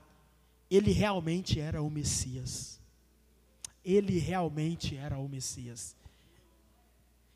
ele 0.69 0.91
realmente 0.91 1.59
era 1.59 1.81
o 1.81 1.89
Messias. 1.89 2.79
ele 3.83 4.19
realmente 4.19 4.95
era 4.95 5.17
o 5.17 5.27
Messias. 5.27 5.95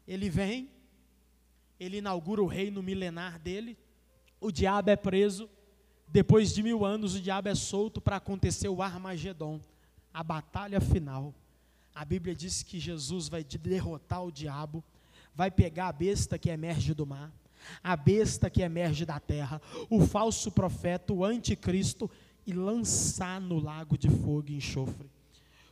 Ele 0.08 0.30
vem, 0.30 0.70
ele 1.80 1.98
inaugura 1.98 2.42
o 2.42 2.48
reino 2.48 2.82
milenar 2.84 3.40
dele, 3.40 3.78
o 4.40 4.52
diabo 4.52 4.90
é 4.90 4.96
preso, 4.96 5.50
depois 6.08 6.54
de 6.54 6.62
mil 6.62 6.86
anos 6.86 7.16
o 7.16 7.22
diabo 7.22 7.50
é 7.50 7.56
solto 7.56 8.00
para 8.00 8.18
acontecer 8.18 8.68
o 8.68 8.82
Armagedon, 8.82 9.60
a 10.14 10.24
batalha 10.24 10.80
final. 10.80 11.34
A 11.94 12.06
Bíblia 12.06 12.36
diz 12.36 12.62
que 12.62 12.80
Jesus 12.80 13.28
vai 13.28 13.44
derrotar 13.44 14.24
o 14.24 14.32
diabo, 14.32 14.84
vai 15.34 15.50
pegar 15.50 15.88
a 15.88 15.94
besta 15.94 16.38
que 16.38 16.50
emerge 16.50 16.94
do 16.94 17.06
mar, 17.06 17.32
a 17.84 17.96
besta 17.96 18.50
que 18.50 18.62
emerge 18.62 19.06
da 19.06 19.20
terra, 19.20 19.62
o 19.90 20.06
falso 20.06 20.52
profeta, 20.52 21.14
o 21.14 21.24
anticristo, 21.24 22.10
e 22.46 22.54
lançar 22.54 23.42
no 23.42 23.60
lago 23.60 23.98
de 23.98 24.10
fogo 24.10 24.50
e 24.50 24.56
enxofre, 24.56 25.10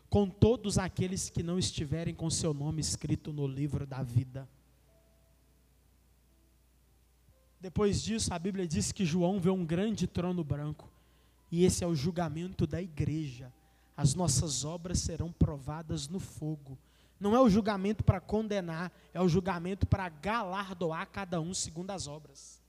com 0.09 0.27
todos 0.27 0.77
aqueles 0.77 1.29
que 1.29 1.43
não 1.43 1.59
estiverem 1.59 2.15
com 2.15 2.29
seu 2.29 2.53
nome 2.53 2.81
escrito 2.81 3.31
no 3.31 3.45
livro 3.45 3.85
da 3.85 4.01
vida. 4.01 4.47
Depois 7.63 8.03
disso, 8.03 8.33
a 8.33 8.37
Bíblia 8.37 8.67
diz 8.67 8.91
que 8.91 9.05
João 9.05 9.39
vê 9.39 9.49
um 9.49 9.63
grande 9.63 10.05
trono 10.05 10.43
branco, 10.43 10.91
e 11.49 11.63
esse 11.63 11.81
é 11.81 11.87
o 11.87 11.95
julgamento 11.95 12.67
da 12.67 12.81
igreja. 12.81 13.53
As 13.95 14.13
nossas 14.13 14.65
obras 14.65 14.99
serão 14.99 15.31
provadas 15.31 16.09
no 16.09 16.19
fogo. 16.19 16.77
Não 17.17 17.33
é 17.33 17.39
o 17.39 17.49
julgamento 17.49 18.03
para 18.03 18.19
condenar, 18.19 18.91
é 19.13 19.21
o 19.21 19.29
julgamento 19.29 19.87
para 19.87 20.09
galardoar 20.09 21.07
cada 21.07 21.39
um 21.39 21.53
segundo 21.53 21.91
as 21.91 22.05
obras. 22.05 22.61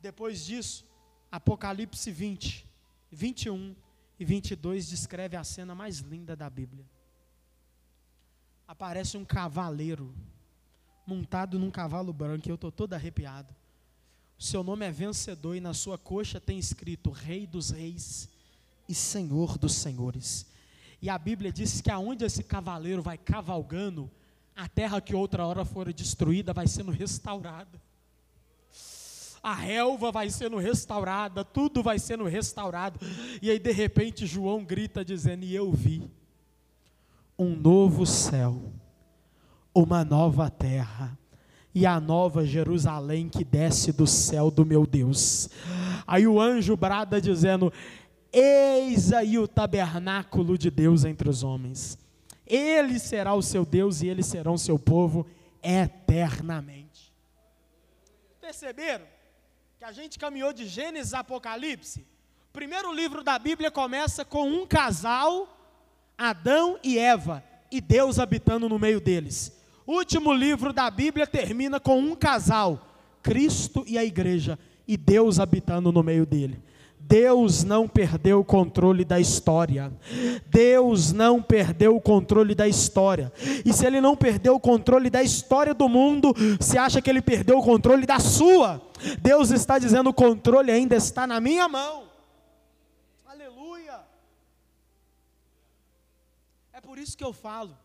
Depois 0.00 0.44
disso, 0.44 0.84
Apocalipse 1.30 2.10
20, 2.10 2.68
21 3.12 3.76
e 4.18 4.24
22 4.24 4.88
descreve 4.88 5.36
a 5.36 5.44
cena 5.44 5.72
mais 5.72 5.98
linda 5.98 6.34
da 6.34 6.50
Bíblia. 6.50 6.84
Aparece 8.66 9.16
um 9.16 9.24
cavaleiro 9.24 10.12
montado 11.06 11.58
num 11.58 11.70
cavalo 11.70 12.12
branco, 12.12 12.48
e 12.48 12.50
eu 12.50 12.56
estou 12.56 12.70
todo 12.70 12.94
arrepiado. 12.94 13.54
O 14.38 14.42
seu 14.42 14.62
nome 14.62 14.84
é 14.86 14.90
vencedor, 14.90 15.54
e 15.56 15.60
na 15.60 15.74
sua 15.74 15.96
coxa 15.96 16.40
tem 16.40 16.58
escrito 16.58 17.10
Rei 17.10 17.46
dos 17.46 17.70
Reis 17.70 18.28
e 18.88 18.94
Senhor 18.94 19.56
dos 19.56 19.74
Senhores. 19.74 20.46
E 21.00 21.08
a 21.08 21.18
Bíblia 21.18 21.52
diz 21.52 21.80
que 21.80 21.90
aonde 21.90 22.24
esse 22.24 22.42
cavaleiro 22.42 23.02
vai 23.02 23.18
cavalgando, 23.18 24.10
a 24.54 24.68
terra 24.68 25.00
que 25.00 25.14
outra 25.14 25.46
hora 25.46 25.64
fora 25.64 25.92
destruída 25.92 26.52
vai 26.52 26.66
sendo 26.68 26.92
restaurada. 26.92 27.80
A 29.42 29.54
relva 29.54 30.12
vai 30.12 30.30
sendo 30.30 30.56
restaurada, 30.58 31.44
tudo 31.44 31.82
vai 31.82 31.98
sendo 31.98 32.24
restaurado. 32.24 33.00
E 33.40 33.50
aí 33.50 33.58
de 33.58 33.72
repente 33.72 34.26
João 34.26 34.64
grita 34.64 35.04
dizendo: 35.04 35.44
"E 35.44 35.54
eu 35.54 35.72
vi 35.72 36.08
um 37.36 37.56
novo 37.56 38.06
céu 38.06 38.72
uma 39.74 40.04
nova 40.04 40.50
terra 40.50 41.16
e 41.74 41.86
a 41.86 41.98
nova 41.98 42.44
Jerusalém 42.44 43.28
que 43.28 43.44
desce 43.44 43.92
do 43.92 44.06
céu 44.06 44.50
do 44.50 44.64
meu 44.64 44.86
Deus. 44.86 45.48
Aí 46.06 46.26
o 46.26 46.40
anjo 46.40 46.76
brada 46.76 47.20
dizendo: 47.20 47.72
Eis 48.32 49.12
aí 49.12 49.38
o 49.38 49.48
tabernáculo 49.48 50.58
de 50.58 50.70
Deus 50.70 51.04
entre 51.04 51.28
os 51.28 51.42
homens. 51.42 51.98
Ele 52.46 52.98
será 52.98 53.34
o 53.34 53.42
seu 53.42 53.64
Deus 53.64 54.02
e 54.02 54.08
eles 54.08 54.26
serão 54.26 54.58
seu 54.58 54.78
povo 54.78 55.26
eternamente. 55.62 57.12
Perceberam 58.40 59.06
que 59.78 59.84
a 59.84 59.92
gente 59.92 60.18
caminhou 60.18 60.52
de 60.52 60.66
Gênesis 60.66 61.14
a 61.14 61.20
Apocalipse? 61.20 62.06
Primeiro 62.52 62.92
livro 62.92 63.22
da 63.22 63.38
Bíblia 63.38 63.70
começa 63.70 64.24
com 64.24 64.46
um 64.46 64.66
casal, 64.66 65.56
Adão 66.18 66.78
e 66.82 66.98
Eva, 66.98 67.42
e 67.70 67.80
Deus 67.80 68.18
habitando 68.18 68.68
no 68.68 68.78
meio 68.78 69.00
deles. 69.00 69.61
Último 69.86 70.32
livro 70.32 70.72
da 70.72 70.90
Bíblia 70.90 71.26
termina 71.26 71.80
com 71.80 71.98
um 71.98 72.14
casal, 72.14 72.80
Cristo 73.22 73.84
e 73.86 73.98
a 73.98 74.04
igreja, 74.04 74.58
e 74.86 74.96
Deus 74.96 75.40
habitando 75.40 75.90
no 75.90 76.02
meio 76.02 76.24
dele. 76.24 76.62
Deus 77.04 77.64
não 77.64 77.88
perdeu 77.88 78.40
o 78.40 78.44
controle 78.44 79.04
da 79.04 79.18
história. 79.18 79.92
Deus 80.46 81.12
não 81.12 81.42
perdeu 81.42 81.96
o 81.96 82.00
controle 82.00 82.54
da 82.54 82.68
história. 82.68 83.32
E 83.66 83.72
se 83.72 83.84
ele 83.84 84.00
não 84.00 84.16
perdeu 84.16 84.54
o 84.54 84.60
controle 84.60 85.10
da 85.10 85.22
história 85.22 85.74
do 85.74 85.88
mundo, 85.88 86.32
se 86.60 86.78
acha 86.78 87.02
que 87.02 87.10
ele 87.10 87.20
perdeu 87.20 87.58
o 87.58 87.62
controle 87.62 88.06
da 88.06 88.20
sua. 88.20 88.80
Deus 89.20 89.50
está 89.50 89.78
dizendo: 89.80 90.10
o 90.10 90.14
controle 90.14 90.70
ainda 90.70 90.94
está 90.94 91.26
na 91.26 91.40
minha 91.40 91.68
mão. 91.68 92.04
Aleluia. 93.26 94.00
É 96.72 96.80
por 96.80 96.98
isso 96.98 97.16
que 97.16 97.24
eu 97.24 97.32
falo 97.32 97.81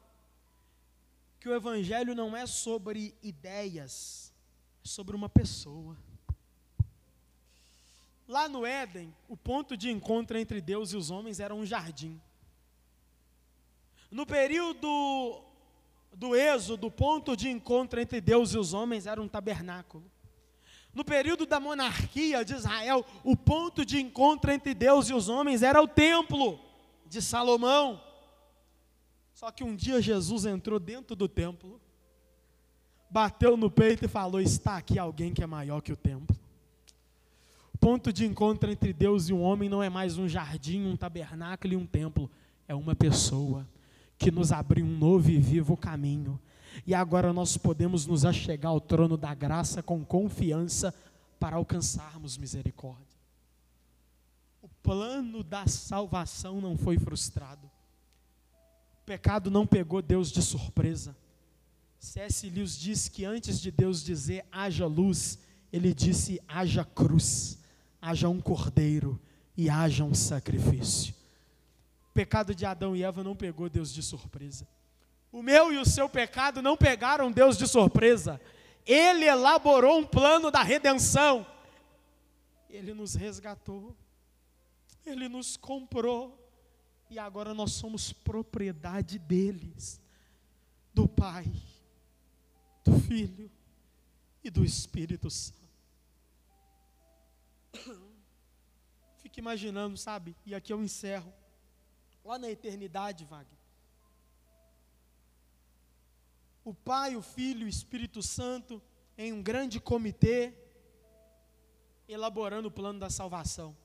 que 1.47 1.51
o 1.51 1.55
Evangelho 1.55 2.13
não 2.13 2.35
é 2.35 2.45
sobre 2.45 3.15
ideias, 3.23 4.33
é 4.83 4.87
sobre 4.87 5.15
uma 5.15 5.29
pessoa. 5.29 5.95
Lá 8.27 8.49
no 8.49 8.65
Éden, 8.65 9.15
o 9.29 9.37
ponto 9.37 9.77
de 9.77 9.89
encontro 9.89 10.37
entre 10.37 10.59
Deus 10.59 10.91
e 10.91 10.97
os 10.97 11.09
homens 11.09 11.39
era 11.39 11.55
um 11.55 11.65
jardim. 11.65 12.19
No 14.11 14.25
período 14.25 15.41
do 16.13 16.35
Êxodo, 16.35 16.87
o 16.87 16.91
ponto 16.91 17.33
de 17.37 17.47
encontro 17.47 18.01
entre 18.01 18.19
Deus 18.19 18.53
e 18.53 18.57
os 18.57 18.73
homens 18.73 19.07
era 19.07 19.21
um 19.21 19.27
tabernáculo. 19.29 20.03
No 20.93 21.05
período 21.05 21.45
da 21.45 21.61
monarquia 21.61 22.43
de 22.43 22.55
Israel, 22.55 23.05
o 23.23 23.37
ponto 23.37 23.85
de 23.85 24.01
encontro 24.01 24.51
entre 24.51 24.73
Deus 24.73 25.07
e 25.07 25.13
os 25.13 25.29
homens 25.29 25.63
era 25.63 25.81
o 25.81 25.87
templo 25.87 26.59
de 27.05 27.21
Salomão. 27.21 28.03
Só 29.37 29.51
que 29.51 29.63
um 29.63 29.75
dia 29.75 30.01
Jesus 30.01 30.45
entrou 30.45 30.79
dentro 30.79 31.15
do 31.15 31.27
templo, 31.27 31.79
bateu 33.07 33.55
no 33.55 33.69
peito 33.69 34.03
e 34.03 34.07
falou: 34.07 34.41
Está 34.41 34.77
aqui 34.77 34.97
alguém 34.97 35.31
que 35.31 35.43
é 35.43 35.45
maior 35.45 35.79
que 35.79 35.93
o 35.93 35.95
templo. 35.95 36.35
O 37.71 37.77
ponto 37.77 38.11
de 38.11 38.25
encontro 38.25 38.71
entre 38.71 38.91
Deus 38.91 39.29
e 39.29 39.33
o 39.33 39.39
homem 39.39 39.69
não 39.69 39.83
é 39.83 39.91
mais 39.91 40.17
um 40.17 40.27
jardim, 40.27 40.87
um 40.87 40.97
tabernáculo 40.97 41.71
e 41.71 41.77
um 41.77 41.85
templo, 41.85 42.31
é 42.67 42.73
uma 42.73 42.95
pessoa 42.95 43.69
que 44.17 44.31
nos 44.31 44.51
abriu 44.51 44.83
um 44.83 44.97
novo 44.97 45.29
e 45.29 45.37
vivo 45.37 45.77
caminho. 45.77 46.39
E 46.83 46.95
agora 46.95 47.31
nós 47.31 47.57
podemos 47.57 48.07
nos 48.07 48.25
achegar 48.25 48.71
ao 48.71 48.81
trono 48.81 49.15
da 49.15 49.35
graça 49.35 49.83
com 49.83 50.03
confiança 50.03 50.91
para 51.39 51.57
alcançarmos 51.57 52.39
misericórdia. 52.39 53.05
O 54.63 54.67
plano 54.81 55.43
da 55.43 55.67
salvação 55.67 56.59
não 56.59 56.75
foi 56.75 56.97
frustrado 56.97 57.69
pecado 59.07 59.49
não 59.49 59.65
pegou 59.65 60.01
Deus 60.01 60.29
de 60.29 60.41
surpresa. 60.41 61.15
C.S. 61.97 62.49
Lewis 62.49 62.77
diz 62.77 63.07
que 63.07 63.23
antes 63.23 63.61
de 63.61 63.71
Deus 63.71 64.03
dizer 64.03 64.45
haja 64.51 64.85
luz, 64.85 65.39
ele 65.71 65.93
disse 65.93 66.41
haja 66.45 66.83
cruz, 66.83 67.57
haja 68.01 68.27
um 68.27 68.41
cordeiro 68.41 69.17
e 69.55 69.69
haja 69.69 70.03
um 70.03 70.13
sacrifício. 70.13 71.15
O 72.09 72.13
pecado 72.13 72.53
de 72.53 72.65
Adão 72.65 72.97
e 72.97 73.01
Eva 73.01 73.23
não 73.23 73.33
pegou 73.33 73.69
Deus 73.69 73.93
de 73.93 74.03
surpresa. 74.03 74.67
O 75.31 75.41
meu 75.41 75.71
e 75.71 75.77
o 75.77 75.85
seu 75.85 76.09
pecado 76.09 76.61
não 76.61 76.75
pegaram 76.75 77.31
Deus 77.31 77.57
de 77.57 77.65
surpresa. 77.65 78.41
Ele 78.85 79.23
elaborou 79.23 79.99
um 79.99 80.05
plano 80.05 80.51
da 80.51 80.61
redenção. 80.63 81.47
Ele 82.69 82.93
nos 82.93 83.15
resgatou. 83.15 83.95
Ele 85.05 85.29
nos 85.29 85.55
comprou 85.55 86.46
e 87.09 87.17
agora 87.17 87.53
nós 87.53 87.71
somos 87.73 88.11
propriedade 88.11 89.17
deles, 89.17 90.01
do 90.93 91.07
Pai, 91.07 91.45
do 92.83 92.99
Filho 92.99 93.49
e 94.43 94.49
do 94.49 94.65
Espírito 94.65 95.29
Santo. 95.29 95.67
Fique 99.17 99.39
imaginando, 99.39 99.97
sabe? 99.97 100.35
E 100.45 100.53
aqui 100.53 100.73
eu 100.73 100.83
encerro. 100.83 101.33
Lá 102.23 102.37
na 102.37 102.49
eternidade, 102.49 103.23
Wagner. 103.23 103.57
O 106.65 106.73
Pai, 106.73 107.15
o 107.15 107.21
Filho 107.21 107.61
e 107.61 107.65
o 107.65 107.69
Espírito 107.69 108.21
Santo 108.21 108.81
em 109.17 109.31
um 109.31 109.41
grande 109.41 109.79
comitê 109.79 110.53
elaborando 112.07 112.67
o 112.67 112.71
plano 112.71 112.99
da 112.99 113.09
salvação 113.09 113.75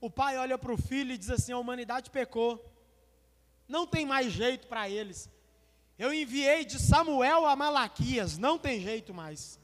o 0.00 0.10
pai 0.10 0.36
olha 0.36 0.58
para 0.58 0.72
o 0.72 0.76
filho 0.76 1.12
e 1.12 1.18
diz 1.18 1.30
assim: 1.30 1.52
a 1.52 1.58
humanidade 1.58 2.10
pecou, 2.10 2.64
não 3.68 3.86
tem 3.86 4.04
mais 4.06 4.32
jeito 4.32 4.66
para 4.66 4.88
eles. 4.88 5.30
Eu 5.98 6.12
enviei 6.12 6.64
de 6.64 6.78
Samuel 6.78 7.46
a 7.46 7.56
Malaquias, 7.56 8.36
não 8.36 8.58
tem 8.58 8.80
jeito 8.80 9.14
mais. 9.14 9.58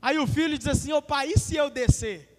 Aí 0.00 0.18
o 0.18 0.26
filho 0.26 0.56
diz 0.56 0.66
assim: 0.66 0.92
Ô 0.92 1.02
pai, 1.02 1.32
e 1.32 1.38
se 1.38 1.56
eu 1.56 1.70
descer? 1.70 2.30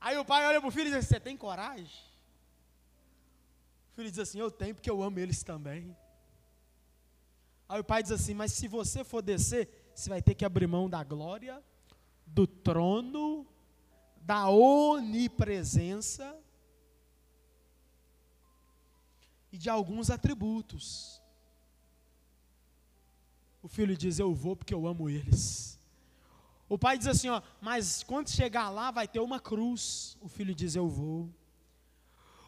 Aí 0.00 0.16
o 0.16 0.24
pai 0.24 0.46
olha 0.46 0.60
para 0.60 0.68
o 0.68 0.72
filho 0.72 0.88
e 0.88 0.90
diz: 0.90 0.98
assim, 0.98 1.08
Você 1.08 1.20
tem 1.20 1.36
coragem? 1.36 1.86
O 3.92 3.96
filho 3.96 4.10
diz 4.10 4.18
assim: 4.20 4.38
Eu 4.38 4.50
tenho, 4.50 4.74
porque 4.74 4.90
eu 4.90 5.02
amo 5.02 5.18
eles 5.18 5.42
também. 5.42 5.96
Aí 7.68 7.80
o 7.80 7.84
pai 7.84 8.02
diz 8.02 8.12
assim: 8.12 8.34
Mas 8.34 8.52
se 8.52 8.68
você 8.68 9.02
for 9.02 9.22
descer, 9.22 9.90
você 9.94 10.08
vai 10.08 10.22
ter 10.22 10.34
que 10.34 10.44
abrir 10.44 10.68
mão 10.68 10.88
da 10.88 11.02
glória, 11.02 11.62
do 12.32 12.46
trono, 12.46 13.46
da 14.20 14.48
onipresença 14.48 16.36
e 19.50 19.58
de 19.58 19.70
alguns 19.70 20.10
atributos. 20.10 21.22
O 23.62 23.68
filho 23.68 23.96
diz: 23.96 24.18
Eu 24.18 24.34
vou 24.34 24.54
porque 24.54 24.74
eu 24.74 24.86
amo 24.86 25.08
eles. 25.08 25.78
O 26.68 26.78
pai 26.78 26.98
diz 26.98 27.06
assim: 27.06 27.28
ó, 27.28 27.42
Mas 27.60 28.02
quando 28.02 28.30
chegar 28.30 28.68
lá 28.70 28.90
vai 28.90 29.08
ter 29.08 29.20
uma 29.20 29.40
cruz. 29.40 30.16
O 30.20 30.28
filho 30.28 30.54
diz: 30.54 30.76
Eu 30.76 30.88
vou. 30.88 31.28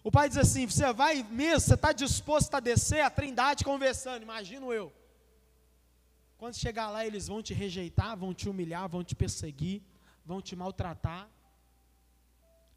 O 0.04 0.10
pai 0.10 0.28
diz 0.28 0.38
assim: 0.38 0.66
Você 0.66 0.92
vai 0.92 1.22
mesmo? 1.22 1.60
Você 1.60 1.74
está 1.74 1.92
disposto 1.92 2.54
a 2.54 2.60
descer? 2.60 3.00
A 3.00 3.10
trindade 3.10 3.64
conversando, 3.64 4.22
imagino 4.22 4.72
eu. 4.72 4.92
Quando 6.40 6.54
chegar 6.54 6.88
lá, 6.88 7.04
eles 7.04 7.26
vão 7.26 7.42
te 7.42 7.52
rejeitar, 7.52 8.16
vão 8.16 8.32
te 8.32 8.48
humilhar, 8.48 8.88
vão 8.88 9.04
te 9.04 9.14
perseguir, 9.14 9.82
vão 10.24 10.40
te 10.40 10.56
maltratar, 10.56 11.28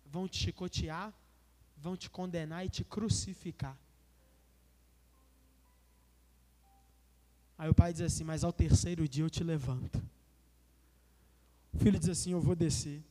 vão 0.06 0.28
te 0.28 0.36
chicotear, 0.36 1.14
vão 1.78 1.96
te 1.96 2.10
condenar 2.10 2.66
e 2.66 2.70
te 2.70 2.84
crucificar. 2.84 3.78
Aí 7.58 7.70
o 7.70 7.74
pai 7.74 7.94
diz 7.94 8.02
assim: 8.02 8.26
Mas 8.26 8.44
ao 8.44 8.52
terceiro 8.52 9.08
dia 9.08 9.24
eu 9.24 9.30
te 9.30 9.46
levanto. 9.46 10.04
O 11.72 11.78
filho 11.78 11.98
diz 11.98 12.10
assim: 12.10 12.34
Eu 12.34 12.42
vou 12.42 12.58
descer. 12.58 13.02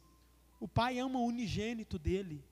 O 0.61 0.69
pai 0.69 0.99
ama 0.99 1.19
o 1.19 1.25
unigênito 1.25 1.99
dele. 1.99 2.45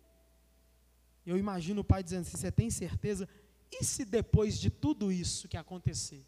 Eu 1.26 1.36
imagino 1.36 1.82
o 1.82 1.84
pai 1.84 2.02
dizendo 2.02 2.22
assim: 2.22 2.38
Você 2.38 2.50
tem 2.50 2.70
certeza? 2.70 3.28
E 3.70 3.84
se 3.84 4.06
depois 4.06 4.58
de 4.58 4.70
tudo 4.70 5.12
isso 5.12 5.46
que 5.46 5.58
acontecer, 5.58 6.24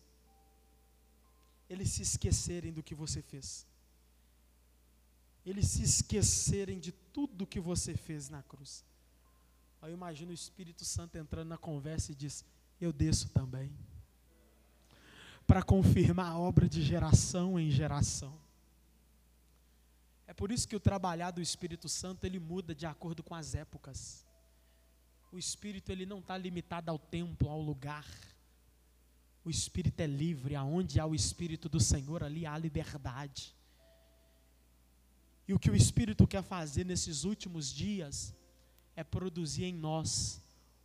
eles 1.73 1.91
se 1.91 2.03
esquecerem 2.03 2.73
do 2.73 2.83
que 2.83 2.95
você 2.95 3.23
fez? 3.23 3.67
Eles 5.45 5.67
se 5.69 5.83
esquecerem 5.83 6.79
de 6.79 6.93
tudo 6.93 7.47
que 7.47 7.59
você 7.59 7.97
fez 7.97 8.29
na 8.29 8.43
cruz. 8.43 8.85
Aí 9.81 9.91
eu 9.91 9.97
imagino 9.97 10.31
o 10.31 10.35
Espírito 10.35 10.85
Santo 10.85 11.17
entrando 11.17 11.49
na 11.49 11.57
conversa 11.57 12.13
e 12.13 12.15
diz: 12.15 12.45
Eu 12.81 12.93
desço 12.93 13.31
também. 13.31 13.73
Para 15.47 15.63
confirmar 15.63 16.27
a 16.27 16.39
obra 16.39 16.69
de 16.69 16.83
geração 16.83 17.59
em 17.59 17.71
geração. 17.71 18.39
É 20.27 20.35
por 20.35 20.53
isso 20.53 20.69
que 20.69 20.77
o 20.77 20.81
trabalhar 20.81 21.31
do 21.31 21.43
Espírito 21.43 21.89
Santo 21.89 22.25
ele 22.25 22.39
muda 22.39 22.75
de 22.75 22.87
acordo 22.87 23.23
com 23.23 23.35
as 23.35 23.55
épocas. 23.55 24.25
O 25.33 25.39
Espírito 25.39 25.91
ele 25.91 26.07
não 26.07 26.19
está 26.19 26.37
limitado 26.37 26.91
ao 26.91 26.99
templo, 26.99 27.49
ao 27.49 27.61
lugar. 27.61 28.07
O 29.45 29.51
Espírito 29.51 30.01
é 30.01 30.07
livre, 30.07 30.55
aonde 30.55 31.01
há 31.01 31.07
o 31.07 31.15
Espírito 31.15 31.69
do 31.69 31.81
Senhor, 31.81 32.23
ali 32.23 32.47
há 32.47 32.57
liberdade. 32.57 33.55
E 35.47 35.53
o 35.53 35.59
que 35.59 35.71
o 35.71 35.77
Espírito 35.77 36.27
quer 36.27 36.43
fazer 36.43 36.85
nesses 36.85 37.25
últimos 37.25 37.73
dias 37.73 38.35
é 38.95 39.03
produzir 39.03 39.65
em 39.65 39.75
nós 39.75 40.41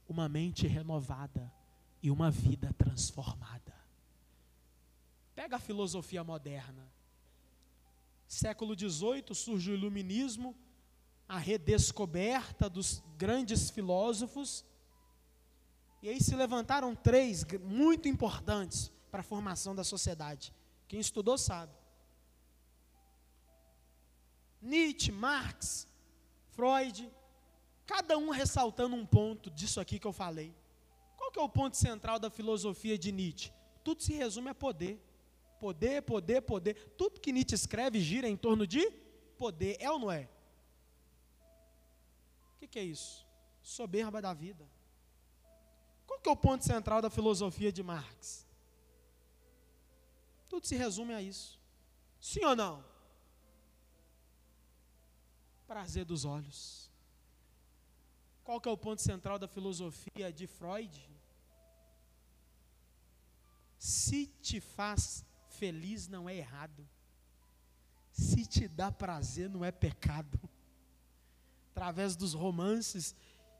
uma 0.07 0.27
mente 0.27 0.65
renovada 0.65 1.51
e 2.01 2.09
uma 2.09 2.31
vida 2.31 2.73
transformada. 2.73 3.75
Pega 5.35 5.57
a 5.57 5.59
filosofia 5.59 6.23
moderna. 6.23 6.91
Século 8.27 8.77
XVIII 8.77 9.33
surge 9.33 9.71
o 9.71 9.73
iluminismo, 9.73 10.55
a 11.27 11.37
redescoberta 11.37 12.69
dos 12.69 13.03
grandes 13.17 13.69
filósofos. 13.69 14.65
E 16.01 16.09
aí 16.09 16.21
se 16.21 16.35
levantaram 16.35 16.95
três 16.95 17.43
muito 17.63 18.07
importantes 18.07 18.91
para 19.09 19.21
a 19.21 19.23
formação 19.23 19.75
da 19.75 19.83
sociedade. 19.83 20.53
Quem 20.87 20.99
estudou 20.99 21.37
sabe. 21.37 21.73
Nietzsche, 24.61 25.11
Marx, 25.11 25.87
Freud, 26.49 27.11
cada 27.85 28.17
um 28.17 28.29
ressaltando 28.29 28.95
um 28.95 29.05
ponto 29.05 29.49
disso 29.49 29.79
aqui 29.79 29.99
que 29.99 30.07
eu 30.07 30.13
falei. 30.13 30.55
Qual 31.15 31.31
que 31.31 31.39
é 31.39 31.41
o 31.41 31.49
ponto 31.49 31.75
central 31.75 32.19
da 32.19 32.29
filosofia 32.29 32.97
de 32.97 33.11
Nietzsche? 33.11 33.51
Tudo 33.83 34.03
se 34.03 34.13
resume 34.13 34.49
a 34.49 34.55
poder. 34.55 35.01
Poder, 35.59 36.03
poder, 36.03 36.41
poder. 36.41 36.75
Tudo 36.97 37.19
que 37.19 37.31
Nietzsche 37.31 37.55
escreve 37.55 37.99
gira 37.99 38.27
em 38.27 38.37
torno 38.37 38.67
de 38.67 38.91
poder. 39.37 39.77
É 39.79 39.89
ou 39.89 39.97
não 39.97 40.11
é? 40.11 40.29
O 42.55 42.59
que, 42.59 42.67
que 42.67 42.79
é 42.79 42.83
isso? 42.83 43.25
Soberba 43.61 44.21
da 44.21 44.33
vida. 44.33 44.67
Qual 46.07 46.19
que 46.21 46.29
é 46.29 46.31
o 46.31 46.35
ponto 46.35 46.63
central 46.63 47.01
da 47.01 47.09
filosofia 47.09 47.71
de 47.71 47.83
Marx? 47.83 48.47
Tudo 50.49 50.65
se 50.65 50.75
resume 50.75 51.13
a 51.13 51.21
isso. 51.21 51.59
Sim 52.19 52.45
ou 52.45 52.55
não? 52.55 52.83
Prazer 55.67 56.05
dos 56.05 56.23
olhos. 56.23 56.89
Qual 58.43 58.61
que 58.61 58.69
é 58.69 58.71
o 58.71 58.77
ponto 58.77 59.01
central 59.01 59.37
da 59.37 59.47
filosofia 59.47 60.31
de 60.31 60.47
Freud? 60.47 61.09
Se 63.77 64.27
te 64.41 64.61
faz 64.61 65.25
feliz 65.49 66.07
não 66.07 66.29
é 66.29 66.35
errado. 66.37 66.87
Se 68.11 68.45
te 68.45 68.67
dá 68.67 68.91
prazer 68.91 69.49
não 69.49 69.65
é 69.65 69.71
pecado 69.71 70.39
através 71.71 72.15
dos 72.15 72.33
romances, 72.33 73.15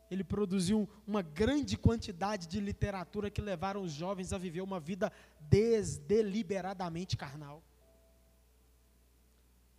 ele 0.09 0.23
produziu 0.23 0.87
uma 1.05 1.21
grande 1.21 1.77
quantidade 1.77 2.47
de 2.47 2.59
literatura 2.59 3.29
que 3.29 3.41
levaram 3.41 3.81
os 3.81 3.91
jovens 3.91 4.31
a 4.31 4.37
viver 4.37 4.61
uma 4.61 4.79
vida 4.79 5.11
desdeliberadamente 5.49 7.17
carnal. 7.17 7.61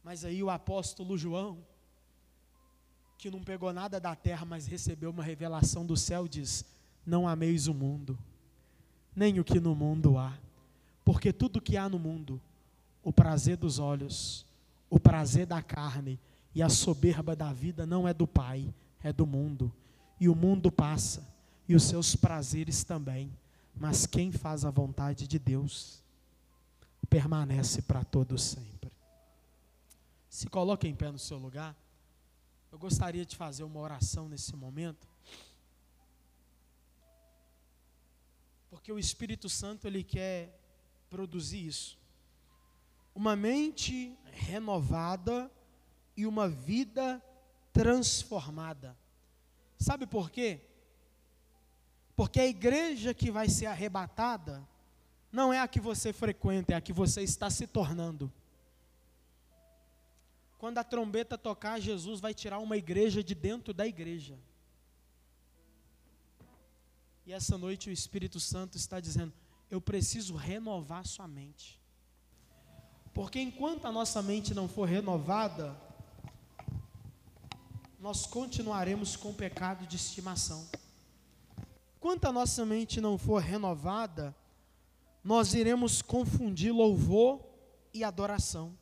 Mas 0.02 0.24
aí 0.24 0.42
o 0.42 0.50
apóstolo 0.50 1.16
João, 1.16 1.58
que 3.16 3.30
não 3.30 3.42
pegou 3.42 3.72
nada 3.72 3.98
da 3.98 4.14
terra, 4.14 4.44
mas 4.44 4.66
recebeu 4.66 5.10
uma 5.10 5.22
revelação 5.22 5.84
do 5.84 5.96
céu, 5.96 6.28
diz: 6.28 6.64
Não 7.04 7.26
ameis 7.26 7.66
o 7.66 7.74
mundo, 7.74 8.18
nem 9.14 9.40
o 9.40 9.44
que 9.44 9.58
no 9.58 9.74
mundo 9.74 10.16
há, 10.16 10.38
porque 11.04 11.32
tudo 11.32 11.60
que 11.60 11.76
há 11.76 11.88
no 11.88 11.98
mundo, 11.98 12.40
o 13.02 13.12
prazer 13.12 13.56
dos 13.56 13.78
olhos, 13.78 14.46
o 14.90 15.00
prazer 15.00 15.46
da 15.46 15.62
carne 15.62 16.18
e 16.54 16.62
a 16.62 16.68
soberba 16.68 17.34
da 17.34 17.52
vida 17.52 17.84
não 17.86 18.06
é 18.06 18.14
do 18.14 18.26
Pai, 18.26 18.72
é 19.02 19.12
do 19.12 19.26
mundo. 19.26 19.72
E 20.20 20.28
o 20.28 20.34
mundo 20.34 20.70
passa, 20.72 21.26
e 21.68 21.74
os 21.74 21.84
seus 21.84 22.16
prazeres 22.16 22.82
também. 22.84 23.32
Mas 23.74 24.06
quem 24.06 24.32
faz 24.32 24.64
a 24.64 24.70
vontade 24.70 25.28
de 25.28 25.38
Deus 25.38 26.02
permanece 27.08 27.82
para 27.82 28.04
todos 28.04 28.42
sempre. 28.42 28.90
Se 30.28 30.48
coloque 30.48 30.86
em 30.86 30.94
pé 30.94 31.10
no 31.10 31.18
seu 31.18 31.38
lugar. 31.38 31.76
Eu 32.70 32.78
gostaria 32.78 33.24
de 33.24 33.34
fazer 33.34 33.64
uma 33.64 33.80
oração 33.80 34.28
nesse 34.28 34.54
momento. 34.54 35.08
Porque 38.68 38.92
o 38.92 38.98
Espírito 38.98 39.48
Santo 39.48 39.86
ele 39.86 40.04
quer 40.04 40.60
produzir 41.08 41.66
isso. 41.66 41.98
Uma 43.14 43.34
mente 43.34 44.16
renovada 44.32 45.50
e 46.16 46.26
uma 46.26 46.48
vida 46.48 47.22
transformada. 47.72 48.96
Sabe 49.78 50.06
por 50.06 50.30
quê? 50.30 50.60
Porque 52.16 52.40
a 52.40 52.46
igreja 52.46 53.14
que 53.14 53.30
vai 53.30 53.48
ser 53.48 53.66
arrebatada 53.66 54.66
não 55.30 55.52
é 55.52 55.60
a 55.60 55.68
que 55.68 55.78
você 55.78 56.12
frequenta, 56.12 56.72
é 56.72 56.76
a 56.76 56.80
que 56.80 56.92
você 56.92 57.22
está 57.22 57.48
se 57.48 57.66
tornando. 57.66 58.32
Quando 60.58 60.78
a 60.78 60.84
trombeta 60.84 61.38
tocar, 61.38 61.78
Jesus 61.78 62.18
vai 62.18 62.34
tirar 62.34 62.58
uma 62.58 62.76
igreja 62.76 63.22
de 63.22 63.34
dentro 63.34 63.72
da 63.72 63.86
igreja. 63.86 64.36
E 67.24 67.32
essa 67.32 67.56
noite 67.56 67.88
o 67.88 67.92
Espírito 67.92 68.40
Santo 68.40 68.76
está 68.76 68.98
dizendo: 68.98 69.32
eu 69.70 69.80
preciso 69.80 70.34
renovar 70.34 71.06
sua 71.06 71.28
mente. 71.28 71.78
Porque 73.14 73.40
enquanto 73.40 73.86
a 73.86 73.92
nossa 73.92 74.20
mente 74.22 74.54
não 74.54 74.66
for 74.66 74.88
renovada, 74.88 75.80
nós 77.98 78.24
continuaremos 78.26 79.16
com 79.16 79.30
o 79.30 79.34
pecado 79.34 79.86
de 79.86 79.96
estimação. 79.96 80.66
Quanto 81.98 82.26
a 82.26 82.32
nossa 82.32 82.64
mente 82.64 83.00
não 83.00 83.18
for 83.18 83.42
renovada, 83.42 84.34
nós 85.24 85.52
iremos 85.52 86.00
confundir 86.00 86.72
louvor 86.72 87.44
e 87.92 88.04
adoração. 88.04 88.76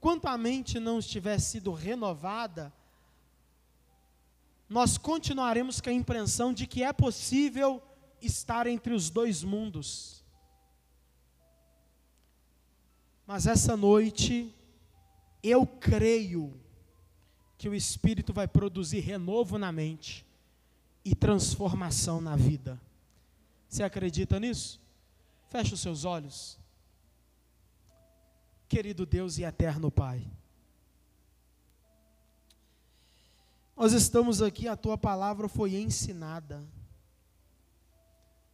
Quanto 0.00 0.26
a 0.26 0.36
mente 0.36 0.80
não 0.80 0.98
estiver 0.98 1.38
sido 1.38 1.72
renovada, 1.72 2.72
nós 4.68 4.98
continuaremos 4.98 5.80
com 5.80 5.90
a 5.90 5.92
impressão 5.92 6.52
de 6.52 6.66
que 6.66 6.82
é 6.82 6.92
possível 6.92 7.80
estar 8.20 8.66
entre 8.66 8.92
os 8.92 9.10
dois 9.10 9.44
mundos. 9.44 10.24
Mas 13.26 13.46
essa 13.46 13.76
noite, 13.76 14.52
eu 15.42 15.64
creio 15.66 16.63
que 17.64 17.68
o 17.70 17.74
Espírito 17.74 18.30
vai 18.30 18.46
produzir 18.46 19.00
renovo 19.00 19.56
na 19.56 19.72
mente 19.72 20.22
e 21.02 21.14
transformação 21.14 22.20
na 22.20 22.36
vida. 22.36 22.78
Você 23.66 23.82
acredita 23.82 24.38
nisso? 24.38 24.78
Feche 25.48 25.72
os 25.72 25.80
seus 25.80 26.04
olhos. 26.04 26.58
Querido 28.68 29.06
Deus 29.06 29.38
e 29.38 29.44
eterno 29.44 29.90
Pai. 29.90 30.30
Nós 33.74 33.94
estamos 33.94 34.42
aqui, 34.42 34.68
a 34.68 34.76
tua 34.76 34.98
palavra 34.98 35.48
foi 35.48 35.74
ensinada. 35.74 36.62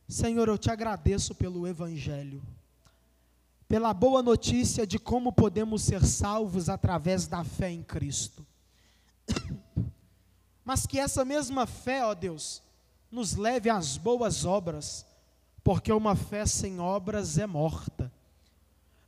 Senhor, 0.07 0.47
eu 0.47 0.57
te 0.57 0.71
agradeço 0.71 1.35
pelo 1.35 1.67
Evangelho, 1.67 2.41
pela 3.67 3.93
boa 3.93 4.23
notícia 4.23 4.87
de 4.87 5.01
como 5.01 5.33
podemos 5.33 5.83
ser 5.83 6.07
salvos 6.07 6.69
através 6.69 7.27
da 7.27 7.43
fé 7.43 7.73
em 7.73 7.83
Cristo. 7.83 8.47
Mas 10.65 10.87
que 10.87 10.99
essa 10.99 11.25
mesma 11.25 11.67
fé, 11.67 12.05
ó 12.05 12.15
Deus, 12.15 12.63
nos 13.11 13.35
leve 13.35 13.69
às 13.69 13.97
boas 13.97 14.45
obras, 14.45 15.07
porque 15.65 15.93
uma 15.93 16.15
fé 16.15 16.47
sem 16.47 16.79
obras 16.79 17.39
é 17.39 17.47
morta. 17.47 18.13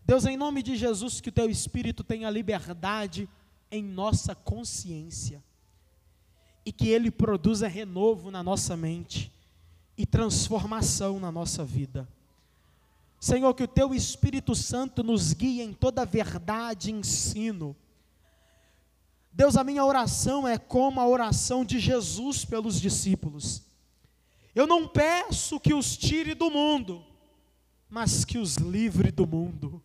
Deus, 0.04 0.26
em 0.26 0.36
nome 0.36 0.62
de 0.62 0.76
Jesus, 0.76 1.20
que 1.20 1.28
o 1.28 1.32
teu 1.32 1.48
Espírito 1.48 2.02
tenha 2.02 2.28
liberdade 2.28 3.28
em 3.70 3.82
nossa 3.82 4.34
consciência 4.34 5.42
e 6.64 6.72
que 6.72 6.88
ele 6.88 7.10
produza 7.10 7.66
renovo 7.68 8.30
na 8.30 8.42
nossa 8.42 8.76
mente 8.76 9.32
e 9.96 10.04
transformação 10.04 11.20
na 11.20 11.30
nossa 11.30 11.64
vida. 11.64 12.08
Senhor, 13.20 13.54
que 13.54 13.62
o 13.62 13.68
teu 13.68 13.94
Espírito 13.94 14.54
Santo 14.54 15.02
nos 15.02 15.32
guie 15.32 15.62
em 15.62 15.72
toda 15.72 16.04
verdade 16.04 16.90
e 16.90 16.92
ensino. 16.92 17.76
Deus, 19.32 19.56
a 19.56 19.64
minha 19.64 19.84
oração 19.84 20.46
é 20.46 20.58
como 20.58 21.00
a 21.00 21.08
oração 21.08 21.64
de 21.64 21.78
Jesus 21.78 22.44
pelos 22.44 22.78
discípulos. 22.78 23.62
Eu 24.54 24.66
não 24.66 24.86
peço 24.86 25.58
que 25.58 25.72
os 25.72 25.96
tire 25.96 26.34
do 26.34 26.50
mundo, 26.50 27.04
mas 27.88 28.24
que 28.24 28.36
os 28.36 28.56
livre 28.56 29.10
do 29.10 29.26
mundo. 29.26 29.82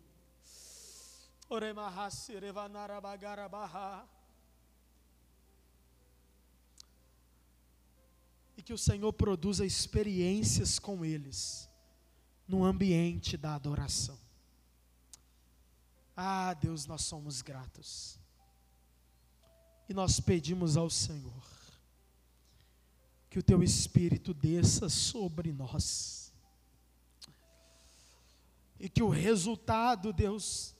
E 8.54 8.62
que 8.62 8.72
o 8.74 8.78
Senhor 8.78 9.12
produza 9.14 9.64
experiências 9.64 10.78
com 10.78 11.02
eles, 11.02 11.70
no 12.46 12.64
ambiente 12.64 13.34
da 13.38 13.54
adoração. 13.54 14.18
Ah, 16.14 16.52
Deus, 16.52 16.84
nós 16.84 17.02
somos 17.02 17.40
gratos. 17.40 18.18
E 19.88 19.94
nós 19.94 20.20
pedimos 20.20 20.76
ao 20.76 20.90
Senhor 20.90 21.32
que 23.30 23.38
o 23.38 23.42
teu 23.42 23.62
Espírito 23.62 24.32
desça 24.34 24.88
sobre 24.88 25.52
nós. 25.52 26.32
E 28.78 28.88
que 28.88 29.02
o 29.02 29.08
resultado, 29.08 30.12
Deus, 30.12 30.74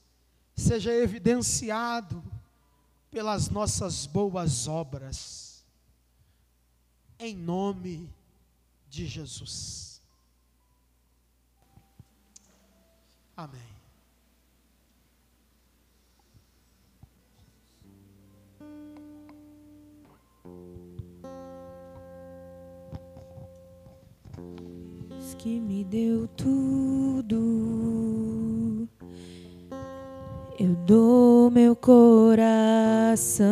seja 0.55 0.93
evidenciado 0.93 2.23
pelas 3.11 3.49
nossas 3.49 4.07
boas 4.07 4.69
obras, 4.69 5.65
em 7.19 7.35
nome 7.35 8.09
de 8.89 9.07
Jesus. 9.07 10.01
Amém. 13.37 13.78
Que 25.35 25.61
me 25.61 25.85
deu 25.85 26.29
tudo. 26.37 27.37
Eu 30.59 30.75
dou 30.87 31.51
meu 31.51 31.77
coração. 31.77 33.47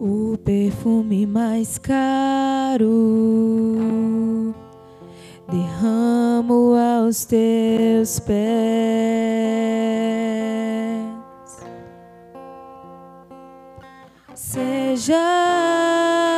O 0.00 0.38
perfume 0.38 1.26
mais 1.26 1.76
caro 1.78 2.86
derramo 5.50 6.74
aos 6.74 7.24
teus 7.24 8.20
pés. 8.20 8.38
Seja 14.50 15.14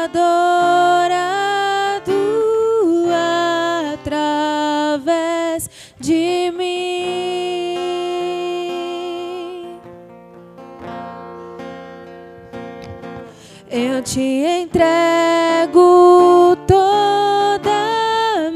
adorado 0.04 1.30
através 3.92 5.70
de 6.00 6.52
mim. 6.56 7.76
Eu 13.70 14.02
te 14.02 14.20
entrego 14.20 15.09